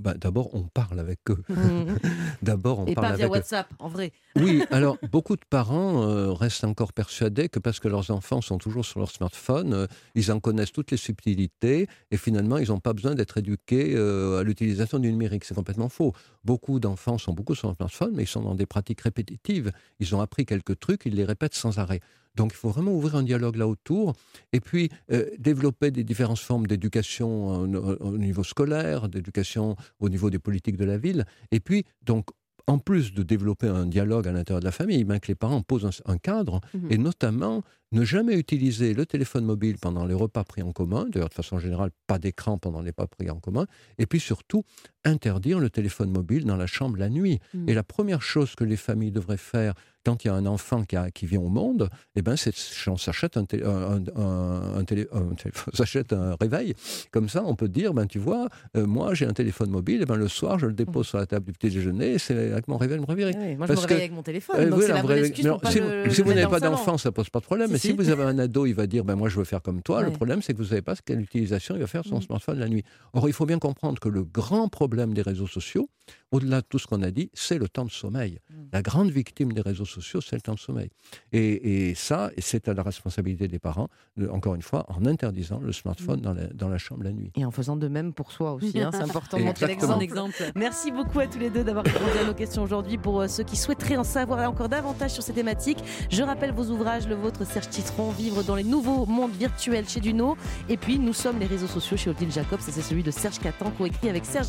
Bah, 0.00 0.14
D'abord, 0.14 0.54
on 0.54 0.62
parle 0.62 0.98
avec 1.00 1.18
eux. 1.30 1.42
Mhm. 1.48 1.98
D'abord, 2.42 2.80
on 2.80 2.86
Et 2.86 2.94
parle 2.94 3.08
pas 3.08 3.16
via 3.16 3.24
avec 3.24 3.34
eux. 3.34 3.38
WhatsApp, 3.38 3.68
en 3.78 3.88
vrai. 3.88 4.12
Oui, 4.36 4.62
alors 4.70 4.98
beaucoup 5.10 5.36
de 5.36 5.44
parents 5.48 6.02
euh, 6.08 6.32
restent 6.32 6.64
encore 6.64 6.92
persuadés 6.92 7.48
que 7.48 7.58
parce 7.58 7.80
que 7.80 7.88
leurs 7.88 8.10
enfants 8.10 8.40
sont 8.40 8.58
toujours 8.58 8.84
sur 8.84 9.00
leur 9.00 9.10
smartphone, 9.10 9.72
euh, 9.74 9.86
ils 10.14 10.30
en 10.32 10.40
connaissent 10.40 10.72
toutes 10.72 10.90
les 10.90 10.96
subtilités 10.96 11.88
et 12.10 12.16
finalement 12.16 12.58
ils 12.58 12.68
n'ont 12.68 12.80
pas 12.80 12.92
besoin 12.92 13.14
d'être 13.14 13.38
éduqués 13.38 13.94
euh, 13.94 14.40
à 14.40 14.42
l'utilisation 14.42 14.98
du 14.98 15.10
numérique. 15.10 15.44
C'est 15.44 15.54
complètement 15.54 15.88
faux. 15.88 16.12
Beaucoup 16.44 16.80
d'enfants 16.80 17.18
sont 17.18 17.32
beaucoup 17.32 17.54
sur 17.54 17.68
leur 17.68 17.76
smartphone, 17.76 18.12
mais 18.14 18.24
ils 18.24 18.28
sont 18.28 18.42
dans 18.42 18.54
des 18.54 18.66
pratiques 18.66 19.00
répétitives. 19.00 19.72
Ils 20.00 20.14
ont 20.14 20.20
appris 20.20 20.46
quelques 20.46 20.78
trucs, 20.78 21.02
ils 21.06 21.14
les 21.14 21.24
répètent 21.24 21.54
sans 21.54 21.78
arrêt. 21.78 22.00
Donc 22.34 22.52
il 22.52 22.56
faut 22.56 22.68
vraiment 22.70 22.92
ouvrir 22.92 23.16
un 23.16 23.22
dialogue 23.22 23.56
là 23.56 23.66
autour 23.66 24.14
et 24.52 24.60
puis 24.60 24.90
euh, 25.10 25.26
développer 25.38 25.90
des 25.90 26.04
différentes 26.04 26.38
formes 26.38 26.66
d'éducation 26.66 27.64
euh, 27.72 27.96
au 28.00 28.08
au 28.14 28.18
niveau 28.18 28.44
scolaire, 28.44 29.08
d'éducation 29.08 29.76
au 30.00 30.08
niveau 30.08 30.30
des 30.30 30.38
politiques 30.38 30.76
de 30.76 30.84
la 30.84 30.98
ville. 30.98 31.24
Et 31.50 31.60
puis 31.60 31.84
donc 32.02 32.26
en 32.66 32.78
plus 32.78 33.14
de 33.14 33.22
développer 33.22 33.66
un 33.66 33.86
dialogue 33.86 34.28
à 34.28 34.32
l'intérieur 34.32 34.60
de 34.60 34.66
la 34.66 34.72
famille, 34.72 35.02
ben, 35.04 35.18
que 35.20 35.28
les 35.28 35.34
parents 35.34 35.62
posent 35.62 35.86
un, 35.86 36.12
un 36.12 36.18
cadre, 36.18 36.60
Mhm. 36.74 36.88
et 36.92 36.98
notamment 36.98 37.62
ne 37.92 38.04
jamais 38.04 38.34
utiliser 38.38 38.92
le 38.92 39.06
téléphone 39.06 39.46
mobile 39.46 39.76
pendant 39.80 40.04
les 40.04 40.12
repas 40.12 40.44
pris 40.44 40.60
en 40.62 40.72
commun, 40.72 41.06
d'ailleurs 41.10 41.30
de 41.30 41.34
façon 41.34 41.58
générale, 41.58 41.90
pas 42.06 42.18
d'écran 42.18 42.58
pendant 42.58 42.82
les 42.82 42.90
repas 42.90 43.06
pris 43.06 43.30
en 43.30 43.40
commun, 43.40 43.64
et 43.96 44.04
puis 44.04 44.20
surtout 44.20 44.64
interdire 45.04 45.58
le 45.58 45.70
téléphone 45.70 46.10
mobile 46.10 46.44
dans 46.44 46.56
la 46.56 46.66
chambre 46.66 46.96
la 46.98 47.08
nuit. 47.08 47.38
Mhm. 47.54 47.68
Et 47.68 47.74
la 47.74 47.82
première 47.82 48.22
chose 48.22 48.54
que 48.54 48.64
les 48.64 48.76
familles 48.76 49.12
devraient 49.12 49.36
faire 49.36 49.74
quand 50.04 50.24
il 50.24 50.28
y 50.28 50.30
a 50.30 50.34
un 50.34 50.46
enfant 50.46 50.84
qui, 50.84 50.96
a- 50.96 51.10
qui 51.10 51.26
vient 51.26 51.40
au 51.40 51.48
monde, 51.50 51.90
eh 52.16 52.22
ben, 52.22 52.34
c'est 52.36 52.54
on 52.86 52.96
s'achète 52.96 53.36
un, 53.36 53.44
un, 53.64 54.02
un- 54.16 54.78
un 54.78 54.84
s'achète 55.74 56.14
réveil. 56.40 56.74
Comme 57.10 57.28
ça, 57.28 57.42
on 57.44 57.54
peut 57.56 57.68
dire, 57.68 57.92
ben, 57.92 58.06
tu 58.06 58.18
vois, 58.18 58.48
euh, 58.76 58.86
moi 58.86 59.12
j'ai 59.12 59.26
un 59.26 59.32
téléphone 59.34 59.68
mobile, 59.70 60.00
et 60.00 60.06
ben, 60.06 60.16
le 60.16 60.28
soir, 60.28 60.58
je 60.58 60.66
le 60.66 60.72
dépose 60.72 61.08
sur 61.08 61.18
la 61.18 61.26
table 61.26 61.46
du 61.46 61.52
petit 61.52 61.68
déjeuner, 61.68 62.12
et 62.14 62.18
c'est 62.18 62.52
avec 62.52 62.68
mon 62.68 62.78
réveil, 62.78 62.96
je 62.96 63.02
me 63.02 63.06
réveille. 63.06 63.34
Ah 63.36 63.40
oui, 63.42 63.56
moi, 63.56 63.66
je 63.66 63.72
Parce 63.74 63.82
me 63.82 63.86
que- 63.86 63.88
réveille 63.90 64.04
avec 64.06 64.16
mon 64.16 64.22
téléphone. 64.22 64.56
Euh, 64.58 64.70
donc 64.70 64.78
oui, 64.78 64.84
c'est 64.86 64.92
la 64.94 65.02
vous- 65.02 65.10
excuse 65.12 65.44
mais 65.44 65.50
pour 65.50 65.60
pas 65.60 65.70
si, 65.72 65.80
le- 65.80 65.84
vous- 65.86 66.04
le 66.04 66.10
si 66.10 66.22
vous 66.22 66.28
mettre 66.28 66.40
n'avez 66.40 66.50
pas 66.60 66.66
le 66.66 66.70
d'enfant, 66.72 66.96
ça 66.96 67.12
pose 67.12 67.28
pas 67.28 67.40
de 67.40 67.44
problème. 67.44 67.66
Si, 67.66 67.72
mais 67.72 67.78
si 67.78 67.88
si. 67.88 67.92
vous 67.92 68.08
avez 68.08 68.22
un 68.22 68.38
ado, 68.38 68.64
il 68.66 68.74
va 68.74 68.86
dire 68.86 69.04
ben 69.04 69.14
moi 69.16 69.28
je 69.28 69.36
veux 69.36 69.44
faire 69.44 69.60
comme 69.62 69.82
toi. 69.82 70.00
Le 70.02 70.08
Ouais. 70.08 70.12
problème 70.14 70.40
c'est 70.42 70.52
que 70.54 70.58
vous 70.58 70.64
savez 70.64 70.80
pas 70.82 70.94
quelle 71.04 71.20
utilisation 71.20 71.74
il 71.74 71.80
va 71.80 71.86
faire 71.86 72.04
son 72.04 72.18
Mm. 72.18 72.22
smartphone 72.22 72.58
la 72.58 72.68
nuit. 72.68 72.84
Or 73.12 73.28
il 73.28 73.32
faut 73.34 73.46
bien 73.46 73.58
comprendre 73.58 73.98
que 74.00 74.08
le 74.08 74.24
grand 74.24 74.68
problème 74.68 74.87
des 74.88 75.22
réseaux 75.22 75.46
sociaux, 75.46 75.88
au-delà 76.32 76.60
de 76.60 76.66
tout 76.68 76.78
ce 76.78 76.86
qu'on 76.86 77.02
a 77.02 77.10
dit, 77.10 77.30
c'est 77.34 77.58
le 77.58 77.68
temps 77.68 77.84
de 77.84 77.90
sommeil. 77.90 78.38
Mm. 78.50 78.54
La 78.72 78.82
grande 78.82 79.10
victime 79.10 79.52
des 79.52 79.60
réseaux 79.60 79.84
sociaux, 79.84 80.20
c'est 80.20 80.36
le 80.36 80.40
temps 80.42 80.54
de 80.54 80.58
sommeil. 80.58 80.90
Et, 81.32 81.88
et 81.90 81.94
ça, 81.94 82.30
c'est 82.38 82.68
à 82.68 82.74
la 82.74 82.82
responsabilité 82.82 83.46
des 83.48 83.58
parents, 83.58 83.88
de- 84.16 84.28
encore 84.28 84.54
une 84.54 84.62
fois, 84.62 84.84
en 84.88 85.04
interdisant 85.06 85.60
le 85.60 85.68
Mm. 85.68 85.72
smartphone 85.72 86.20
dans, 86.20 86.32
la, 86.34 86.46
dans 86.48 86.68
la 86.68 86.78
chambre 86.78 87.04
la 87.04 87.12
nuit. 87.12 87.30
Et 87.36 87.44
en 87.44 87.50
faisant 87.50 87.76
de 87.76 87.88
même 87.88 88.12
pour 88.14 88.32
soi 88.32 88.52
aussi. 88.54 88.80
hein, 88.80 88.90
c'est 88.92 89.02
important 89.02 89.38
de 89.38 89.42
montrer 89.44 89.66
Exactement. 89.66 89.98
l'exemple. 89.98 90.34
exemple. 90.34 90.52
Merci 90.58 90.90
beaucoup 90.92 91.20
à 91.20 91.26
tous 91.26 91.38
les 91.38 91.50
deux 91.50 91.64
d'avoir 91.64 91.84
répondu 91.84 92.18
à 92.22 92.26
nos 92.26 92.34
questions 92.34 92.62
aujourd'hui. 92.62 92.96
Pour 92.98 93.20
euh, 93.20 93.28
ceux 93.28 93.44
qui 93.44 93.56
souhaiteraient 93.56 93.96
en 93.96 94.04
savoir 94.04 94.48
encore 94.50 94.68
davantage 94.68 95.10
sur 95.12 95.22
ces 95.22 95.32
thématiques, 95.34 95.78
je 96.10 96.22
rappelle 96.22 96.52
vos 96.52 96.64
ouvrages, 96.70 97.06
le 97.06 97.14
vôtre 97.14 97.44
Serge 97.46 97.68
Titron, 97.68 98.10
Vivre 98.12 98.42
dans 98.42 98.54
les 98.56 98.64
nouveaux 98.64 99.04
mondes 99.06 99.32
virtuels 99.32 99.88
chez 99.88 100.00
Duno. 100.00 100.36
Et 100.68 100.76
puis 100.76 100.98
nous 100.98 101.12
sommes 101.12 101.38
les 101.38 101.46
réseaux 101.46 101.66
sociaux 101.66 101.96
chez 101.96 102.10
Odile 102.10 102.32
Jacobs, 102.32 102.60
et 102.66 102.70
c'est 102.70 102.82
celui 102.82 103.02
de 103.02 103.10
Serge 103.10 103.38
Catan, 103.38 103.70
coécrit 103.72 104.08
avec 104.08 104.24
Serge 104.24 104.48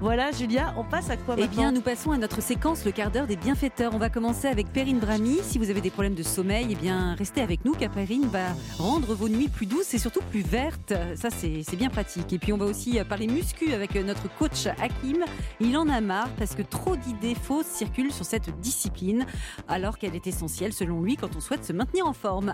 Voilà, 0.00 0.30
Julia, 0.32 0.74
on 0.76 0.84
passe 0.84 1.10
à 1.10 1.16
quoi 1.16 1.34
Eh 1.36 1.42
maintenant 1.42 1.56
bien, 1.56 1.72
nous 1.72 1.80
passons 1.80 2.12
à 2.12 2.18
notre 2.18 2.40
séquence, 2.42 2.84
le 2.84 2.92
quart 2.92 3.10
d'heure 3.10 3.26
des 3.26 3.36
bienfaiteurs. 3.36 3.92
On 3.94 3.98
va 3.98 4.10
commencer 4.10 4.46
avec 4.46 4.72
Perrine 4.72 4.98
Brami. 4.98 5.38
Si 5.42 5.58
vous 5.58 5.70
avez 5.70 5.80
des 5.80 5.90
problèmes 5.90 6.14
de 6.14 6.22
sommeil, 6.22 6.68
eh 6.70 6.74
bien, 6.74 7.14
restez 7.14 7.40
avec 7.40 7.64
nous, 7.64 7.72
car 7.72 7.90
Perrine 7.90 8.26
va 8.26 8.46
rendre 8.78 9.14
vos 9.14 9.28
nuits 9.28 9.48
plus 9.48 9.66
douces 9.66 9.94
et 9.94 9.98
surtout 9.98 10.20
plus 10.30 10.42
vertes. 10.42 10.92
Ça, 11.16 11.30
c'est 11.30 11.62
c'est 11.62 11.76
bien 11.76 11.88
pratique. 11.88 12.32
Et 12.32 12.38
puis, 12.38 12.52
on 12.52 12.58
va 12.58 12.66
aussi 12.66 12.98
parler 13.08 13.26
muscu 13.26 13.72
avec 13.72 13.94
notre 13.94 14.28
coach 14.38 14.66
Hakim. 14.66 15.24
Il 15.60 15.76
en 15.76 15.88
a 15.88 16.00
marre 16.00 16.30
parce 16.38 16.54
que 16.54 16.62
trop 16.62 16.96
d'idées 16.96 17.34
fausses 17.34 17.66
circulent 17.66 18.12
sur 18.12 18.24
cette 18.24 18.60
discipline, 18.60 19.26
alors 19.66 19.98
qu'elle 19.98 20.14
est 20.14 20.26
essentielle, 20.26 20.72
selon 20.72 21.02
lui, 21.02 21.16
quand 21.16 21.36
on 21.36 21.40
souhaite 21.40 21.64
se 21.64 21.72
maintenir 21.72 22.06
en 22.06 22.12
forme. 22.12 22.52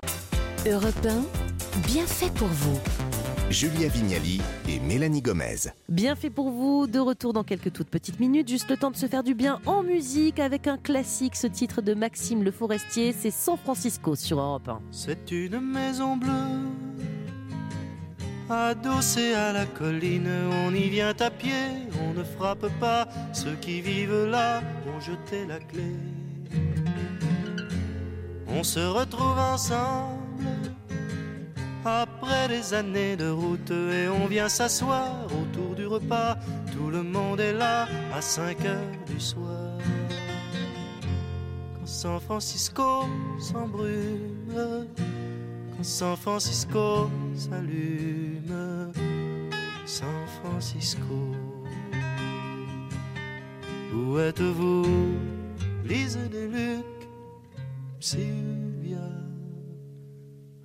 Europe 0.66 1.06
1, 1.06 1.80
bien 1.86 2.06
fait 2.06 2.32
pour 2.34 2.48
vous. 2.48 2.78
Julia 3.50 3.88
Vignali 3.88 4.40
et 4.68 4.80
Mélanie 4.80 5.22
Gomez. 5.22 5.70
Bien 5.88 6.16
fait 6.16 6.30
pour 6.30 6.50
vous, 6.50 6.86
de 6.86 6.98
retour 6.98 7.32
dans 7.32 7.44
quelques 7.44 7.72
toutes 7.72 7.88
petites 7.88 8.18
minutes, 8.18 8.48
juste 8.48 8.68
le 8.70 8.76
temps 8.76 8.90
de 8.90 8.96
se 8.96 9.06
faire 9.06 9.22
du 9.22 9.34
bien 9.34 9.60
en 9.66 9.82
musique 9.82 10.40
avec 10.40 10.66
un 10.66 10.76
classique, 10.78 11.36
ce 11.36 11.46
titre 11.46 11.82
de 11.82 11.94
Maxime 11.94 12.42
Le 12.42 12.50
Forestier, 12.50 13.12
c'est 13.12 13.30
San 13.30 13.56
Francisco 13.56 14.16
sur 14.16 14.40
Europe 14.40 14.68
1. 14.68 14.80
C'est 14.90 15.30
une 15.30 15.60
maison 15.60 16.16
bleue, 16.16 16.70
adossée 18.50 19.34
à 19.34 19.52
la 19.52 19.66
colline. 19.66 20.28
On 20.66 20.74
y 20.74 20.88
vient 20.88 21.14
à 21.20 21.30
pied, 21.30 21.52
on 22.02 22.18
ne 22.18 22.24
frappe 22.24 22.66
pas. 22.80 23.06
Ceux 23.32 23.54
qui 23.60 23.80
vivent 23.80 24.26
là 24.26 24.62
ont 24.88 25.00
jeté 25.00 25.46
la 25.46 25.58
clé. 25.58 25.94
On 28.48 28.62
se 28.62 28.80
retrouve 28.80 29.38
ensemble 29.38 30.23
après 31.84 32.48
des 32.48 32.74
années 32.74 33.16
de 33.16 33.28
route 33.30 33.70
et 33.70 34.08
on 34.08 34.26
vient 34.26 34.48
s'asseoir 34.48 35.26
autour 35.26 35.74
du 35.74 35.86
repas. 35.86 36.36
Tout 36.72 36.90
le 36.90 37.02
monde 37.02 37.40
est 37.40 37.52
là 37.52 37.86
à 38.14 38.20
5 38.20 38.64
heures 38.64 39.04
du 39.06 39.20
soir. 39.20 39.78
Quand 41.74 41.86
San 41.86 42.20
Francisco 42.20 43.04
s'embrume, 43.38 44.86
quand 45.76 45.84
San 45.84 46.16
Francisco 46.16 47.10
s'allume, 47.36 48.92
San 49.86 50.26
Francisco. 50.42 51.34
Où 53.94 54.18
êtes-vous, 54.18 54.86
Lise 55.84 56.18
des 56.30 56.48
Luc, 56.48 56.84
Sylvia, 58.00 58.63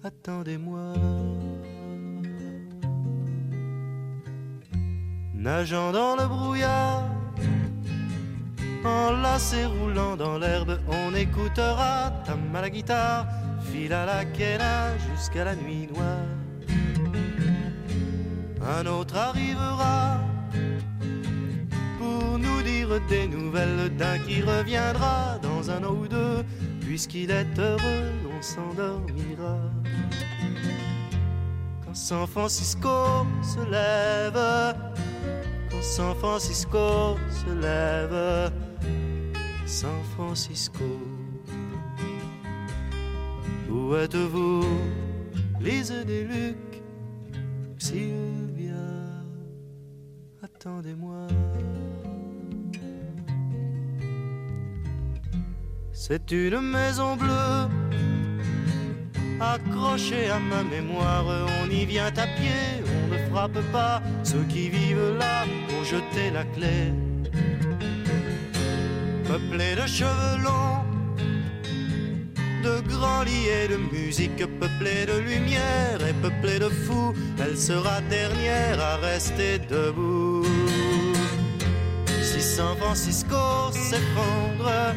attendez-moi. 0.04 0.94
Nageant 5.34 5.92
dans 5.92 6.16
le 6.16 6.28
brouillard, 6.28 7.04
enlacé 8.84 9.66
roulant 9.66 10.16
dans 10.16 10.38
l'herbe, 10.38 10.80
on 10.88 11.14
écoutera 11.16 12.12
tam 12.26 12.56
à 12.56 12.62
la 12.62 12.70
guitare, 12.70 13.28
fil 13.72 13.94
à 13.94 14.06
la 14.06 14.26
quena 14.26 14.98
jusqu'à 14.98 15.46
la 15.46 15.56
nuit 15.56 15.88
noire. 15.94 16.28
Un 18.62 18.86
autre 18.86 19.16
arrivera 19.18 20.20
pour 21.98 22.38
nous 22.38 22.62
dire 22.62 23.00
des 23.08 23.28
nouvelles 23.28 23.96
d'un 23.98 24.18
qui 24.20 24.42
reviendra 24.42 25.40
dans 25.42 25.72
un 25.72 25.84
an 25.84 25.94
ou 25.94 26.08
deux, 26.08 26.44
puisqu'il 26.89 27.30
est 27.30 27.60
heureux, 27.60 28.12
on 28.36 28.41
s'endormira. 28.41 29.60
Quand 31.86 31.93
San 31.93 32.25
Francisco 32.25 33.28
se 33.43 33.60
lève, 33.69 34.73
quand 35.69 35.84
San 35.84 36.15
Francisco 36.15 37.16
se 37.30 37.51
lève, 37.53 38.51
San 39.68 40.01
Francisco. 40.16 40.84
Où 43.70 43.93
êtes-vous, 43.93 44.66
Lise 45.61 45.93
des 46.07 46.24
Luc, 46.24 46.82
Sylvia, 47.78 48.74
attendez-moi. 50.41 51.28
C'est 56.02 56.32
une 56.32 56.62
maison 56.62 57.18
bleue 57.18 57.68
accrochée 59.41 60.30
à 60.30 60.39
ma 60.39 60.64
mémoire. 60.64 61.26
On 61.62 61.70
y 61.70 61.84
vient 61.86 62.08
à 62.08 62.26
pied, 62.38 62.62
on 62.88 63.14
ne 63.14 63.18
frappe 63.30 63.60
pas. 63.74 64.02
Ceux 64.24 64.45
qui 64.47 64.70
vivent 64.70 65.18
là 65.20 65.43
ont 65.78 65.84
jeté 65.84 66.32
la 66.34 66.45
clé. 66.45 66.93
Peuplée 69.28 69.76
de 69.76 69.86
cheveux 69.86 70.38
longs, 70.41 70.86
de 72.64 72.80
grands 72.88 73.24
lits 73.24 73.50
et 73.50 73.68
de 73.68 73.76
musique, 73.91 74.38
peuplée 74.58 75.06
de 75.06 75.20
lumière 75.20 76.00
et 76.08 76.14
peuplée 76.14 76.60
de 76.60 76.70
fous, 76.70 77.14
elle 77.43 77.58
sera 77.58 78.00
dernière 78.10 78.80
à 78.80 78.95
rester 78.95 79.60
debout. 79.60 80.45
Si 82.22 82.41
San 82.41 82.78
Francisco 82.78 83.36
s'effondre, 83.74 84.95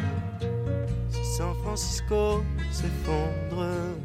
San 1.35 1.55
Francisco 1.63 2.43
s'effondre, 2.71 3.97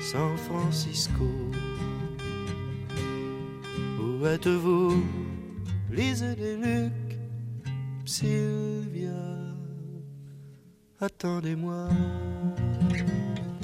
San 0.00 0.36
Francisco, 0.36 1.28
où 4.00 4.26
êtes-vous, 4.26 5.04
Lise 5.92 6.24
des 6.36 6.56
Luc, 6.56 7.18
Sylvia, 8.04 9.12
attendez-moi. 11.00 11.88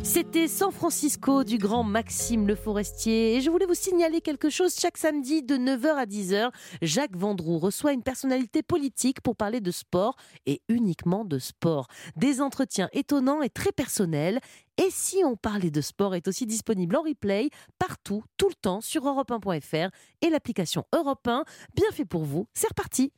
C'était 0.03 0.49
San 0.49 0.73
Francisco 0.73 1.45
du 1.45 1.59
grand 1.59 1.85
Maxime 1.85 2.47
Le 2.47 2.55
Forestier. 2.55 3.37
Et 3.37 3.41
je 3.41 3.51
voulais 3.51 3.67
vous 3.67 3.75
signaler 3.75 4.21
quelque 4.21 4.49
chose. 4.49 4.75
Chaque 4.79 4.97
samedi 4.97 5.43
de 5.43 5.57
9h 5.57 5.95
à 5.95 6.07
10h, 6.07 6.51
Jacques 6.83 7.17
Vendroux 7.17 7.59
reçoit 7.59 7.93
une 7.93 8.03
personnalité 8.03 8.63
politique 8.63 9.21
pour 9.21 9.37
parler 9.37 9.61
de 9.61 9.71
sport 9.71 10.17
et 10.47 10.63
uniquement 10.69 11.25
de 11.25 11.39
sport. 11.39 11.87
Des 12.17 12.41
entretiens 12.41 12.89
étonnants 12.93 13.43
et 13.43 13.51
très 13.51 13.73
personnels. 13.73 14.41
Et 14.79 14.89
si 14.91 15.23
on 15.25 15.37
parlait 15.37 15.71
de 15.71 15.83
sport 15.83 16.15
est 16.15 16.27
aussi 16.29 16.47
disponible 16.47 16.97
en 16.97 17.03
replay 17.03 17.51
partout, 17.79 18.25
tout 18.39 18.49
le 18.49 18.55
temps 18.55 18.81
sur 18.81 19.05
europe1.fr 19.05 19.91
et 20.23 20.31
l'application 20.31 20.85
Europe 20.95 21.29
1. 21.29 21.45
Bien 21.77 21.91
fait 21.93 22.07
pour 22.07 22.25
vous. 22.25 22.47
C'est 22.55 22.69
reparti. 22.69 23.13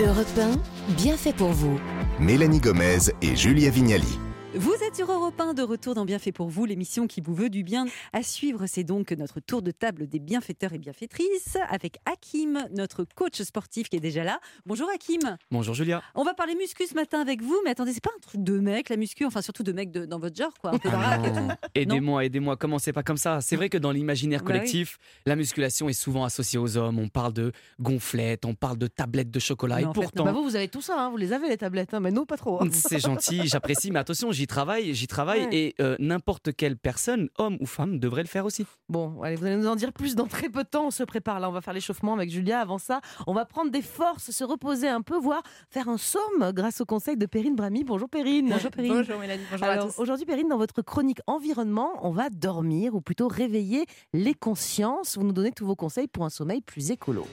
Europe 0.00 0.26
1, 0.38 0.94
bien 0.94 1.16
fait 1.16 1.34
pour 1.34 1.50
vous. 1.50 1.78
Mélanie 2.20 2.60
Gomez 2.60 3.10
et 3.20 3.34
Julia 3.34 3.70
Vignali. 3.70 4.18
Vous 4.54 4.74
êtes 4.86 4.94
sur 4.96 5.10
Europe 5.10 5.40
1 5.40 5.54
de 5.54 5.62
retour 5.62 5.94
dans 5.94 6.04
Bienfait 6.04 6.30
pour 6.30 6.48
vous, 6.50 6.66
l'émission 6.66 7.06
qui 7.06 7.22
vous 7.22 7.34
veut 7.34 7.48
du 7.48 7.62
bien. 7.64 7.86
À 8.12 8.22
suivre, 8.22 8.66
c'est 8.66 8.84
donc 8.84 9.10
notre 9.12 9.40
tour 9.40 9.62
de 9.62 9.70
table 9.70 10.06
des 10.06 10.18
bienfaiteurs 10.18 10.74
et 10.74 10.78
bienfaitrices 10.78 11.56
avec 11.70 11.96
Hakim, 12.04 12.58
notre 12.76 13.04
coach 13.14 13.40
sportif 13.40 13.88
qui 13.88 13.96
est 13.96 14.00
déjà 14.00 14.24
là. 14.24 14.40
Bonjour 14.66 14.88
Hakim. 14.94 15.38
Bonjour 15.50 15.74
Julia. 15.74 16.02
On 16.14 16.22
va 16.22 16.34
parler 16.34 16.54
muscu 16.54 16.86
ce 16.86 16.92
matin 16.94 17.20
avec 17.22 17.40
vous, 17.40 17.56
mais 17.64 17.70
attendez, 17.70 17.94
c'est 17.94 18.02
pas 18.04 18.10
un 18.14 18.20
truc 18.20 18.44
de 18.44 18.58
mec 18.58 18.90
la 18.90 18.98
muscu, 18.98 19.24
enfin 19.24 19.40
surtout 19.40 19.62
de 19.62 19.72
mec 19.72 19.90
de- 19.90 20.04
dans 20.04 20.18
votre 20.18 20.36
genre, 20.36 20.52
quoi. 20.60 20.74
Un 20.74 20.78
peu 20.78 20.90
baraque 20.90 21.26
et 21.26 21.32
tout. 21.32 21.48
Aidez-moi, 21.74 22.22
aidez-moi, 22.26 22.56
commencez 22.58 22.92
pas 22.92 23.02
comme 23.02 23.16
ça? 23.16 23.40
C'est 23.40 23.56
vrai 23.56 23.70
que 23.70 23.78
dans 23.78 23.90
l'imaginaire 23.90 24.40
Bah 24.40 24.48
oui. 24.52 24.58
collectif, 24.58 24.98
la 25.24 25.34
musculation 25.34 25.88
est 25.88 25.94
souvent 25.94 26.24
associée 26.24 26.58
aux 26.58 26.76
hommes. 26.76 26.98
On 26.98 27.08
parle 27.08 27.32
de 27.32 27.52
gonflettes, 27.80 28.44
on 28.44 28.54
parle 28.54 28.76
de 28.76 28.86
tablettes 28.86 29.30
de 29.30 29.38
chocolat. 29.40 29.80
Et 29.80 29.86
en 29.86 29.94
fait, 29.94 30.00
non. 30.00 30.02
pourtant, 30.02 30.24
Bah 30.24 30.32
vous, 30.32 30.42
vous 30.42 30.56
avez 30.56 30.68
tout 30.68 30.82
ça, 30.82 31.00
hein, 31.00 31.08
vous 31.10 31.16
les 31.16 31.32
avez 31.32 31.48
les 31.48 31.56
tablettes, 31.56 31.94
hein, 31.94 32.00
mais 32.00 32.10
nous 32.10 32.26
pas 32.26 32.36
trop. 32.36 32.62
hein. 32.62 32.68
c'est 32.70 32.98
gentil, 33.00 33.46
j'apprécie, 33.46 33.90
mais 33.90 33.98
attention, 34.00 34.30
j'y 34.42 34.46
travaille, 34.48 34.92
j'y 34.92 35.06
travaille, 35.06 35.42
Ouais. 35.44 35.48
et 35.56 35.74
euh, 35.80 35.94
n'importe 36.00 36.52
quelle 36.56 36.76
personne, 36.76 37.28
homme 37.38 37.56
ou 37.60 37.66
femme, 37.66 38.00
devrait 38.00 38.22
le 38.22 38.28
faire 38.28 38.44
aussi. 38.44 38.66
Bon, 38.88 39.22
allez, 39.22 39.36
vous 39.36 39.44
allez 39.46 39.54
nous 39.56 39.68
en 39.68 39.76
dire 39.76 39.92
plus 39.92 40.16
dans 40.16 40.26
très 40.26 40.48
peu 40.48 40.64
de 40.64 40.68
temps. 40.68 40.86
On 40.86 40.90
se 40.90 41.04
prépare 41.04 41.38
là, 41.38 41.48
on 41.48 41.52
va 41.52 41.60
faire 41.60 41.72
l'échauffement 41.74 42.14
avec 42.14 42.28
Julia. 42.28 42.58
Avant 42.60 42.78
ça, 42.78 43.00
on 43.28 43.34
va 43.34 43.44
prendre 43.44 43.70
des 43.70 43.82
forces, 43.82 44.32
se 44.32 44.42
reposer 44.42 44.88
un 44.88 45.00
peu, 45.00 45.16
voire 45.16 45.42
faire 45.70 45.88
un 45.88 45.96
somme 45.96 46.50
grâce 46.52 46.80
au 46.80 46.84
conseil 46.84 47.16
de 47.16 47.26
Perrine 47.26 47.54
Brami. 47.54 47.84
Bonjour 47.84 48.08
Perrine. 48.08 48.48
Bonjour 48.50 48.70
Perrine. 48.72 48.94
Bonjour 48.94 49.18
Mélanie, 49.20 49.44
bonjour 49.48 49.66
à 49.66 49.70
Alors 49.70 49.94
tous. 49.94 50.00
aujourd'hui, 50.02 50.26
Perrine, 50.26 50.48
dans 50.48 50.58
votre 50.58 50.82
chronique 50.82 51.20
environnement, 51.28 51.92
on 52.02 52.10
va 52.10 52.28
dormir 52.28 52.94
ou 52.96 53.00
plutôt 53.00 53.28
réveiller 53.28 53.86
les 54.12 54.34
consciences. 54.34 55.16
Vous 55.16 55.24
nous 55.24 55.32
donnez 55.32 55.52
tous 55.52 55.66
vos 55.66 55.76
conseils 55.76 56.08
pour 56.08 56.24
un 56.24 56.30
sommeil 56.30 56.62
plus 56.62 56.90
écolo. 56.90 57.26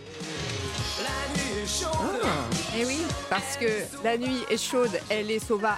Et 2.75 2.81
Eh 2.81 2.85
oui, 2.85 2.99
parce 3.29 3.57
que 3.57 3.65
la 4.03 4.17
nuit 4.17 4.43
est 4.49 4.57
chaude, 4.57 4.91
elle 5.09 5.31
est 5.31 5.39
sauvage, 5.39 5.73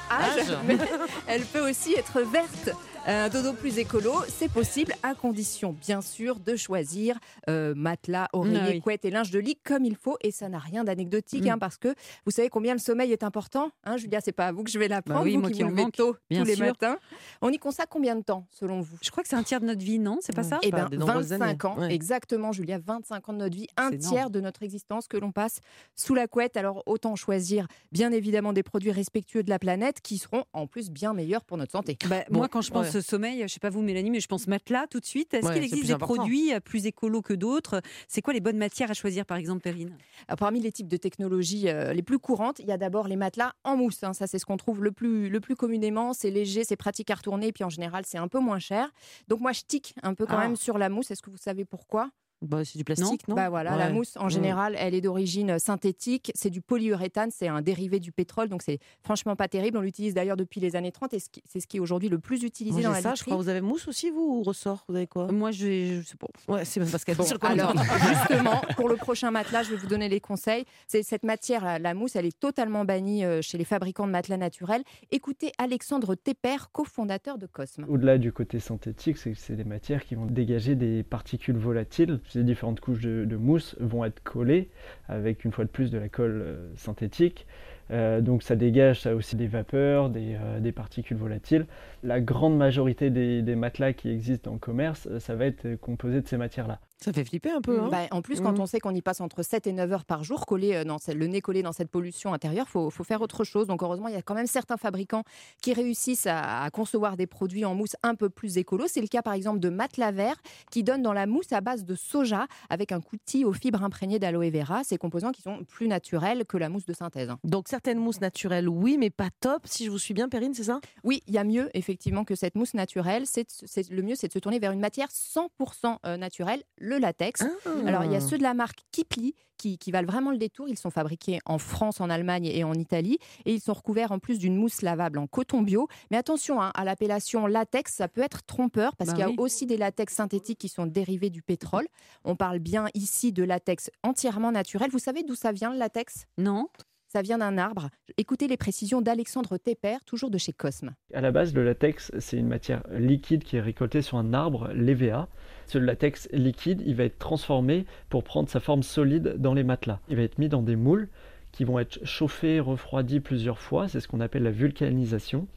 mais 0.66 0.78
elle 1.28 1.44
peut 1.44 1.70
aussi 1.70 1.94
être 1.94 2.22
verte. 2.22 2.76
Un 3.08 3.30
dodo 3.30 3.54
plus 3.54 3.80
écolo, 3.80 4.14
c'est 4.28 4.48
possible 4.52 4.94
à 5.02 5.16
condition, 5.16 5.74
bien 5.74 6.02
sûr, 6.02 6.40
de 6.40 6.56
choisir 6.56 7.18
euh, 7.50 7.74
matelas, 7.76 8.28
oreiller, 8.32 8.60
Ah 8.62 8.70
oui. 8.70 8.80
couette 8.80 9.06
et 9.06 9.10
linge 9.10 9.32
de 9.32 9.40
lit 9.40 9.58
comme 9.64 9.86
il 9.86 9.96
faut. 9.96 10.18
Et 10.22 10.30
ça 10.30 10.50
n'a 10.50 10.60
rien 10.60 10.84
d'anecdotique, 10.84 11.46
Mm. 11.46 11.50
hein, 11.50 11.58
parce 11.58 11.78
que 11.78 11.96
vous 12.26 12.32
savez 12.32 12.50
combien 12.50 12.74
le 12.74 12.80
sommeil 12.80 13.12
est 13.12 13.24
important. 13.24 13.72
Hein, 13.86 13.98
Julia, 13.98 14.20
c'est 14.22 14.32
pas 14.32 14.46
à 14.48 14.52
vous 14.52 14.64
que 14.64 14.70
je 14.70 14.78
vais 14.78 14.88
l'apprendre, 14.88 15.22
Bah 15.22 15.26
oui, 15.26 15.34
vous 15.34 15.42
moi 15.42 15.50
qui 15.50 15.64
vous 15.64 15.70
levez 15.70 15.90
tôt 15.92 16.16
bien 16.30 16.42
tous 16.44 16.48
les 16.48 16.56
sûr. 16.56 16.66
matins. 16.68 16.98
On 17.42 17.50
y 17.50 17.58
consacre 17.58 17.90
combien 17.90 18.16
de 18.16 18.22
temps, 18.22 18.46
selon 18.52 18.82
vous? 18.82 18.98
Je 19.02 19.10
crois 19.10 19.24
que 19.24 19.30
c'est 19.30 19.36
un 19.36 19.42
tiers 19.44 19.62
de 19.62 19.66
notre 19.66 19.82
vie, 19.84 19.98
non? 19.98 20.20
C'est 20.22 20.36
pas 20.36 20.44
ça? 20.44 20.60
Eh 20.62 20.72
bien, 20.72 20.86
des 20.88 20.98
nombreuses 20.98 21.30
25 21.30 21.66
années. 21.66 21.76
ans, 21.76 21.80
Ouais. 21.82 21.94
exactement, 21.96 22.52
Julia, 22.52 22.78
25 22.78 23.30
ans 23.30 23.34
de 23.34 23.40
notre 23.40 23.56
vie, 23.58 23.68
un 23.78 23.90
tiers 23.90 24.12
énorme. 24.14 24.32
de 24.34 24.42
notre 24.42 24.62
existence 24.62 25.08
que 25.08 25.18
l'on 25.18 25.32
passe 25.32 25.60
sous 25.96 26.14
la 26.14 26.28
couette. 26.28 26.56
Alors, 26.56 26.84
autant 26.86 27.16
choisir, 27.16 27.66
bien 27.92 28.12
évidemment, 28.12 28.54
des 28.54 28.64
produits 28.64 28.92
respectueux 28.92 29.42
de 29.42 29.50
la 29.50 29.58
planète 29.58 30.02
qui 30.02 30.20
seront 30.20 30.44
en 30.54 30.68
plus 30.68 30.92
bien 30.92 31.14
meilleurs 31.14 31.44
pour 31.44 31.58
notre 31.58 31.72
santé. 31.72 31.98
Bah, 32.08 32.18
Bon, 32.30 32.38
moi, 32.40 32.48
quand 32.48 32.62
je 32.62 32.70
pense 32.70 32.86
ouais. 32.86 32.91
Sommeil, 33.00 33.44
je 33.44 33.48
sais 33.48 33.60
pas 33.62 33.70
vous, 33.70 33.82
Mélanie, 33.82 34.10
mais 34.10 34.20
je 34.20 34.28
pense 34.28 34.48
matelas 34.48 34.88
tout 34.88 35.00
de 35.00 35.06
suite. 35.06 35.34
Est-ce 35.34 35.48
Ouais, 35.48 35.54
qu'il 35.54 35.64
existe 35.64 35.86
des 35.86 35.92
important. 35.94 36.16
produits 36.16 36.54
euh, 36.54 36.60
plus 36.60 36.86
écolos 36.88 37.22
que 37.22 37.34
d'autres? 37.34 37.82
C'est 38.10 38.22
quoi 38.22 38.34
les 38.34 38.42
bonnes 38.42 38.58
matières 38.58 38.92
à 38.92 38.94
choisir, 38.94 39.26
par 39.26 39.38
exemple, 39.38 39.62
Perrine? 39.62 39.96
Alors, 40.28 40.38
parmi 40.40 40.60
les 40.60 40.72
types 40.74 40.88
de 40.90 40.98
technologies 40.98 41.70
euh, 41.70 41.94
les 41.94 42.02
plus 42.04 42.20
courantes, 42.20 42.60
il 42.60 42.66
y 42.66 42.72
a 42.72 42.78
d'abord 42.78 43.08
les 43.08 43.16
matelas 43.16 43.54
en 43.64 43.78
mousse. 43.78 44.04
hein. 44.04 44.14
Ça, 44.14 44.28
c'est 44.28 44.40
ce 44.40 44.46
qu'on 44.46 44.58
trouve 44.58 44.84
le 44.84 44.92
plus, 44.92 45.30
le 45.30 45.40
plus 45.40 45.56
communément. 45.56 46.14
C'est 46.14 46.32
léger, 46.32 46.64
c'est 46.66 46.76
pratique 46.76 47.10
à 47.12 47.16
retourner, 47.16 47.48
et 47.48 47.52
puis 47.54 47.64
en 47.64 47.70
général, 47.70 48.04
c'est 48.06 48.18
un 48.18 48.28
peu 48.28 48.40
moins 48.40 48.60
cher. 48.60 48.92
Donc, 49.28 49.40
moi, 49.40 49.52
je 49.54 49.62
tique 49.62 49.94
un 50.04 50.14
peu 50.16 50.26
quand 50.26 50.38
Ah. 50.38 50.42
même 50.48 50.56
sur 50.56 50.78
la 50.78 50.90
mousse. 50.90 51.12
Est-ce 51.12 51.22
que 51.22 51.30
vous 51.30 51.38
savez 51.38 51.64
pourquoi? 51.64 52.10
Bah, 52.42 52.64
c'est 52.66 52.78
du 52.78 52.84
plastique, 52.84 53.28
non, 53.28 53.36
Bah 53.36 53.50
voilà, 53.50 53.76
la 53.76 53.92
mousse 53.92 54.18
en 54.18 54.30
général, 54.30 54.76
elle 54.78 54.96
est 54.96 55.02
d'origine 55.02 55.60
synthétique, 55.60 56.32
c'est 56.36 56.50
du 56.50 56.62
polyuréthane, 56.62 57.30
c'est 57.32 57.48
un 57.48 57.62
dérivé 57.62 58.00
du 58.00 58.12
pétrole, 58.12 58.50
donc 58.50 58.64
c'est 58.64 58.80
franchement 59.04 59.36
pas 59.36 59.48
terrible. 59.48 59.78
On 59.78 59.82
l'utilise 59.82 60.14
d'ailleurs 60.14 60.38
depuis 60.38 60.60
les 60.60 60.76
années 60.76 60.92
30 60.92 61.14
et 61.14 61.20
c'est 61.20 61.60
ce 61.60 61.68
qui 61.68 61.78
est 61.78 61.80
aujourd'hui 61.80 62.10
le 62.10 62.20
plus 62.20 62.44
utilisé 62.44 62.82
Moi, 62.82 62.84
dans 62.90 62.96
la 62.96 63.02
ça, 63.02 63.16
je 63.16 63.24
crois. 63.24 63.38
Vous 63.38 63.50
avez 63.50 63.62
mousse 63.62 63.88
aussi, 63.88 64.10
vous, 64.10 64.40
ou 64.40 64.44
ressort? 64.44 64.86
Vous 64.88 64.96
avez 64.96 65.08
quoi? 65.08 65.32
Moi, 65.32 65.52
je, 65.52 66.02
je 66.02 66.08
sais 66.08 66.18
pas. 66.18 66.28
Ouais, 66.52 66.66
c'est 66.66 66.80
parce 66.80 67.06
qu'elle 67.06 67.16
Bon, 67.16 67.26
alors 67.42 67.74
justement, 68.30 68.62
pour 68.76 68.90
le 68.90 68.96
prochain 68.96 69.32
matelas, 69.32 69.64
je 69.64 69.72
vais 69.72 69.76
vous 69.76 69.88
donner 69.88 70.10
les 70.10 70.20
conseils. 70.20 70.66
C'est 70.88 71.04
cette 71.04 71.24
matière, 71.24 71.64
la, 71.64 71.80
la 71.80 71.94
mousse, 71.94 72.16
elle 72.16 72.26
est 72.26 72.40
totalement 72.40 72.86
bannie 72.86 73.24
euh, 73.26 73.42
chez 73.42 73.58
les 73.58 73.66
fabricants 73.66 74.08
de 74.08 74.12
matelas 74.12 74.38
naturels. 74.38 74.84
Écoutez 75.12 75.52
Alexandre 75.58 76.16
Tepper, 76.16 76.58
cofondateur 76.72 77.38
de 77.38 77.46
Cosme. 77.46 77.86
Au-delà 77.88 78.18
du 78.18 78.32
côté 78.32 78.60
synthétique, 78.60 79.18
c'est 79.18 79.32
que 79.32 79.38
c'est 79.38 79.56
des 79.56 79.64
matières 79.64 80.06
qui 80.06 80.16
vont 80.16 80.26
dégager 80.26 80.76
des 80.76 81.04
particules 81.04 81.58
volatiles. 81.58 82.20
Ces 82.32 82.44
différentes 82.44 82.80
couches 82.80 83.02
de, 83.02 83.36
mousse 83.36 83.76
vont 83.80 84.06
être 84.06 84.24
collées 84.24 84.70
avec 85.10 85.44
une 85.44 85.52
fois 85.52 85.66
de 85.66 85.70
plus 85.70 85.92
de 85.92 85.98
la 85.98 86.08
colle 86.08 86.42
euh, 86.44 86.72
synthétique. 86.78 87.46
Euh, 87.92 88.22
donc 88.22 88.42
ça 88.42 88.56
dégage 88.56 89.06
aussi 89.06 89.36
des 89.36 89.48
vapeurs, 89.48 90.10
des, 90.10 90.38
euh, 90.40 90.60
des 90.62 90.72
particules 90.72 91.18
volatiles. 91.18 91.66
La 92.04 92.22
grande 92.22 92.58
majorité 92.58 93.10
des, 93.10 93.42
des 93.42 93.56
matelas 93.56 93.92
qui 93.92 94.10
existent 94.10 94.52
dans 94.52 94.56
le 94.56 94.60
commerce, 94.60 95.10
ça 95.20 95.36
va 95.36 95.46
être 95.46 95.76
composé 95.76 96.22
de 96.22 96.28
ces 96.28 96.38
matières-là. 96.38 96.80
Ça 97.04 97.12
fait 97.12 97.24
flipper 97.26 97.50
un 97.50 97.62
peu. 97.62 97.80
Hein 97.80 97.90
Bah, 97.92 98.06
en 98.12 98.22
plus, 98.22 98.42
quand 98.42 98.52
Mhm. 98.54 98.60
on 98.60 98.66
sait 98.68 98.80
qu'on 98.80 98.94
y 98.94 99.02
passe 99.02 99.22
entre 99.22 99.42
7 99.42 99.66
et 99.66 99.72
9 99.74 99.92
heures 99.92 100.06
par 100.06 100.24
jour, 100.24 100.46
collé 100.46 100.76
euh, 100.76 100.84
dans 100.84 101.00
cette- 101.00 101.16
le 101.18 101.26
nez 101.26 101.42
collé 101.42 101.64
dans 101.64 101.72
cette 101.74 101.90
pollution 101.90 102.32
intérieure, 102.34 102.66
il 102.70 102.72
faut, 102.72 102.90
faut 102.92 103.04
faire 103.04 103.22
autre 103.22 103.44
chose. 103.44 103.66
Donc 103.68 103.82
heureusement, 103.82 104.08
il 104.08 104.14
y 104.14 104.18
a 104.18 104.22
quand 104.22 104.36
même 104.36 104.46
certains 104.46 104.78
fabricants 104.78 105.24
qui 105.64 105.74
réussissent 105.74 106.28
à, 106.28 106.62
à 106.64 106.70
concevoir 106.70 107.18
des 107.18 107.26
produits 107.26 107.66
en 107.66 107.74
mousse 107.74 107.96
un 108.04 108.14
peu 108.14 108.30
plus 108.30 108.58
écolo. 108.60 108.86
C'est 108.88 109.02
le 109.02 109.08
cas 109.08 109.24
par 109.24 109.34
exemple 109.34 109.60
de 109.60 109.70
Matelas 109.70 110.12
Vert 110.12 110.36
qui 110.70 110.84
donne 110.84 111.02
dans 111.02 111.14
la 111.14 111.26
mousse 111.26 111.52
à 111.54 111.62
base 111.62 111.86
de 111.86 111.96
soja 111.96 112.46
avec 112.70 112.92
un 112.92 113.02
coutil 113.02 113.46
aux 113.46 113.54
fibres 113.54 113.84
imprégnées 113.84 114.20
d'aloe 114.20 114.52
vera. 114.52 114.84
Ces 114.84 114.98
composants 114.98 115.32
qui 115.32 115.42
sont 115.42 115.64
plus 115.64 115.88
naturels 115.88 116.46
que 116.46 116.58
la 116.58 116.70
mousse 116.70 116.86
de 116.86 116.94
synthèse. 116.94 117.32
Donc 117.44 117.68
certaines 117.68 117.98
mousses 117.98 118.22
naturelles, 118.22 118.70
oui, 118.70 118.98
mais 119.00 119.10
pas 119.10 119.30
top. 119.40 119.64
Si 119.66 119.86
je 119.86 119.90
vous 119.90 119.98
suis 119.98 120.14
bien, 120.14 120.30
Perrine, 120.30 120.54
c'est 120.54 120.66
ça? 120.66 120.80
Oui, 121.04 121.24
il 121.26 121.34
y 121.34 121.40
a 121.40 121.44
mieux 121.44 121.70
effectivement 121.74 122.24
que 122.26 122.36
cette 122.36 122.54
mousse 122.54 122.76
naturelle. 122.76 123.24
C'est, 123.26 123.48
le 123.90 124.02
mieux, 124.04 124.14
c'est 124.16 124.28
de 124.28 124.34
se 124.34 124.40
tourner 124.40 124.60
vers 124.60 124.72
une 124.72 124.80
matière 124.80 125.08
100% 125.10 125.98
euh, 126.06 126.18
naturelle, 126.18 126.62
le 126.92 127.00
latex. 127.00 127.44
Alors, 127.86 128.04
il 128.06 128.12
y 128.12 128.16
a 128.16 128.22
ceux 128.22 128.38
de 128.38 128.44
la 128.44 128.54
marque 128.54 128.80
Kipli 128.92 129.34
qui, 129.58 129.78
qui 129.78 129.92
valent 129.92 130.08
vraiment 130.08 130.32
le 130.32 130.38
détour. 130.38 130.68
Ils 130.70 130.78
sont 130.78 130.90
fabriqués 130.90 131.40
en 131.46 131.58
France, 131.58 132.02
en 132.02 132.10
Allemagne 132.10 132.46
et 132.46 132.64
en 132.64 132.74
Italie. 132.74 133.18
Et 133.46 133.54
ils 133.54 133.60
sont 133.62 133.74
recouverts 133.74 134.12
en 134.12 134.20
plus 134.20 134.40
d'une 134.40 134.56
mousse 134.56 134.82
lavable 134.82 135.18
en 135.20 135.28
coton 135.28 135.62
bio. 135.62 135.88
Mais 136.10 136.18
attention, 136.18 136.62
hein, 136.62 136.72
à 136.76 136.84
l'appellation 136.84 137.48
latex, 137.48 137.94
ça 137.96 138.08
peut 138.08 138.22
être 138.22 138.44
trompeur 138.46 138.96
parce 138.96 139.10
Bah 139.12 139.16
qu'il 139.16 139.22
y 139.22 139.28
a 139.28 139.30
oui. 139.30 139.36
aussi 139.38 139.66
des 139.66 139.78
latex 139.78 140.14
synthétiques 140.16 140.60
qui 140.60 140.70
sont 140.70 140.86
dérivés 140.86 141.30
du 141.30 141.42
pétrole. 141.42 141.88
On 142.24 142.36
parle 142.36 142.60
bien 142.60 142.86
ici 142.94 143.32
de 143.32 143.44
latex 143.44 143.90
entièrement 144.04 144.52
naturel. 144.52 144.90
Vous 144.92 145.00
savez 145.00 145.24
d'où 145.24 145.36
ça 145.36 145.52
vient 145.52 145.72
le 145.72 145.78
latex? 145.80 146.26
Non 146.38 146.68
Ça 147.08 147.22
vient 147.22 147.38
d'un 147.38 147.58
arbre. 147.58 147.90
Écoutez 148.18 148.48
les 148.48 148.58
précisions 148.58 149.02
d'Alexandre 149.02 149.58
Tepper, 149.58 149.98
toujours 150.06 150.32
de 150.32 150.38
chez 150.38 150.54
Cosme. 150.54 150.96
À 151.14 151.22
la 151.22 151.32
base, 151.32 151.54
le 151.54 151.64
latex, 151.64 152.12
c'est 152.20 152.38
une 152.38 152.48
matière 152.48 152.82
liquide 152.92 153.44
qui 153.44 153.58
est 153.58 153.62
récoltée 153.62 154.02
sur 154.02 154.18
un 154.18 154.34
arbre, 154.34 154.70
l'EVA. 154.74 155.28
Ce 155.72 155.78
latex 155.78 156.28
liquide, 156.34 156.84
il 156.86 156.96
va 156.96 157.06
être 157.06 157.18
transformé 157.18 157.86
pour 158.10 158.26
prendre 158.26 158.50
sa 158.50 158.60
forme 158.60 158.84
solide 158.84 159.36
dans 159.38 159.54
les 159.54 159.64
matelas. 159.64 160.02
Il 160.10 160.18
va 160.18 160.24
être 160.24 160.38
mis 160.38 160.50
dans 160.50 160.62
des 160.62 160.76
moules 160.76 161.08
qui 161.54 161.64
vont 161.64 161.80
être 161.80 162.06
chauffés, 162.06 162.60
refroidis 162.60 163.22
plusieurs 163.22 163.58
fois. 163.58 163.88
C'est 163.88 164.02
ce 164.02 164.10
qu'on 164.10 164.20
appelle 164.20 164.44
la 164.44 164.52
vulcanisation. 164.52 165.48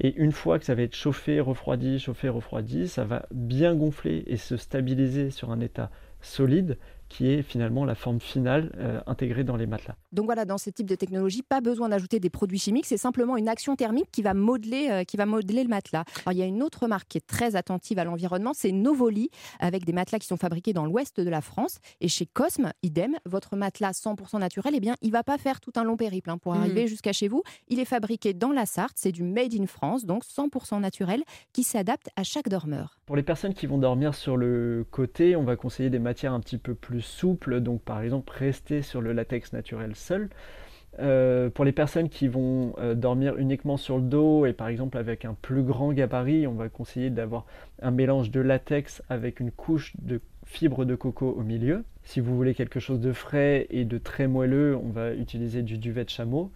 Et 0.00 0.14
une 0.14 0.30
fois 0.30 0.60
que 0.60 0.64
ça 0.64 0.76
va 0.76 0.82
être 0.82 0.94
chauffé, 0.94 1.40
refroidi, 1.40 1.98
chauffé, 1.98 2.28
refroidi, 2.28 2.86
ça 2.86 3.02
va 3.02 3.26
bien 3.32 3.74
gonfler 3.74 4.22
et 4.28 4.36
se 4.36 4.56
stabiliser 4.56 5.32
sur 5.32 5.50
un 5.50 5.58
état 5.58 5.90
solide 6.20 6.78
qui 7.08 7.28
est 7.30 7.42
finalement 7.42 7.84
la 7.84 7.94
forme 7.94 8.20
finale 8.20 8.72
euh, 8.78 9.00
intégrée 9.06 9.44
dans 9.44 9.56
les 9.56 9.66
matelas. 9.66 9.96
Donc 10.12 10.26
voilà, 10.26 10.44
dans 10.44 10.58
ce 10.58 10.70
type 10.70 10.86
de 10.88 10.94
technologie, 10.94 11.42
pas 11.42 11.60
besoin 11.60 11.88
d'ajouter 11.88 12.20
des 12.20 12.30
produits 12.30 12.58
chimiques, 12.58 12.86
c'est 12.86 12.96
simplement 12.96 13.36
une 13.36 13.48
action 13.48 13.76
thermique 13.76 14.10
qui 14.10 14.22
va 14.22 14.34
modeler, 14.34 14.88
euh, 14.90 15.04
qui 15.04 15.16
va 15.16 15.26
modeler 15.26 15.62
le 15.62 15.68
matelas. 15.68 16.04
Alors 16.24 16.32
il 16.32 16.38
y 16.38 16.42
a 16.42 16.46
une 16.46 16.62
autre 16.62 16.86
marque 16.88 17.08
qui 17.08 17.18
est 17.18 17.26
très 17.26 17.56
attentive 17.56 17.98
à 17.98 18.04
l'environnement, 18.04 18.52
c'est 18.54 18.72
Novoli, 18.72 19.30
avec 19.60 19.84
des 19.84 19.92
matelas 19.92 20.18
qui 20.18 20.26
sont 20.26 20.36
fabriqués 20.36 20.72
dans 20.72 20.84
l'ouest 20.86 21.20
de 21.20 21.30
la 21.30 21.40
France. 21.40 21.78
Et 22.00 22.08
chez 22.08 22.26
Cosme, 22.26 22.72
idem, 22.82 23.16
votre 23.26 23.56
matelas 23.56 23.92
100% 23.92 24.38
naturel, 24.38 24.74
eh 24.76 24.80
bien, 24.80 24.94
il 25.02 25.10
va 25.12 25.22
pas 25.22 25.38
faire 25.38 25.60
tout 25.60 25.72
un 25.76 25.84
long 25.84 25.96
périple 25.96 26.30
hein, 26.30 26.38
pour 26.38 26.54
Mhm. 26.54 26.60
arriver 26.60 26.86
jusqu'à 26.86 27.12
chez 27.12 27.28
vous. 27.28 27.42
Il 27.68 27.78
est 27.80 27.84
fabriqué 27.84 28.34
dans 28.34 28.52
la 28.52 28.66
Sarthe, 28.66 28.94
c'est 28.96 29.12
du 29.12 29.22
made 29.24 29.54
in 29.54 29.66
France, 29.66 30.04
donc 30.04 30.24
100% 30.24 30.80
naturel, 30.80 31.22
qui 31.52 31.62
s'adapte 31.64 32.08
à 32.16 32.22
chaque 32.22 32.48
dormeur. 32.48 32.98
Pour 33.06 33.16
les 33.16 33.22
personnes 33.22 33.54
qui 33.54 33.66
vont 33.66 33.78
dormir 33.78 34.14
sur 34.14 34.36
le 34.36 34.86
côté, 34.90 35.36
on 35.36 35.44
va 35.44 35.56
conseiller 35.56 35.90
des 35.90 35.98
matières 35.98 36.32
un 36.32 36.40
petit 36.40 36.58
peu 36.58 36.74
plus 36.74 36.97
souples, 37.00 37.60
donc 37.60 37.82
par 37.82 38.02
exemple 38.02 38.32
rester 38.36 38.82
sur 38.82 39.00
le 39.00 39.12
latex 39.12 39.52
naturel 39.52 39.94
seul. 39.94 40.28
Euh, 41.00 41.48
pour 41.48 41.64
les 41.64 41.72
personnes 41.72 42.08
qui 42.08 42.26
vont 42.26 42.74
euh, 42.78 42.94
dormir 42.94 43.36
uniquement 43.36 43.76
sur 43.76 43.98
le 43.98 44.02
dos 44.02 44.46
et 44.46 44.52
par 44.52 44.66
exemple 44.66 44.98
avec 44.98 45.24
un 45.24 45.34
plus 45.34 45.62
grand 45.62 45.92
gabarit, 45.92 46.46
on 46.46 46.54
va 46.54 46.68
conseiller 46.68 47.10
d'avoir 47.10 47.46
un 47.82 47.92
mélange 47.92 48.30
de 48.30 48.40
latex 48.40 49.02
avec 49.08 49.38
une 49.38 49.52
couche 49.52 49.94
de 49.98 50.20
fibres 50.44 50.84
de 50.84 50.96
coco 50.96 51.30
au 51.30 51.42
milieu. 51.42 51.84
Si 52.02 52.20
vous 52.20 52.34
voulez 52.34 52.54
quelque 52.54 52.80
chose 52.80 53.00
de 53.00 53.12
frais 53.12 53.66
et 53.70 53.84
de 53.84 53.98
très 53.98 54.26
moelleux, 54.26 54.76
on 54.76 54.88
va 54.88 55.14
utiliser 55.14 55.62
du 55.62 55.78
duvet 55.78 56.04
de 56.04 56.10
chameau. 56.10 56.50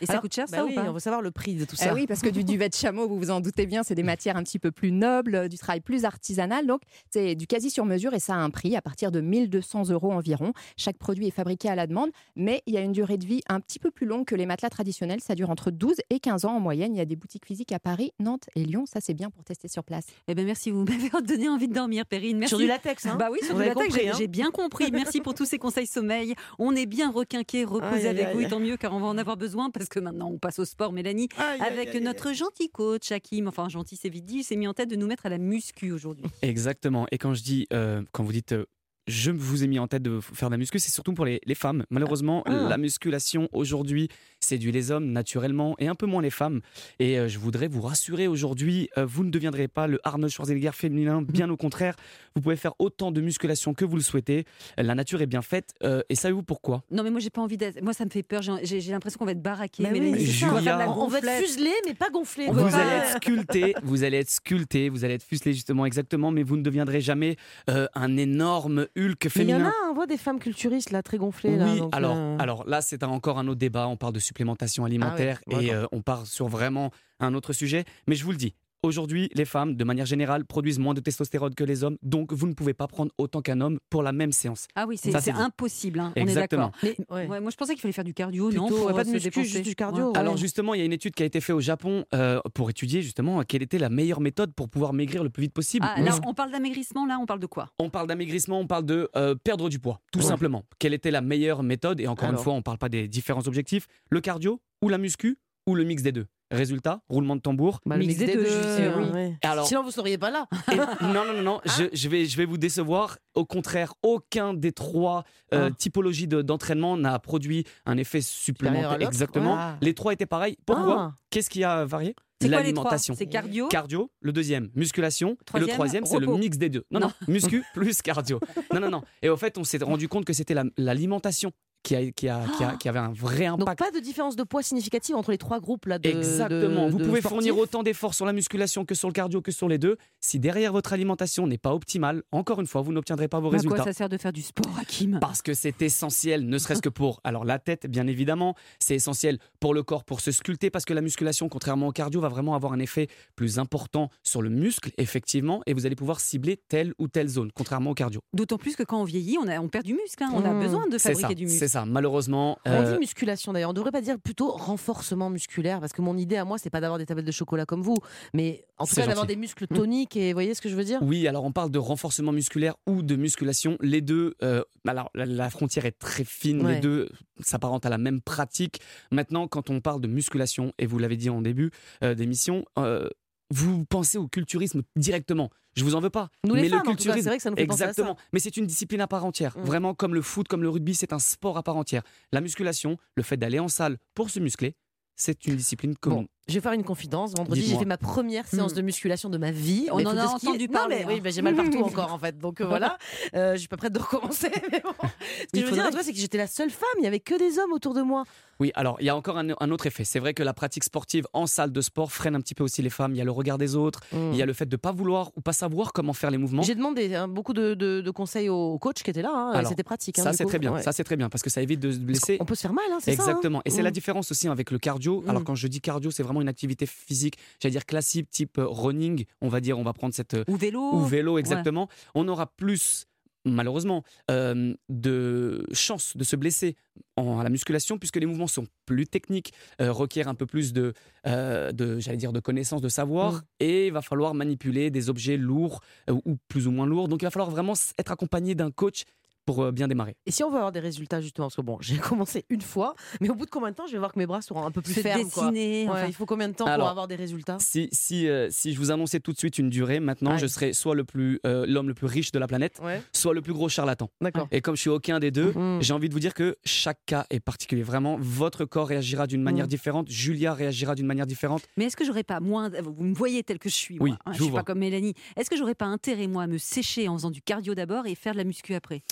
Et 0.00 0.06
ça 0.06 0.12
Alors, 0.14 0.22
coûte 0.22 0.34
cher, 0.34 0.46
bah 0.50 0.58
ça 0.58 0.64
oui, 0.64 0.72
ou 0.72 0.74
pas 0.74 0.88
On 0.88 0.92
veut 0.92 0.98
savoir 1.00 1.22
le 1.22 1.30
prix 1.30 1.54
de 1.54 1.64
tout 1.64 1.76
Eh 1.80 1.84
ça. 1.84 1.94
oui, 1.94 2.06
parce 2.06 2.20
que 2.22 2.28
du 2.28 2.44
duvet 2.44 2.68
de 2.68 2.74
chameau, 2.74 3.06
vous 3.08 3.18
vous 3.18 3.30
en 3.30 3.40
doutez 3.40 3.66
bien, 3.66 3.82
c'est 3.82 3.94
des 3.94 4.02
matières 4.02 4.36
un 4.36 4.42
petit 4.42 4.58
peu 4.58 4.70
plus 4.70 4.92
nobles, 4.92 5.48
du 5.48 5.58
travail 5.58 5.80
plus 5.80 6.04
artisanal. 6.04 6.66
Donc, 6.66 6.80
c'est 7.10 7.34
du 7.34 7.46
quasi 7.46 7.70
sur 7.70 7.84
mesure 7.84 8.14
et 8.14 8.20
ça 8.20 8.34
a 8.34 8.38
un 8.38 8.50
prix 8.50 8.76
à 8.76 8.82
partir 8.82 9.10
de 9.12 9.20
1200 9.20 9.90
euros 9.90 10.12
environ. 10.12 10.52
Chaque 10.76 10.96
produit 10.98 11.26
est 11.28 11.30
fabriqué 11.32 11.68
à 11.68 11.74
la 11.74 11.86
demande, 11.86 12.10
mais 12.36 12.62
il 12.66 12.74
y 12.74 12.78
a 12.78 12.80
une 12.80 12.92
durée 12.92 13.18
de 13.18 13.26
vie 13.26 13.40
un 13.48 13.60
petit 13.60 13.78
peu 13.78 13.90
plus 13.90 14.06
longue 14.06 14.24
que 14.24 14.34
les 14.34 14.46
matelas 14.46 14.70
traditionnels. 14.70 15.20
Ça 15.20 15.34
dure 15.34 15.50
entre 15.50 15.70
12 15.70 15.96
et 16.10 16.20
15 16.20 16.44
ans 16.44 16.56
en 16.56 16.60
moyenne. 16.60 16.94
Il 16.94 16.98
y 16.98 17.02
a 17.02 17.04
des 17.06 17.16
boutiques 17.16 17.46
physiques 17.46 17.72
à 17.72 17.78
Paris, 17.78 18.12
Nantes 18.20 18.44
et 18.54 18.64
Lyon. 18.64 18.84
Ça, 18.86 19.00
c'est 19.00 19.14
bien 19.14 19.30
pour 19.30 19.44
tester 19.44 19.68
sur 19.68 19.84
place. 19.84 20.06
Eh 20.28 20.34
ben 20.34 20.44
merci, 20.46 20.70
vous 20.70 20.84
m'avez 20.88 21.10
donné 21.26 21.48
envie 21.48 21.68
de 21.68 21.74
dormir, 21.74 22.06
Perrine. 22.06 22.38
Merci. 22.38 22.50
Sur 22.50 22.58
du 22.58 22.66
latex, 22.66 23.06
hein 23.06 23.16
Bah 23.18 23.28
oui, 23.30 23.38
sur 23.42 23.56
du 23.56 23.64
latex, 23.64 23.94
j'ai- 23.94 24.08
hein 24.10 24.14
j'ai 24.18 24.26
bien 24.26 24.50
compris. 24.50 24.90
Merci 24.90 25.20
pour 25.20 25.34
tous 25.34 25.44
ces 25.44 25.58
conseils 25.58 25.86
sommeil. 25.86 26.34
On 26.58 26.74
est 26.74 26.86
bien 26.86 27.10
requinqué, 27.10 27.64
reposé 27.64 28.08
Aïe, 28.08 28.18
aïe, 28.18 28.20
avec 28.22 28.34
vous, 28.34 28.40
et 28.42 28.48
tant 28.48 28.60
mieux 28.60 28.76
car 28.76 28.92
on 28.94 29.00
va 29.00 29.06
en 29.06 29.18
avoir 29.18 29.36
besoin 29.36 29.65
parce 29.70 29.88
que 29.88 29.98
maintenant 30.00 30.30
on 30.30 30.38
passe 30.38 30.58
au 30.58 30.64
sport, 30.64 30.92
Mélanie, 30.92 31.28
aïe, 31.38 31.60
avec 31.60 31.88
aïe, 31.88 31.96
aïe, 31.96 32.02
notre 32.02 32.32
gentil 32.32 32.70
coach 32.70 33.12
Hakim. 33.12 33.48
Enfin, 33.48 33.68
gentil, 33.68 33.96
c'est 33.96 34.08
vite 34.08 34.24
dit, 34.24 34.38
il 34.38 34.44
s'est 34.44 34.56
mis 34.56 34.66
en 34.66 34.74
tête 34.74 34.90
de 34.90 34.96
nous 34.96 35.06
mettre 35.06 35.26
à 35.26 35.28
la 35.28 35.38
muscu 35.38 35.92
aujourd'hui. 35.92 36.24
Exactement. 36.42 37.06
Et 37.10 37.18
quand 37.18 37.34
je 37.34 37.42
dis, 37.42 37.66
euh, 37.72 38.02
quand 38.12 38.24
vous 38.24 38.32
dites, 38.32 38.52
euh, 38.52 38.66
je 39.06 39.30
vous 39.30 39.62
ai 39.64 39.66
mis 39.66 39.78
en 39.78 39.86
tête 39.86 40.02
de 40.02 40.20
faire 40.20 40.48
de 40.48 40.54
la 40.54 40.58
muscu, 40.58 40.78
c'est 40.78 40.90
surtout 40.90 41.12
pour 41.14 41.24
les, 41.24 41.40
les 41.46 41.54
femmes. 41.54 41.84
Malheureusement, 41.90 42.42
Ah. 42.46 42.66
la 42.68 42.76
musculation 42.78 43.48
aujourd'hui 43.52 44.08
séduit 44.40 44.72
les 44.72 44.90
hommes 44.90 45.06
naturellement 45.12 45.74
et 45.78 45.88
un 45.88 45.94
peu 45.94 46.06
moins 46.06 46.22
les 46.22 46.30
femmes. 46.30 46.60
Et 46.98 47.18
euh, 47.18 47.28
je 47.28 47.38
voudrais 47.38 47.68
vous 47.68 47.80
rassurer 47.82 48.26
aujourd'hui, 48.28 48.88
euh, 48.98 49.06
vous 49.06 49.24
ne 49.24 49.30
deviendrez 49.30 49.68
pas 49.68 49.86
le 49.86 49.98
Arnold 50.04 50.32
Schwarzenegger 50.32 50.72
féminin, 50.72 51.22
bien 51.22 51.48
au 51.50 51.56
contraire. 51.56 51.94
Vous 52.34 52.42
pouvez 52.42 52.56
faire 52.56 52.72
autant 52.78 53.12
de 53.12 53.20
musculation 53.20 53.74
que 53.74 53.84
vous 53.84 53.96
le 53.96 54.02
souhaitez. 54.02 54.44
La 54.76 54.94
nature 54.94 55.22
est 55.22 55.26
bien 55.26 55.42
faite. 55.42 55.70
euh, 55.82 56.02
et 56.08 56.14
savez-vous 56.14 56.42
pourquoi 56.42 56.82
Non, 56.90 57.02
mais 57.02 57.10
moi 57.10 57.20
j'ai 57.20 57.30
pas 57.30 57.40
envie 57.42 57.56
d'être. 57.56 57.82
Moi 57.82 57.92
ça 57.92 58.04
me 58.04 58.10
fait 58.10 58.22
peur. 58.22 58.42
J'ai- 58.42 58.80
l'impression 58.90 59.18
qu'on 59.18 59.24
va 59.24 59.32
être 59.32 59.42
baraqué. 59.42 59.82
Bah 59.82 59.88
oui, 59.92 60.26
ça. 60.26 60.46
On 60.54 60.60
va 60.60 60.88
On 60.96 61.12
être 61.14 61.44
fuselé, 61.44 61.70
mais 61.86 61.94
pas 61.94 62.10
gonflé. 62.10 62.46
Vous 62.50 62.60
allez 62.74 62.90
être 62.96 63.22
sculpté, 63.22 63.74
vous 63.82 64.04
allez 64.04 64.18
être 64.18 64.30
sculpté, 64.30 64.88
vous 64.88 65.04
allez 65.04 65.14
être 65.14 65.22
fuselé 65.24 65.52
justement 65.52 65.86
exactement, 65.86 66.30
mais 66.30 66.42
vous 66.42 66.56
ne 66.56 66.62
deviendrez 66.62 67.00
jamais 67.00 67.36
euh, 67.70 67.86
un 67.94 68.16
énorme 68.16 68.86
Hulk 68.96 69.28
Mais 69.36 69.44
il 69.44 69.50
y 69.50 69.54
en 69.54 69.64
a, 69.64 69.72
on 69.90 69.94
voit 69.94 70.06
des 70.06 70.16
femmes 70.16 70.38
culturistes 70.38 70.90
là, 70.90 71.02
très 71.02 71.18
gonflées. 71.18 71.56
là, 71.56 71.66
Oui, 71.66 71.78
donc, 71.78 71.94
alors, 71.94 72.16
euh, 72.16 72.36
alors 72.38 72.66
là, 72.66 72.80
c'est 72.80 73.02
encore 73.02 73.38
un 73.38 73.46
autre 73.48 73.58
débat. 73.58 73.86
On 73.88 73.96
parle 73.96 74.12
de 74.12 74.18
supplémentation 74.18 74.84
alimentaire 74.84 75.40
Ah 75.50 75.56
ouais, 75.56 75.66
et 75.66 75.72
euh, 75.74 75.86
on 75.92 76.02
part 76.02 76.26
sur 76.26 76.48
vraiment 76.48 76.90
un 77.20 77.34
autre 77.34 77.52
sujet. 77.52 77.84
Mais 78.06 78.14
je 78.14 78.24
vous 78.24 78.30
le 78.32 78.36
dis, 78.36 78.54
aujourd'hui, 78.82 79.28
les 79.34 79.44
femmes, 79.44 79.74
de 79.76 79.84
manière 79.84 80.06
générale, 80.06 80.44
produisent 80.44 80.78
moins 80.78 80.94
de 80.94 81.00
testostérone 81.00 81.54
que 81.54 81.64
les 81.64 81.84
hommes. 81.84 81.96
Donc, 82.02 82.32
vous 82.32 82.46
ne 82.46 82.52
pouvez 82.54 82.74
pas 82.74 82.86
prendre 82.86 83.10
autant 83.18 83.42
qu'un 83.42 83.60
homme 83.60 83.78
pour 83.90 84.02
la 84.02 84.12
même 84.12 84.32
séance. 84.32 84.66
Ah 84.74 84.86
oui, 84.86 84.96
c'est 84.96 85.14
impossible. 85.30 86.00
hein, 86.00 86.12
On 86.16 86.20
est 86.20 86.22
Exactement. 86.22 86.72
d'accord. 86.82 86.96
Mais- 87.10 87.14
ouais. 87.16 87.26
Ouais, 87.28 87.40
moi 87.40 87.50
je 87.50 87.56
pensais 87.56 87.72
qu'il 87.74 87.82
fallait 87.82 87.92
faire 87.92 88.04
du 88.04 88.14
cardio, 88.14 88.50
non 88.52 88.68
pour, 88.68 88.86
pas 88.92 89.00
euh, 89.00 89.04
de 89.04 89.08
se 89.08 89.12
muscu, 89.26 89.44
juste 89.44 89.62
du 89.64 89.74
cardio. 89.74 90.10
Ouais. 90.12 90.18
Alors 90.18 90.36
justement, 90.36 90.74
il 90.74 90.78
y 90.78 90.82
a 90.82 90.84
une 90.84 90.92
étude 90.92 91.14
qui 91.14 91.22
a 91.22 91.26
été 91.26 91.40
faite 91.40 91.56
au 91.56 91.60
Japon 91.60 92.04
euh, 92.14 92.40
pour 92.54 92.70
étudier 92.70 93.02
justement 93.02 93.42
quelle 93.42 93.62
était 93.62 93.78
la 93.78 93.88
meilleure 93.90 94.20
méthode 94.20 94.52
pour 94.54 94.68
pouvoir 94.68 94.92
maigrir 94.92 95.24
le 95.24 95.30
plus 95.30 95.42
vite 95.42 95.52
possible. 95.54 95.86
Ah, 95.88 96.00
là, 96.00 96.18
on 96.26 96.34
parle 96.34 96.52
d'amaigrissement, 96.52 97.06
là, 97.06 97.18
on 97.20 97.26
parle 97.26 97.40
de 97.40 97.46
quoi? 97.46 97.68
On 97.78 97.90
parle 97.90 98.06
d'amaigrissement, 98.06 98.60
on 98.60 98.66
parle 98.66 98.84
de 98.86 99.08
euh, 99.16 99.34
perdre 99.34 99.68
du 99.68 99.78
poids, 99.78 100.00
tout 100.12 100.20
Ouais. 100.20 100.24
simplement. 100.24 100.64
Quelle 100.78 100.94
était 100.94 101.10
la 101.10 101.20
meilleure 101.20 101.62
méthode? 101.62 102.00
Et 102.00 102.06
encore 102.06 102.28
Alors. 102.28 102.38
une 102.40 102.44
fois, 102.44 102.52
on 102.52 102.58
ne 102.58 102.62
parle 102.62 102.78
pas 102.78 102.88
des 102.88 103.08
différents 103.08 103.46
objectifs. 103.46 103.86
Le 104.10 104.20
cardio 104.20 104.60
ou 104.82 104.88
la 104.88 104.98
muscu 104.98 105.38
ou 105.66 105.74
le 105.74 105.84
mix 105.84 106.02
des 106.02 106.12
deux? 106.12 106.26
Résultat, 106.50 107.00
roulement 107.08 107.34
de 107.36 107.40
tambour. 107.40 107.80
Bah, 107.86 107.96
mix 107.96 108.08
mix 108.08 108.18
des 108.20 108.26
des 108.26 108.34
deux, 108.36 109.12
ouais. 109.12 109.36
Alors- 109.42 109.66
Sinon, 109.66 109.82
vous 109.82 109.90
seriez 109.90 110.16
pas 110.18 110.30
là. 110.30 110.46
Et- 110.72 110.76
non, 110.76 111.24
non, 111.26 111.32
non, 111.34 111.42
non, 111.42 111.60
je, 111.64 111.84
je 111.92 112.08
vais, 112.08 112.24
je 112.26 112.36
vais 112.36 112.44
vous 112.44 112.56
décevoir. 112.58 113.18
Au 113.34 113.44
contraire, 113.44 113.94
aucun 114.02 114.54
des 114.54 114.72
trois 114.72 115.24
euh, 115.52 115.68
Ah. 115.70 115.74
typologies 115.76 116.28
de- 116.28 116.42
d'entraînement 116.42 116.96
n'a 116.96 117.18
produit 117.18 117.64
un 117.84 117.96
effet 117.96 118.20
supplémentaire. 118.20 119.00
Exactement. 119.00 119.56
Ah. 119.58 119.76
Les 119.80 119.94
trois 119.94 120.12
étaient 120.12 120.26
pareils. 120.26 120.56
Pourquoi 120.66 120.96
Ah. 121.00 121.14
Qu'est-ce 121.30 121.50
qui 121.50 121.64
a 121.64 121.84
varié 121.84 122.14
L'alimentation. 122.42 123.14
C'est 123.16 123.26
cardio 123.26 123.66
Cardio, 123.68 124.10
le 124.20 124.30
deuxième, 124.32 124.68
musculation. 124.74 125.36
et 125.54 125.58
le 125.58 125.66
Troisième, 125.68 126.04
c'est 126.04 126.18
le 126.18 126.26
mix 126.26 126.58
des 126.58 126.68
deux. 126.68 126.84
Non, 126.90 127.00
non, 127.00 127.10
muscu 127.28 127.64
plus 127.74 128.02
cardio. 128.02 128.40
Non, 128.72 128.80
non, 128.80 128.90
non. 128.90 129.02
Et 129.22 129.30
au 129.30 129.36
fait, 129.38 129.56
on 129.58 129.64
s'est 129.64 129.78
rendu 129.78 130.06
compte 130.06 130.24
que 130.26 130.32
c'était 130.34 130.52
la- 130.54 130.64
l'alimentation 130.76 131.50
qui, 131.86 131.94
a, 131.94 132.10
qui, 132.10 132.28
a, 132.28 132.40
qui, 132.56 132.64
a- 132.64 132.76
qui 132.76 132.88
avait 132.88 132.98
un 132.98 133.12
vrai 133.12 133.46
Donc, 133.46 133.62
impact. 133.62 133.78
pas 133.78 133.90
de 133.92 134.00
différence 134.00 134.34
de 134.34 134.42
poids 134.42 134.62
significative 134.62 135.14
entre 135.14 135.30
les 135.30 135.38
trois 135.38 135.60
groupes 135.60 135.86
là. 135.86 135.98
De, 135.98 136.08
Exactement. 136.08 136.86
de- 136.86 136.90
Vous 136.90 136.98
de 136.98 137.04
pouvez 137.04 137.20
sportifs. 137.20 137.28
fournir 137.28 137.58
autant 137.58 137.82
d'efforts 137.82 138.14
sur 138.14 138.26
la 138.26 138.32
musculation 138.32 138.84
que 138.84 138.94
sur 138.94 139.08
le 139.08 139.12
cardio 139.12 139.40
que 139.40 139.52
sur 139.52 139.68
les 139.68 139.78
deux. 139.78 139.96
Si 140.20 140.38
derrière 140.40 140.72
votre 140.72 140.92
alimentation 140.92 141.46
n'est 141.46 141.58
pas 141.58 141.72
optimale, 141.74 142.22
encore 142.32 142.60
une 142.60 142.66
fois, 142.66 142.82
vous 142.82 142.92
n'obtiendrez 142.92 143.28
pas 143.28 143.38
vos 143.38 143.50
Mais 143.50 143.58
À 143.58 143.62
quoi 143.62 143.70
résultats. 143.72 143.84
ça 143.92 143.96
sert 143.96 144.08
de 144.08 144.16
faire 144.16 144.32
du 144.32 144.42
sport, 144.42 144.72
Hakim 144.80 145.18
Parce 145.20 145.42
que 145.42 145.54
c'est 145.54 145.80
essentiel, 145.82 146.48
ne 146.48 146.58
serait-ce 146.58 146.82
que 146.82 146.88
pour 146.88 147.20
alors 147.24 147.44
la 147.44 147.58
tête, 147.58 147.86
bien 147.86 148.06
évidemment, 148.08 148.54
c'est 148.80 148.94
essentiel 148.96 149.38
pour 149.60 149.72
le 149.72 149.82
corps, 149.84 150.04
pour 150.04 150.20
se 150.20 150.32
sculpter, 150.32 150.70
parce 150.70 150.84
que 150.84 150.92
la 150.94 151.00
musculation, 151.02 151.48
contrairement 151.48 151.86
au 151.88 151.92
cardio, 151.92 152.20
va 152.20 152.28
vraiment 152.28 152.54
avoir 152.54 152.72
un 152.72 152.80
effet 152.80 153.06
plus 153.36 153.58
important 153.60 154.10
sur 154.24 154.42
le 154.42 154.50
muscle, 154.50 154.90
effectivement, 154.98 155.62
et 155.66 155.74
vous 155.74 155.86
allez 155.86 155.96
pouvoir 155.96 156.18
cibler 156.20 156.60
telle 156.68 156.94
ou 156.98 157.06
telle 157.08 157.28
zone, 157.28 157.50
contrairement 157.54 157.90
au 157.90 157.94
cardio. 157.94 158.20
D'autant 158.34 158.58
plus 158.58 158.74
que 158.76 158.82
quand 158.82 159.00
on 159.00 159.04
vieillit, 159.04 159.38
on, 159.40 159.46
a, 159.48 159.60
on 159.60 159.68
perd 159.68 159.84
du 159.84 159.94
muscle. 159.94 160.22
hein. 160.22 160.30
On 160.34 160.44
a 160.44 160.52
Mmh. 160.52 160.60
besoin 160.60 160.86
de 160.88 160.98
fabriquer 160.98 161.28
ça, 161.28 161.34
du 161.34 161.44
muscle. 161.44 161.58
Ça. 161.76 161.84
Malheureusement, 161.84 162.58
On 162.64 162.70
euh, 162.70 162.92
dit 162.92 162.98
musculation 162.98 163.52
d'ailleurs. 163.52 163.70
On 163.70 163.74
devrait 163.74 163.92
pas 163.92 164.00
dire 164.00 164.18
plutôt 164.18 164.50
renforcement 164.50 165.28
musculaire 165.30 165.80
parce 165.80 165.92
que 165.92 166.02
mon 166.02 166.16
idée 166.16 166.36
à 166.36 166.44
moi 166.44 166.58
c'est 166.58 166.70
pas 166.70 166.80
d'avoir 166.80 166.98
des 166.98 167.06
tablettes 167.06 167.26
de 167.26 167.32
chocolat 167.32 167.66
comme 167.66 167.82
vous, 167.82 167.96
mais 168.32 168.64
en 168.78 168.86
tout 168.86 168.94
cas 168.94 169.06
d'avoir 169.06 169.26
des 169.26 169.36
muscles 169.36 169.66
toniques 169.66 170.16
et 170.16 170.32
vous 170.32 170.36
voyez 170.36 170.54
ce 170.54 170.62
que 170.62 170.68
je 170.68 170.76
veux 170.76 170.84
dire? 170.84 171.00
Oui, 171.02 171.28
alors 171.28 171.44
on 171.44 171.52
parle 171.52 171.70
de 171.70 171.78
renforcement 171.78 172.32
musculaire 172.32 172.74
ou 172.86 173.02
de 173.02 173.16
musculation. 173.16 173.76
Les 173.80 174.00
deux, 174.00 174.34
euh, 174.42 174.62
alors 174.86 175.10
la, 175.14 175.26
la 175.26 175.50
frontière 175.50 175.84
est 175.84 175.98
très 175.98 176.24
fine. 176.24 176.64
Ouais. 176.64 176.74
Les 176.74 176.80
deux 176.80 177.08
s'apparentent 177.40 177.86
à 177.86 177.90
la 177.90 177.98
même 177.98 178.20
pratique. 178.20 178.80
Maintenant, 179.10 179.48
quand 179.48 179.68
on 179.70 179.80
parle 179.80 180.00
de 180.00 180.08
musculation, 180.08 180.72
et 180.78 180.86
vous 180.86 180.98
l'avez 180.98 181.16
dit 181.16 181.30
en 181.30 181.42
début 181.42 181.70
euh, 182.02 182.14
d'émission, 182.14 182.64
euh, 182.78 183.08
vous 183.50 183.84
pensez 183.84 184.18
au 184.18 184.28
culturisme 184.28 184.82
directement. 184.96 185.50
Je 185.76 185.84
vous 185.84 185.94
en 185.94 186.00
veux 186.00 186.10
pas. 186.10 186.30
Nous 186.44 186.54
les 186.54 186.62
mais 186.62 186.68
femmes, 186.70 186.80
le 186.84 186.88
culturisme, 186.88 187.22
c'est 187.22 187.28
vrai 187.28 187.36
que 187.36 187.42
ça 187.42 187.50
nous 187.50 187.56
fait 187.56 187.66
penser 187.66 187.82
à 187.82 187.86
ça. 187.86 187.90
exactement. 187.90 188.16
Mais 188.32 188.40
c'est 188.40 188.56
une 188.56 188.66
discipline 188.66 189.00
à 189.02 189.06
part 189.06 189.24
entière. 189.24 189.56
Mm. 189.56 189.62
Vraiment, 189.62 189.94
comme 189.94 190.14
le 190.14 190.22
foot, 190.22 190.48
comme 190.48 190.62
le 190.62 190.70
rugby, 190.70 190.94
c'est 190.94 191.12
un 191.12 191.18
sport 191.18 191.58
à 191.58 191.62
part 191.62 191.76
entière. 191.76 192.02
La 192.32 192.40
musculation, 192.40 192.96
le 193.14 193.22
fait 193.22 193.36
d'aller 193.36 193.58
en 193.58 193.68
salle 193.68 193.98
pour 194.14 194.30
se 194.30 194.40
muscler, 194.40 194.74
c'est 195.16 195.46
une 195.46 195.56
discipine 195.56 195.96
commune. 195.96 196.22
Bon, 196.22 196.28
je 196.48 196.54
vais 196.54 196.60
faire 196.60 196.72
une 196.72 196.84
confidence. 196.84 197.34
Vendredi, 197.36 197.62
j'ai 197.62 197.76
fait 197.76 197.84
ma 197.84 197.96
première 197.98 198.46
séance 198.46 198.72
Hmm. 198.72 198.76
de 198.76 198.82
musculation 198.82 199.28
de 199.30 199.38
ma 199.38 199.50
vie. 199.50 199.88
On 199.90 199.96
Mais 199.96 200.06
en 200.06 200.16
a 200.16 200.26
entendu 200.26 200.66
Non, 200.68 200.72
parler, 200.72 200.96
mais 201.00 201.04
hein. 201.04 201.08
oui, 201.14 201.20
bah, 201.20 201.30
j'ai 201.30 201.42
mal 201.42 201.56
partout 201.56 201.80
encore 201.82 202.12
en 202.12 202.18
fait. 202.18 202.38
Donc 202.38 202.60
euh, 202.60 202.66
voilà, 202.66 202.98
Euh, 203.34 203.54
je 203.54 203.58
suis 203.58 203.68
pas 203.68 203.76
prête 203.76 203.92
de 203.92 203.98
recommencer. 203.98 204.50
mais 204.72 204.80
bon. 204.80 204.90
Ce 205.00 205.06
que 205.06 205.10
je 205.54 205.56
veux 205.56 205.62
dire, 205.62 205.68
faudrait- 205.70 205.82
en 205.86 205.90
tout 205.90 205.96
cas, 205.96 206.02
c'est 206.04 206.12
que 206.12 206.18
j'étais 206.18 206.38
la 206.38 206.46
seule 206.46 206.70
femme. 206.70 206.86
Il 206.98 207.04
y 207.04 207.08
avait 207.08 207.18
que 207.20 207.36
des 207.36 207.58
hommes 207.58 207.72
autour 207.72 207.94
de 207.94 208.02
moi. 208.02 208.22
Oui, 208.58 208.70
alors 208.74 208.96
il 209.00 209.06
y 209.06 209.10
a 209.10 209.16
encore 209.16 209.36
un, 209.36 209.48
un 209.58 209.70
autre 209.70 209.86
effet. 209.86 210.04
C'est 210.04 210.18
vrai 210.20 210.32
que 210.34 210.42
la 210.42 210.54
pratique 210.54 210.84
sportive 210.84 211.26
en 211.34 211.46
salle 211.46 211.72
de 211.72 211.80
sport 211.80 212.10
freine 212.12 212.34
un 212.36 212.40
petit 212.40 212.54
peu 212.54 212.64
aussi 212.64 212.80
les 212.80 212.88
femmes. 212.90 213.12
Il 213.12 213.18
y 213.18 213.20
a 213.20 213.24
le 213.24 213.30
regard 213.32 213.58
des 213.58 213.74
autres, 213.76 214.00
Mm. 214.12 214.30
il 214.32 214.36
y 214.38 214.42
a 214.42 214.46
le 214.46 214.52
fait 214.52 214.64
de 214.66 214.74
ne 214.74 214.78
pas 214.78 214.92
vouloir 214.92 215.30
ou 215.36 215.40
pas 215.40 215.52
savoir 215.52 215.92
comment 215.92 216.12
faire 216.12 216.30
les 216.30 216.38
mouvements. 216.38 216.62
J'ai 216.62 216.74
demandé 216.76 217.14
hein, 217.14 217.26
beaucoup 217.28 217.52
de, 217.52 217.74
de- 217.74 218.00
de 218.00 218.10
conseils 218.12 218.48
au 218.48 218.78
coach 218.78 219.02
qui 219.02 219.10
était 219.10 219.20
là. 219.22 219.30
hein, 219.34 219.64
C'était 219.64 219.82
pratique. 219.82 220.18
hein, 220.20 220.22
Ça 220.22 220.32
c'est 220.32 220.44
très 220.46 220.58
bien, 220.60 220.72
Ouais. 220.72 220.82
ça 220.82 220.92
c'est 220.92 221.04
très 221.04 221.16
bien 221.16 221.28
parce 221.28 221.42
que 221.42 221.50
ça 221.50 221.60
évite 221.60 221.80
de 221.80 221.90
se 221.90 221.98
blesser. 221.98 222.38
On 222.40 222.44
peut 222.46 222.54
se 222.54 222.62
faire 222.62 222.72
mal, 222.72 222.84
hein, 222.92 222.98
c'est 223.00 223.14
ça. 223.16 223.22
hein. 223.24 223.26
Exactement. 223.26 223.60
Et 223.64 223.70
c'est 223.70 223.80
Mm. 223.82 223.84
la 223.84 223.90
différence 223.90 224.30
aussi 224.30 224.48
avec 224.48 224.70
le 224.70 224.78
cardio. 224.78 225.22
Alors 225.28 225.42
Mm. 225.42 225.44
quand 225.44 225.54
je 225.56 225.66
dis 225.66 225.80
cardio, 225.82 226.10
c'est 226.10 226.22
vraiment 226.22 226.35
une 226.40 226.48
activité 226.48 226.86
physique, 226.86 227.36
j'allais 227.60 227.72
dire 227.72 227.86
classique, 227.86 228.30
type 228.30 228.58
euh, 228.58 228.66
running. 228.66 229.24
On 229.40 229.48
va 229.48 229.60
dire, 229.60 229.78
on 229.78 229.82
va 229.82 229.92
prendre 229.92 230.14
cette 230.14 230.34
euh, 230.34 230.44
Ou 230.48 230.56
vélo. 230.56 230.80
ou 230.92 231.04
vélo 231.04 231.38
exactement. 231.38 231.88
On 232.14 232.26
aura 232.28 232.46
plus 232.46 233.06
malheureusement 233.48 234.02
euh, 234.28 234.74
de 234.88 235.64
chances 235.72 236.16
de 236.16 236.24
se 236.24 236.34
blesser 236.34 236.74
en, 237.16 237.38
à 237.38 237.44
la 237.44 237.48
musculation 237.48 237.96
puisque 237.96 238.16
les 238.16 238.26
mouvements 238.26 238.48
sont 238.48 238.66
plus 238.86 239.06
techniques, 239.06 239.52
euh, 239.80 239.92
requièrent 239.92 240.26
un 240.26 240.34
peu 240.34 240.46
plus 240.46 240.72
de, 240.72 240.94
euh, 241.28 241.70
de 241.70 242.00
j'allais 242.00 242.16
dire 242.16 242.32
de 242.32 242.40
connaissances, 242.40 242.80
de 242.80 242.88
savoir 242.88 243.34
Mm. 243.34 243.42
et 243.60 243.86
il 243.86 243.92
va 243.92 244.02
falloir 244.02 244.34
manipuler 244.34 244.90
des 244.90 245.10
objets 245.10 245.36
lourds 245.36 245.80
ou 246.10 246.36
plus 246.48 246.66
ou 246.66 246.72
moins 246.72 246.86
lourds. 246.86 247.06
Donc 247.06 247.22
il 247.22 247.24
va 247.24 247.30
falloir 247.30 247.50
vraiment 247.50 247.74
être 247.98 248.10
accompagné 248.10 248.56
d'un 248.56 248.72
coach 248.72 249.04
pour 249.46 249.62
euh, 249.62 249.72
bien 249.72 249.88
démarrer. 249.88 250.16
Et 250.26 250.30
si 250.30 250.42
on 250.44 250.50
veut 250.50 250.56
avoir 250.56 250.72
des 250.72 250.80
résultats 250.80 251.20
justement, 251.22 251.46
parce 251.46 251.56
que 251.56 251.62
bon, 251.62 251.78
j'ai 251.80 251.96
commencé 251.96 252.44
une 252.50 252.60
fois, 252.60 252.94
mais 253.20 253.30
au 253.30 253.34
bout 253.34 253.46
de 253.46 253.50
combien 253.50 253.70
de 253.70 253.76
temps 253.76 253.86
je 253.86 253.92
vais 253.92 253.98
voir 253.98 254.12
que 254.12 254.18
mes 254.18 254.26
bras 254.26 254.42
seront 254.42 254.64
un 254.66 254.70
peu 254.70 254.82
plus 254.82 254.92
Se 254.94 255.00
fermes 255.00 255.30
quoi. 255.30 255.50
dessiner. 255.50 255.84
Ouais, 255.84 255.90
enfin. 255.90 256.06
il 256.06 256.12
faut 256.12 256.26
combien 256.26 256.48
de 256.48 256.54
temps 256.54 256.64
pour 256.64 256.88
avoir 256.88 257.08
des 257.08 257.14
résultats? 257.16 257.56
Si, 257.60 257.88
si, 257.92 258.28
euh, 258.28 258.48
si 258.50 258.72
je 258.74 258.78
vous 258.78 258.90
annonçais 258.90 259.20
tout 259.20 259.32
de 259.32 259.38
suite 259.38 259.58
une 259.58 259.70
durée, 259.70 260.00
maintenant 260.00 260.36
je 260.36 260.46
serai 260.46 260.72
soit 260.72 260.94
le 260.94 261.04
plus 261.04 261.40
euh, 261.46 261.64
l'homme 261.66 261.88
le 261.88 261.94
plus 261.94 262.06
riche 262.06 262.32
de 262.32 262.38
la 262.38 262.46
planète, 262.46 262.78
Ouais, 262.82 263.00
soit 263.12 263.32
le 263.32 263.40
plus 263.40 263.52
gros 263.54 263.68
charlatan. 263.68 264.10
d'accord. 264.20 264.48
Et 264.50 264.60
comme 264.60 264.74
je 264.76 264.80
suis 264.82 264.90
aucun 264.90 265.18
des 265.20 265.30
deux, 265.30 265.52
Mm. 265.52 265.80
j'ai 265.80 265.92
envie 265.94 266.08
de 266.08 266.14
vous 266.14 266.20
dire 266.20 266.34
que 266.34 266.56
chaque 266.64 266.98
cas 267.06 267.24
est 267.30 267.40
particulier. 267.40 267.82
Vraiment, 267.84 268.16
votre 268.20 268.64
corps 268.64 268.88
réagira 268.88 269.26
d'une 269.26 269.42
manière 269.42 269.66
Mm. 269.66 269.68
différente, 269.68 270.10
Julia 270.10 270.52
réagira 270.54 270.94
d'une 270.96 271.06
manière 271.06 271.26
différente. 271.26 271.62
Mais 271.76 271.84
est-ce 271.84 271.96
que 271.96 272.04
j'aurais 272.04 272.24
pas 272.24 272.40
moins. 272.40 272.68
Vous 272.82 273.04
me 273.04 273.14
voyez 273.14 273.42
tel 273.44 273.58
que 273.58 273.68
je 273.68 273.74
suis. 273.74 273.96
Oui, 274.00 274.10
moi, 274.10 274.18
hein, 274.26 274.32
je 274.32 274.38
je 274.38 274.42
suis 274.42 274.44
vous 274.44 274.50
pas 274.56 274.60
vois. 274.60 274.64
comme 274.64 274.80
Mélanie. 274.80 275.14
Est-ce 275.36 275.48
que 275.48 275.56
j'aurais 275.56 275.74
pas 275.76 275.86
intérêt, 275.86 276.26
moi, 276.26 276.42
à 276.42 276.46
me 276.48 276.58
sécher 276.58 277.08
en 277.08 277.14
faisant 277.16 277.30
du 277.30 277.42
cardio 277.42 277.74
d'abord 277.74 278.06
et 278.06 278.14
faire 278.14 278.32
de 278.32 278.38
la 278.38 278.44
muscu 278.44 278.74
après? 278.74 279.02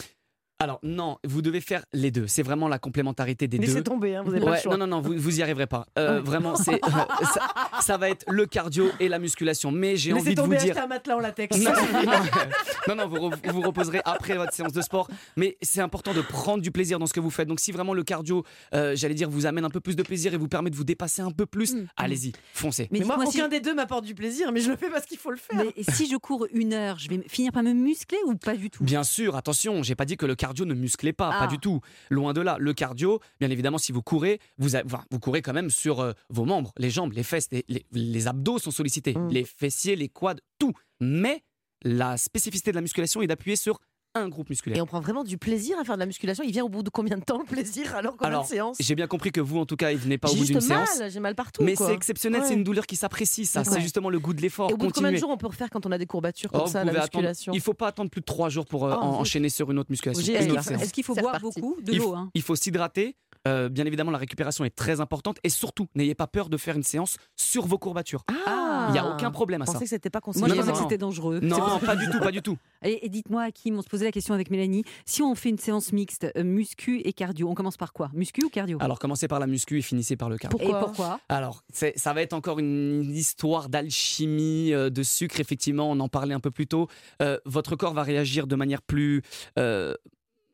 Alors 0.60 0.78
non, 0.84 1.18
vous 1.24 1.42
devez 1.42 1.60
faire 1.60 1.84
les 1.92 2.10
deux. 2.12 2.26
C'est 2.28 2.42
vraiment 2.44 2.68
la 2.68 2.78
complémentarité 2.78 3.48
des 3.48 3.58
Laissez 3.58 3.74
deux. 3.76 3.82
tomber, 3.82 4.14
hein, 4.14 4.22
vous 4.24 4.30
avez 4.30 4.40
pas 4.40 4.46
le 4.46 4.52
Ouais, 4.52 4.60
choix. 4.62 4.76
non, 4.76 4.86
non, 4.86 4.96
non, 4.96 5.00
vous, 5.02 5.14
vous 5.16 5.38
y 5.40 5.42
arriverez 5.42 5.66
pas. 5.66 5.84
Euh, 5.98 6.20
vraiment, 6.22 6.54
c'est 6.54 6.74
euh, 6.74 7.24
ça, 7.34 7.80
ça 7.80 7.96
va 7.96 8.08
être 8.08 8.24
le 8.30 8.46
cardio 8.46 8.88
et 9.00 9.08
la 9.08 9.18
musculation. 9.18 9.72
Mais 9.72 9.96
j'ai 9.96 10.12
envie 10.12 10.34
de 10.34 10.40
vous 10.40 10.48
dire. 10.48 10.58
acheter 10.58 10.78
un 10.78 10.86
matelas 10.86 11.16
en 11.16 11.20
latex. 11.20 11.58
Non, 11.58 11.72
non, 12.88 12.94
non, 12.94 13.08
vous 13.08 13.16
re- 13.16 13.50
vous 13.52 13.60
reposerez 13.62 14.00
après 14.04 14.36
votre 14.36 14.52
séance 14.52 14.72
de 14.72 14.80
sport. 14.80 15.08
Mais 15.36 15.56
c'est 15.60 15.80
important 15.80 16.14
de 16.14 16.20
prendre 16.20 16.62
du 16.62 16.70
plaisir 16.70 16.98
dans 16.98 17.06
ce 17.06 17.12
que 17.12 17.20
vous 17.20 17.30
faites. 17.30 17.48
Donc, 17.48 17.58
si 17.60 17.72
vraiment 17.72 17.92
le 17.94 18.04
cardio, 18.04 18.44
euh, 18.74 18.94
j'allais 18.96 19.14
dire, 19.14 19.28
vous 19.28 19.46
amène 19.46 19.64
un 19.64 19.70
peu 19.70 19.80
plus 19.80 19.96
de 19.96 20.02
plaisir 20.02 20.34
et 20.34 20.36
vous 20.36 20.48
permet 20.48 20.70
de 20.70 20.76
vous 20.76 20.84
dépasser 20.84 21.20
un 21.22 21.32
peu 21.32 21.46
plus, 21.46 21.74
allez-y, 21.96 22.32
foncez. 22.52 22.88
Mais, 22.92 23.00
moi, 23.00 23.18
si- 23.26 23.38
aucun 23.38 23.48
des 23.48 23.60
deux 23.60 23.74
m'apporte 23.74 24.04
du 24.04 24.14
plaisir, 24.14 24.52
mais 24.52 24.60
je 24.60 24.70
le 24.70 24.76
fais 24.76 24.88
parce 24.90 25.04
qu'il 25.06 25.18
faut 25.18 25.30
le 25.32 25.36
faire. 25.36 25.58
Mais 25.64 25.82
si 25.92 26.08
je 26.08 26.16
cours 26.16 26.46
une 26.52 26.72
heure, 26.74 26.98
je 27.00 27.08
vais 27.08 27.20
finir 27.28 27.50
par 27.52 27.62
me 27.64 27.72
muscler 27.72 28.18
ou 28.26 28.36
pas 28.36 28.54
du 28.54 28.70
tout? 28.70 28.84
Bien 28.84 29.02
sûr, 29.02 29.34
attention, 29.36 29.82
j'ai 29.82 29.94
pas 29.96 30.04
dit 30.04 30.16
que 30.16 30.26
le 30.26 30.34
cardio 30.44 30.64
ne 30.66 30.74
musclait 30.74 31.12
pas, 31.14 31.30
Ah. 31.32 31.38
pas 31.40 31.46
du 31.46 31.58
tout. 31.58 31.80
Loin 32.10 32.32
de 32.34 32.40
là. 32.42 32.56
Le 32.60 32.74
cardio, 32.74 33.20
bien 33.40 33.50
évidemment, 33.50 33.78
si 33.78 33.92
vous 33.92 34.02
courez, 34.02 34.40
vous, 34.58 34.76
a- 34.76 34.82
enfin, 34.84 35.02
vous 35.10 35.18
courez 35.18 35.40
quand 35.40 35.54
même 35.54 35.70
sur 35.70 36.00
euh, 36.00 36.12
vos 36.28 36.44
membres, 36.44 36.72
les 36.76 36.90
jambes, 36.90 37.12
les 37.12 37.22
fesses, 37.22 37.48
les, 37.50 37.64
les- 37.68 37.86
les 37.92 38.26
abdos 38.28 38.58
sont 38.58 38.70
sollicités, 38.70 39.14
Mm. 39.14 39.28
les 39.30 39.44
fessiers, 39.44 39.96
les 39.96 40.08
quads, 40.10 40.36
tout. 40.58 40.72
Mais 41.00 41.42
la 41.82 42.16
spécificité 42.18 42.70
de 42.72 42.76
la 42.76 42.82
musculation 42.82 43.22
est 43.22 43.26
d'appuyer 43.26 43.56
sur 43.56 43.78
un 44.16 44.28
groupe 44.28 44.48
musculaire. 44.48 44.78
Et 44.78 44.80
on 44.80 44.86
prend 44.86 45.00
vraiment 45.00 45.24
du 45.24 45.38
plaisir 45.38 45.76
à 45.78 45.84
faire 45.84 45.96
de 45.96 46.00
la 46.00 46.06
musculation. 46.06 46.44
Il 46.46 46.52
vient 46.52 46.64
au 46.64 46.68
bout 46.68 46.82
de 46.84 46.90
combien 46.90 47.16
de 47.18 47.24
temps 47.24 47.38
le 47.38 47.44
plaisir 47.44 47.94
alors 47.96 48.12
combien 48.12 48.28
Alors, 48.28 48.44
de 48.44 48.48
séances 48.48 48.76
j'ai 48.78 48.94
bien 48.94 49.06
compris 49.08 49.32
que 49.32 49.40
vous, 49.40 49.58
en 49.58 49.66
tout 49.66 49.76
cas, 49.76 49.90
il 49.90 49.98
venez 49.98 50.18
pas 50.18 50.30
au 50.30 50.34
bout 50.36 50.44
d'une 50.44 50.60
séance. 50.60 51.00
j'ai 51.08 51.20
mal 51.20 51.34
partout. 51.34 51.62
Mais 51.64 51.74
c'est 51.74 51.92
exceptionnel, 51.92 52.42
Ouais. 52.42 52.46
c'est 52.48 52.54
une 52.54 52.64
douleur 52.64 52.86
qui 52.86 52.96
s'apprécie, 52.96 53.44
ça. 53.44 53.60
Ouais. 53.60 53.66
C'est 53.68 53.80
justement 53.80 54.10
le 54.10 54.20
goût 54.20 54.32
de 54.32 54.40
l'effort. 54.40 54.70
Et 54.70 54.74
au 54.74 54.76
bout 54.76 54.86
de 54.86 54.92
combien 54.92 55.10
de 55.12 55.16
jours 55.16 55.30
on 55.30 55.36
peut 55.36 55.48
refaire 55.48 55.68
quand 55.70 55.84
on 55.86 55.92
a 55.92 55.98
des 55.98 56.06
courbatures 56.06 56.50
comme 56.52 56.62
Oh, 56.64 56.68
ça, 56.68 56.84
la 56.84 56.90
attendre- 56.92 57.02
musculation 57.02 57.52
Il 57.54 57.60
faut 57.60 57.74
pas 57.74 57.88
attendre 57.88 58.10
plus 58.10 58.20
de 58.20 58.26
trois 58.26 58.48
jours 58.48 58.66
pour 58.66 58.86
euh, 58.86 58.94
Oh, 58.96 59.02
en- 59.04 59.20
enchaîner 59.20 59.48
sur 59.48 59.70
une 59.70 59.78
autre 59.78 59.90
musculation. 59.90 60.22
Une 60.22 60.60
séance. 60.62 60.70
Est-ce 60.82 60.92
qu'il 60.92 61.04
faut 61.04 61.14
boire 61.14 61.40
beaucoup 61.40 61.76
de 61.82 61.92
l'eau 61.96 62.14
hein? 62.14 62.30
il 62.34 62.42
faut 62.42 62.54
s'hydrater. 62.56 63.16
Euh, 63.46 63.68
bien 63.68 63.84
évidemment, 63.84 64.10
la 64.10 64.18
récupération 64.18 64.64
est 64.64 64.74
très 64.74 65.00
importante. 65.00 65.38
Et 65.44 65.48
surtout, 65.48 65.86
n'ayez 65.94 66.14
pas 66.14 66.26
peur 66.26 66.48
de 66.48 66.56
faire 66.56 66.76
une 66.76 66.82
séance 66.82 67.16
sur 67.36 67.66
vos 67.66 67.78
courbatures. 67.78 68.24
Ah 68.46 68.86
Il 68.88 68.92
n'y 68.92 68.98
a 68.98 69.06
aucun 69.12 69.30
problème 69.30 69.60
à 69.62 69.64
Je 69.64 69.68
ça. 69.68 69.72
pensais 69.74 69.84
que 69.84 69.90
c'était 69.90 70.10
pas 70.10 70.20
Moi, 70.24 70.32
conseillé. 70.32 70.48
je 70.48 70.54
Non, 70.54 70.60
pensais 70.60 70.72
que 70.72 70.78
c'était 70.78 70.98
dangereux. 70.98 71.40
Non, 71.42 71.78
pas 71.78 71.96
du 71.96 72.08
tout, 72.10 72.18
pas 72.20 72.30
du 72.32 72.40
tout. 72.42 72.56
Et, 72.86 73.06
et 73.06 73.08
dites-moi, 73.08 73.42
Hakim, 73.44 73.78
on 73.78 73.82
se 73.82 73.88
posait 73.88 74.04
la 74.04 74.12
question 74.12 74.34
avec 74.34 74.50
Mélanie. 74.50 74.84
Si 75.06 75.22
on 75.22 75.34
fait 75.34 75.48
une 75.48 75.56
séance 75.58 75.90
mixte, 75.92 76.26
euh, 76.36 76.44
muscu 76.44 77.00
et 77.00 77.14
cardio, 77.14 77.48
on 77.48 77.54
commence 77.54 77.78
par 77.78 77.94
quoi? 77.94 78.10
Muscu 78.12 78.44
ou 78.44 78.50
cardio? 78.50 78.76
Alors, 78.80 78.98
commencez 78.98 79.26
par 79.26 79.40
la 79.40 79.46
muscu 79.46 79.78
et 79.78 79.82
finissez 79.82 80.16
par 80.16 80.28
le 80.28 80.36
cardio. 80.36 80.58
Et 80.60 80.70
pourquoi? 80.70 81.18
Alors, 81.30 81.62
ça 81.72 82.12
va 82.12 82.20
être 82.20 82.34
encore 82.34 82.58
une 82.58 83.10
histoire 83.14 83.70
d'alchimie, 83.70 84.74
euh, 84.74 84.90
de 84.90 85.02
sucre, 85.02 85.40
effectivement, 85.40 85.90
on 85.90 85.98
en 86.00 86.08
parlait 86.10 86.34
un 86.34 86.40
peu 86.40 86.50
plus 86.50 86.66
tôt. 86.66 86.88
Euh, 87.22 87.38
votre 87.46 87.74
corps 87.74 87.94
va 87.94 88.02
réagir 88.02 88.46
de 88.46 88.54
manière 88.56 88.82
plus 88.82 89.22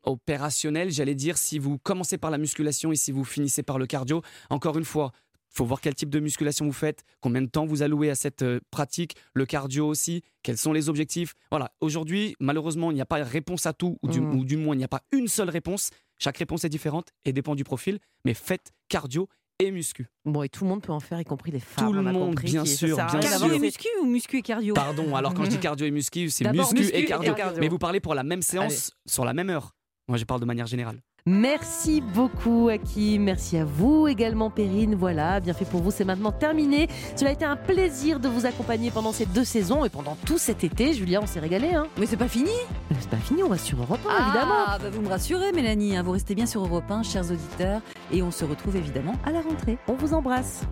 opérationnelle, 0.03 0.91
j'allais 0.91 1.15
dire, 1.15 1.37
si 1.37 1.59
vous 1.59 1.77
commencez 1.77 2.17
par 2.17 2.31
la 2.31 2.37
musculation 2.37 2.91
et 2.91 2.95
si 2.95 3.11
vous 3.11 3.23
finissez 3.23 3.63
par 3.63 3.77
le 3.79 3.85
cardio. 3.87 4.21
Encore 4.49 4.77
une 4.77 4.85
fois, 4.85 5.11
faut 5.49 5.65
voir 5.65 5.81
quel 5.81 5.93
type 5.95 6.09
de 6.09 6.19
musculation 6.19 6.65
vous 6.65 6.71
faites, 6.71 7.03
combien 7.19 7.41
de 7.41 7.47
temps 7.49 7.65
vous 7.65 7.81
allouez 7.83 8.09
à 8.09 8.15
cette 8.15 8.41
euh, 8.41 8.59
pratique, 8.71 9.15
le 9.33 9.45
cardio 9.45 9.85
aussi, 9.87 10.21
quels 10.43 10.57
sont 10.57 10.71
les 10.71 10.87
objectifs. 10.87 11.33
Voilà, 11.49 11.71
aujourd'hui, 11.81 12.35
malheureusement, 12.39 12.89
il 12.91 12.95
n'y 12.95 13.01
a 13.01 13.05
pas 13.05 13.21
de 13.21 13.29
réponse 13.29 13.65
à 13.65 13.73
tout, 13.73 13.97
ou 14.01 14.07
du, 14.07 14.21
Mhm. 14.21 14.39
ou 14.39 14.45
du 14.45 14.55
moins, 14.57 14.75
il 14.75 14.77
n'y 14.77 14.83
a 14.85 14.87
pas 14.89 15.01
une 15.11 15.27
seule 15.27 15.49
réponse. 15.49 15.89
Chaque 16.19 16.37
réponse 16.37 16.63
est 16.63 16.69
différente 16.69 17.09
et 17.25 17.33
dépend 17.33 17.55
du 17.55 17.63
profil, 17.65 17.99
mais 18.23 18.33
faites 18.33 18.71
cardio 18.87 19.27
et 19.59 19.71
muscu. 19.71 20.07
Bon, 20.25 20.41
et 20.41 20.49
tout 20.49 20.63
le 20.63 20.69
monde 20.69 20.81
peut 20.81 20.93
en 20.93 20.99
faire, 21.01 21.19
y 21.19 21.23
compris 21.25 21.51
les 21.51 21.59
femmes. 21.59 21.85
Tout 21.87 21.93
le 21.93 21.99
on 21.99 22.05
a 22.05 22.11
monde, 22.13 22.29
compris, 22.29 22.45
bien 22.47 22.63
ça 22.65 22.75
sûr, 22.77 22.97
à 22.99 23.07
bien 23.07 23.21
sûr. 23.21 23.29
Cardio 23.31 23.53
et 23.53 23.59
muscu 23.59 23.87
ou 24.01 24.05
muscu 24.05 24.37
et 24.37 24.41
cardio? 24.41 24.73
Pardon, 24.73 25.15
alors 25.15 25.33
quand 25.33 25.43
je 25.43 25.49
dis 25.49 25.59
cardio 25.59 25.85
et 25.85 25.91
muscu, 25.91 26.29
c'est 26.29 26.49
muscu, 26.51 26.75
muscu 26.75 26.95
et 26.95 26.99
et 27.01 27.05
cardio. 27.05 27.33
cardio. 27.35 27.59
Mais 27.59 27.67
vous 27.67 27.77
parlez 27.77 27.99
pour 27.99 28.15
la 28.15 28.23
même 28.23 28.41
séance 28.41 28.93
sur 29.05 29.25
la 29.25 29.33
même 29.33 29.49
heure. 29.49 29.75
Moi, 30.11 30.17
je 30.17 30.25
parle 30.25 30.41
de 30.41 30.45
manière 30.45 30.67
générale. 30.67 30.97
Merci 31.25 32.01
beaucoup, 32.01 32.67
Hakim. 32.67 33.23
Merci 33.23 33.55
à 33.55 33.63
vous 33.63 34.09
également, 34.09 34.49
Perrine. 34.49 34.93
Voilà, 34.93 35.39
bien 35.39 35.53
fait 35.53 35.63
pour 35.63 35.81
vous. 35.81 35.89
C'est 35.89 36.03
maintenant 36.03 36.33
terminé. 36.33 36.89
Cela 37.15 37.29
a 37.29 37.33
été 37.33 37.45
un 37.45 37.55
plaisir 37.55 38.19
de 38.19 38.27
vous 38.27 38.45
accompagner 38.45 38.91
pendant 38.91 39.13
ces 39.13 39.25
deux 39.25 39.45
saisons 39.45 39.85
et 39.85 39.89
pendant 39.89 40.17
tout 40.25 40.37
cet 40.37 40.65
été. 40.65 40.93
Julia, 40.93 41.21
on 41.21 41.27
s'est 41.27 41.39
régalé. 41.39 41.73
Hein 41.73 41.87
Mais 41.97 42.07
c'est 42.07 42.17
pas 42.17 42.27
fini 42.27 42.51
c'est 42.99 43.09
pas 43.09 43.15
fini, 43.15 43.41
on 43.41 43.47
va 43.47 43.57
sur 43.57 43.79
Europe 43.79 44.01
1, 44.05 44.25
évidemment. 44.25 44.53
Ah, 44.67 44.77
bah 44.79 44.89
vous 44.91 45.01
me 45.01 45.07
rassurez, 45.07 45.53
Mélanie. 45.53 45.95
hein, 45.95 46.03
vous 46.03 46.11
restez 46.11 46.35
bien 46.35 46.45
sur 46.45 46.61
Europe 46.61 46.91
1, 46.91 47.03
chers 47.03 47.31
auditeurs. 47.31 47.81
Et 48.11 48.21
on 48.21 48.31
se 48.31 48.43
retrouve 48.43 48.75
évidemment 48.75 49.13
à 49.25 49.31
la 49.31 49.39
rentrée. 49.39 49.77
On 49.87 49.93
vous 49.93 50.13
embrasse. 50.13 50.63